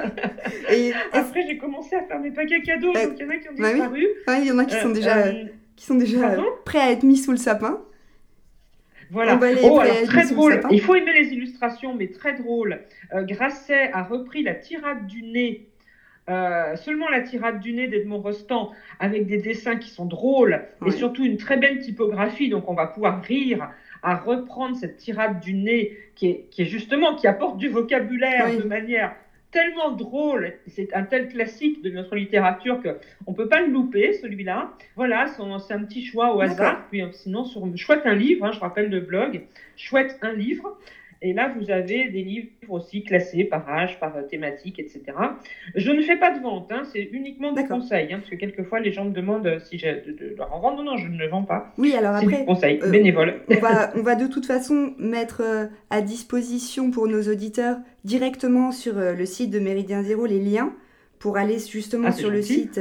et 0.72 0.92
Après, 1.12 1.42
j'ai 1.46 1.58
commencé 1.58 1.96
à 1.96 2.02
faire 2.02 2.20
mes 2.20 2.30
paquets 2.30 2.62
cadeaux, 2.62 2.92
donc 2.92 3.12
il 3.18 3.22
y 3.22 3.24
en 3.24 3.30
a 3.30 3.36
qui 3.36 3.48
ont 3.48 3.52
bah 3.58 3.72
disparu. 3.72 4.06
il 4.40 4.46
y 4.46 4.52
en 4.52 4.58
a 4.58 4.64
qui 4.64 4.76
sont 4.76 4.90
déjà, 4.90 5.32
qui 5.76 5.84
sont 5.84 5.96
déjà 5.96 6.36
prêts 6.64 6.80
à 6.80 6.90
être 6.90 7.02
mis 7.02 7.16
sous 7.16 7.32
le 7.32 7.38
sapin. 7.38 7.80
Voilà. 9.10 9.38
Oh, 9.62 9.78
alors, 9.78 10.02
très 10.06 10.26
drôle. 10.28 10.60
Il 10.70 10.80
faut 10.80 10.94
aimer 10.94 11.12
les 11.12 11.28
illustrations, 11.34 11.94
mais 11.94 12.08
très 12.08 12.34
drôle. 12.34 12.80
Grasset 13.12 13.90
a 13.92 14.02
repris 14.02 14.42
la 14.42 14.54
tirade 14.54 15.06
du 15.06 15.22
nez 15.22 15.68
euh, 16.28 16.76
seulement 16.76 17.08
la 17.08 17.20
tirade 17.20 17.60
du 17.60 17.72
nez 17.72 17.88
d'Edmond 17.88 18.20
Rostand 18.20 18.70
avec 19.00 19.26
des 19.26 19.38
dessins 19.38 19.76
qui 19.76 19.90
sont 19.90 20.06
drôles 20.06 20.62
et 20.86 20.90
surtout 20.92 21.24
une 21.24 21.36
très 21.36 21.56
belle 21.56 21.80
typographie, 21.80 22.48
donc 22.48 22.68
on 22.68 22.74
va 22.74 22.86
pouvoir 22.86 23.22
rire 23.22 23.70
à 24.04 24.16
reprendre 24.16 24.76
cette 24.76 24.98
tirade 24.98 25.40
du 25.40 25.54
nez 25.54 25.96
qui 26.14 26.28
est, 26.28 26.46
qui 26.50 26.62
est 26.62 26.66
justement 26.66 27.16
qui 27.16 27.26
apporte 27.26 27.56
du 27.58 27.68
vocabulaire 27.68 28.56
de 28.56 28.62
manière 28.62 29.14
tellement 29.52 29.90
drôle, 29.90 30.54
c'est 30.66 30.92
un 30.94 31.02
tel 31.02 31.28
classique 31.28 31.82
de 31.82 31.90
notre 31.90 32.16
littérature 32.16 32.80
que 32.82 32.96
on 33.26 33.34
peut 33.34 33.48
pas 33.48 33.60
le 33.60 33.68
louper 33.68 34.14
celui-là. 34.14 34.72
Voilà, 34.96 35.26
c'est 35.28 35.74
un 35.74 35.84
petit 35.84 36.04
choix 36.04 36.34
au 36.34 36.40
hasard. 36.40 36.86
Puis 36.90 37.02
sinon 37.12 37.44
sur 37.44 37.64
chouette 37.76 38.02
un 38.04 38.14
livre, 38.14 38.46
hein, 38.46 38.52
je 38.52 38.60
rappelle 38.60 38.88
le 38.88 39.00
blog, 39.00 39.42
chouette 39.76 40.18
un 40.22 40.32
livre. 40.32 40.78
Et 41.24 41.32
là, 41.32 41.54
vous 41.56 41.70
avez 41.70 42.08
des 42.08 42.22
livres 42.22 42.48
aussi 42.68 43.04
classés 43.04 43.44
par 43.44 43.68
âge, 43.68 44.00
par 44.00 44.16
euh, 44.16 44.22
thématique, 44.22 44.80
etc. 44.80 45.02
Je 45.76 45.92
ne 45.92 46.02
fais 46.02 46.16
pas 46.16 46.36
de 46.36 46.42
vente, 46.42 46.70
hein, 46.72 46.82
c'est 46.92 47.02
uniquement 47.12 47.52
des 47.52 47.64
conseils, 47.64 48.12
hein, 48.12 48.18
parce 48.18 48.30
que 48.30 48.34
quelquefois 48.34 48.80
les 48.80 48.92
gens 48.92 49.04
me 49.04 49.12
demandent 49.12 49.46
euh, 49.46 49.60
si 49.60 49.78
j'ai 49.78 49.92
de, 49.92 50.34
leur 50.36 50.52
en 50.52 50.58
vendre. 50.58 50.82
Non, 50.82 50.92
non, 50.92 50.96
je 50.96 51.06
ne 51.06 51.16
le 51.16 51.28
vends 51.28 51.44
pas. 51.44 51.72
Oui, 51.78 51.94
alors 51.94 52.16
après. 52.16 52.38
C'est 52.38 52.44
conseil 52.44 52.80
euh, 52.82 52.90
bénévole. 52.90 53.34
On 53.48 53.60
va, 53.60 53.92
on 53.94 54.02
va 54.02 54.16
de 54.16 54.26
toute 54.26 54.46
façon 54.46 54.94
mettre 54.98 55.70
à 55.90 56.00
disposition 56.00 56.90
pour 56.90 57.06
nos 57.06 57.22
auditeurs 57.22 57.78
directement 58.04 58.72
sur 58.72 58.94
le 58.96 59.26
site 59.26 59.50
de 59.50 59.60
Méridien 59.60 60.02
Zéro 60.02 60.26
les 60.26 60.40
liens 60.40 60.74
pour 61.20 61.36
aller 61.36 61.58
justement 61.60 62.08
ah, 62.08 62.12
sur 62.12 62.30
le 62.30 62.42
site 62.42 62.80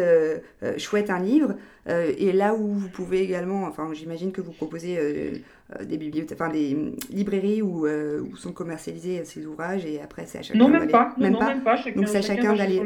Chouette 0.78 1.12
un 1.12 1.20
livre. 1.20 1.56
et 1.88 2.32
là 2.32 2.56
où 2.56 2.68
vous 2.68 2.90
pouvez 2.90 3.22
également, 3.22 3.66
enfin 3.66 3.90
j'imagine 3.94 4.32
que 4.32 4.42
vous 4.42 4.52
proposez 4.52 4.98
euh, 4.98 5.38
des 5.86 5.98
bibliothèques, 5.98 6.40
enfin 6.40 6.52
des 6.52 6.78
librairies 7.12 7.62
où, 7.62 7.86
euh, 7.86 8.22
où, 8.22 8.36
sont 8.36 8.52
commercialisés 8.52 9.24
ces 9.24 9.46
ouvrages 9.46 9.86
et 9.86 10.02
après 10.02 10.26
c'est 10.26 10.40
à 10.40 10.42
chacun 10.42 10.60
Non, 10.60 10.68
même 10.68 10.90
pas. 10.90 11.14
Même, 11.18 11.38
pas. 11.38 11.48
même 11.48 11.64
pas. 11.64 11.78
Chacun, 11.78 12.00
donc 12.00 12.08
c'est 12.08 12.18
à 12.18 12.22
chacun, 12.22 12.54
d'aller. 12.54 12.78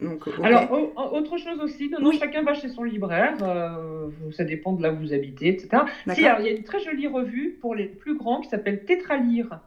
Donc, 0.00 0.28
Alors 0.42 0.70
autre 1.12 1.38
chose 1.38 1.60
aussi, 1.60 1.90
non, 2.00 2.12
chacun 2.12 2.42
va 2.42 2.54
chez 2.54 2.68
son 2.68 2.84
libraire. 2.84 3.36
Euh, 3.42 4.08
ça 4.32 4.44
dépend 4.44 4.72
de 4.72 4.82
là 4.82 4.92
où 4.92 4.96
vous 4.96 5.12
habitez, 5.12 5.48
etc. 5.48 5.84
Si, 6.14 6.26
alors, 6.26 6.40
il 6.40 6.46
y 6.46 6.48
a 6.48 6.52
une 6.52 6.64
très 6.64 6.80
jolie 6.80 7.06
revue 7.06 7.58
pour 7.60 7.74
les 7.74 7.86
plus 7.86 8.16
grands 8.16 8.40
qui 8.40 8.48
s'appelle 8.48 8.84
Tétralire. 8.84 9.60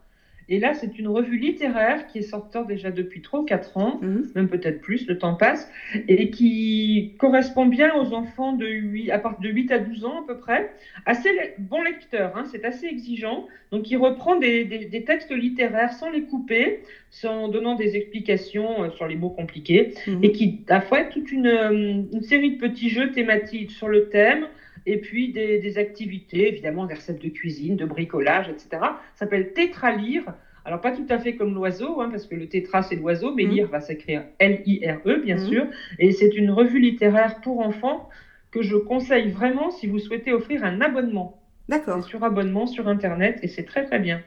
Et 0.48 0.60
là, 0.60 0.74
c'est 0.74 1.00
une 1.00 1.08
revue 1.08 1.38
littéraire 1.38 2.08
qui 2.08 2.20
est 2.20 2.22
sortie 2.22 2.46
déjà 2.68 2.92
depuis 2.92 3.22
3 3.22 3.42
ou 3.42 3.44
4 3.44 3.78
ans, 3.78 4.00
mhm. 4.02 4.30
même 4.36 4.48
peut-être 4.48 4.80
plus, 4.80 5.08
le 5.08 5.18
temps 5.18 5.34
passe, 5.36 5.70
et 6.08 6.30
qui 6.30 7.16
correspond 7.18 7.66
bien 7.66 7.96
aux 7.96 8.14
enfants 8.14 8.54
de 8.54 8.68
8, 8.68 9.12
à 9.12 9.20
partir 9.20 9.42
de 9.42 9.50
8 9.50 9.72
à 9.72 9.80
12 9.80 10.06
ans 10.06 10.24
à 10.24 10.28
peu 10.28 10.38
près. 10.38 10.72
Assez 11.06 11.30
bon 11.58 11.82
lecteur, 11.82 12.38
hein, 12.38 12.46
c'est 12.52 12.64
assez 12.64 12.86
exigeant. 12.86 13.48
Donc, 13.72 13.90
il 13.90 13.98
reprend 13.98 14.36
des, 14.36 14.64
des, 14.66 15.04
textes 15.04 15.32
littéraires 15.32 15.94
sans 15.94 16.12
les 16.12 16.22
couper, 16.24 16.82
sans 17.10 17.48
donnant 17.48 17.76
des 17.76 17.96
explications 17.96 18.84
euh, 18.84 18.90
sur 18.92 19.08
les 19.08 19.16
mots 19.16 19.30
compliqués, 19.32 19.94
mhm. 20.08 20.24
et 20.24 20.32
qui 20.32 20.62
a 20.70 20.82
fait 20.82 21.10
toute 21.10 21.32
une, 21.32 21.48
euh, 21.48 22.04
une 22.14 22.22
série 22.22 22.52
de 22.52 22.60
petits 22.60 22.90
jeux 22.90 23.12
thématiques 23.12 23.72
sur 23.72 23.88
le 23.88 24.10
thème 24.10 24.46
et 24.86 24.98
puis 24.98 25.32
des, 25.32 25.78
activités, 25.78 26.50
évidemment, 26.50 26.86
des 26.86 26.94
recettes 26.94 27.22
de 27.22 27.30
cuisine, 27.30 27.76
de 27.76 27.86
bricolage, 27.86 28.50
etc. 28.50 28.68
Ça 28.72 29.00
s'appelle 29.16 29.54
Tétralire. 29.54 30.34
Alors, 30.64 30.82
pas 30.82 30.92
tout 30.92 31.06
à 31.10 31.20
fait 31.20 31.36
comme 31.36 31.54
l'oiseau, 31.54 32.02
hein, 32.02 32.10
parce 32.10 32.26
que 32.26 32.36
le 32.36 32.48
tétra, 32.48 32.82
c'est 32.82 32.96
l'oiseau, 32.96 33.34
mais 33.36 33.44
mmh. 33.44 33.50
lire 33.50 33.68
va 33.68 33.82
s'écrire 33.82 34.24
L-I-R-E, 34.40 35.22
bien 35.22 35.36
mmh. 35.36 35.48
sûr. 35.48 35.68
Et 36.00 36.12
c'est 36.12 36.36
une 36.36 36.50
revue 36.50 36.80
littéraire 36.80 37.40
pour 37.42 37.60
enfants 37.60 38.10
que 38.52 38.62
je 38.64 38.76
conseille 38.76 39.30
vraiment 39.30 39.70
si 39.70 39.86
vous 39.86 40.00
souhaitez 40.00 40.34
offrir 40.34 40.64
un 40.64 40.82
abonnement. 40.82 41.40
D'accord. 41.70 42.04
Sur 42.04 42.24
abonnement 42.24 42.68
sur 42.68 42.88
Internet 42.88 43.40
et 43.44 43.48
c'est 43.48 43.64
très, 43.64 43.86
très 43.86 44.00
bien. 44.00 44.22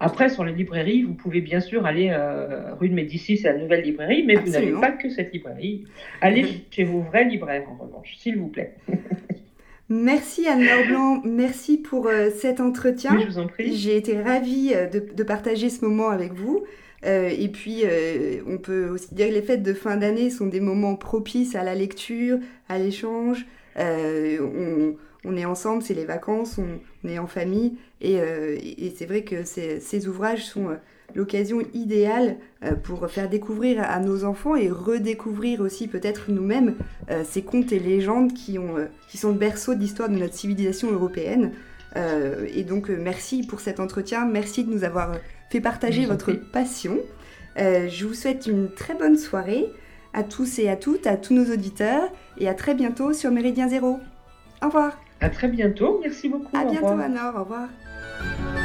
Après, 0.00 0.28
sur 0.28 0.44
les 0.44 0.52
librairies, 0.52 1.02
vous 1.02 1.14
pouvez 1.14 1.40
bien 1.40 1.60
sûr 1.60 1.86
aller 1.86 2.10
euh, 2.10 2.74
rue 2.74 2.88
de 2.88 2.94
Médicis, 2.94 3.38
c'est 3.38 3.52
la 3.52 3.58
nouvelle 3.58 3.82
librairie, 3.82 4.22
mais 4.24 4.34
vous 4.34 4.50
n'avez 4.50 4.72
pas 4.72 4.92
que 4.92 5.08
cette 5.08 5.32
librairie. 5.32 5.84
Allez 6.20 6.64
chez 6.70 6.84
vos 6.84 7.00
vrais 7.00 7.24
libraires, 7.24 7.64
en 7.68 7.82
revanche, 7.82 8.16
s'il 8.16 8.36
vous 8.36 8.48
plaît. 8.48 8.74
Merci 9.90 10.46
Anne-Laure 10.46 10.86
Blanc, 10.86 11.22
merci 11.24 11.78
pour 11.78 12.08
euh, 12.08 12.28
cet 12.30 12.60
entretien. 12.60 13.18
je 13.18 13.26
vous 13.26 13.38
en 13.38 13.46
prie. 13.46 13.74
J'ai 13.74 13.96
été 13.96 14.20
ravie 14.20 14.72
euh, 14.74 14.86
de, 14.86 15.22
partager 15.22 15.70
ce 15.70 15.82
moment 15.82 16.10
avec 16.10 16.34
vous. 16.34 16.64
Euh, 17.06 17.30
et 17.30 17.48
puis, 17.48 17.84
on 18.46 18.58
peut 18.58 18.88
aussi 18.88 19.14
dire 19.14 19.28
que 19.28 19.34
les 19.34 19.42
fêtes 19.42 19.62
de 19.62 19.72
fin 19.72 19.96
d'année 19.96 20.30
sont 20.30 20.46
des 20.46 20.60
moments 20.60 20.96
propices 20.96 21.54
à 21.54 21.62
la 21.62 21.74
lecture, 21.74 22.38
à 22.68 22.78
l'échange. 22.78 23.46
On, 23.76 24.94
on 25.24 25.36
est 25.36 25.44
ensemble, 25.44 25.82
c'est 25.82 25.94
les 25.94 26.04
vacances, 26.04 26.58
on, 26.58 27.08
est 27.08 27.18
en 27.18 27.26
famille. 27.26 27.76
Et, 28.00 28.92
c'est 28.96 29.06
vrai 29.06 29.22
que 29.22 29.44
ces, 29.44 30.08
ouvrages 30.08 30.46
sont 30.46 30.68
l'occasion 31.14 31.60
idéale 31.74 32.36
pour 32.84 33.08
faire 33.08 33.28
découvrir 33.28 33.82
à 33.82 33.98
nos 33.98 34.24
enfants 34.24 34.54
et 34.54 34.70
redécouvrir 34.70 35.60
aussi 35.60 35.88
peut-être 35.88 36.30
nous-mêmes 36.30 36.74
ces 37.24 37.42
contes 37.42 37.72
et 37.72 37.80
légendes 37.80 38.34
qui, 38.34 38.58
ont, 38.58 38.76
qui 39.08 39.18
sont 39.18 39.30
le 39.32 39.38
berceau 39.38 39.74
d'histoire 39.74 40.08
de 40.08 40.16
notre 40.16 40.34
civilisation 40.34 40.92
européenne. 40.92 41.52
et 41.96 42.62
donc 42.62 42.88
merci 42.88 43.44
pour 43.44 43.58
cet 43.58 43.80
entretien, 43.80 44.26
merci 44.26 44.64
de 44.64 44.70
nous 44.70 44.84
avoir 44.84 45.12
fait 45.50 45.60
partager 45.60 46.06
votre 46.06 46.32
passion. 46.32 46.98
je 47.56 48.06
vous 48.06 48.14
souhaite 48.14 48.46
une 48.46 48.70
très 48.70 48.94
bonne 48.94 49.16
soirée 49.16 49.66
à 50.12 50.22
tous 50.22 50.58
et 50.58 50.68
à 50.68 50.76
toutes, 50.76 51.06
à 51.06 51.16
tous 51.16 51.34
nos 51.34 51.52
auditeurs, 51.52 52.10
et 52.38 52.48
à 52.48 52.54
très 52.54 52.74
bientôt 52.74 53.12
sur 53.12 53.30
Méridien 53.30 53.68
Zéro. 53.68 53.98
Au 54.62 54.66
revoir. 54.66 54.98
À 55.20 55.28
très 55.28 55.48
bientôt, 55.48 56.00
merci 56.02 56.28
beaucoup. 56.28 56.56
À 56.56 56.64
bientôt, 56.64 56.86
Anna, 56.86 57.32
au 57.34 57.40
revoir. 57.40 57.68
Thank 58.18 58.40
you. 58.40 58.57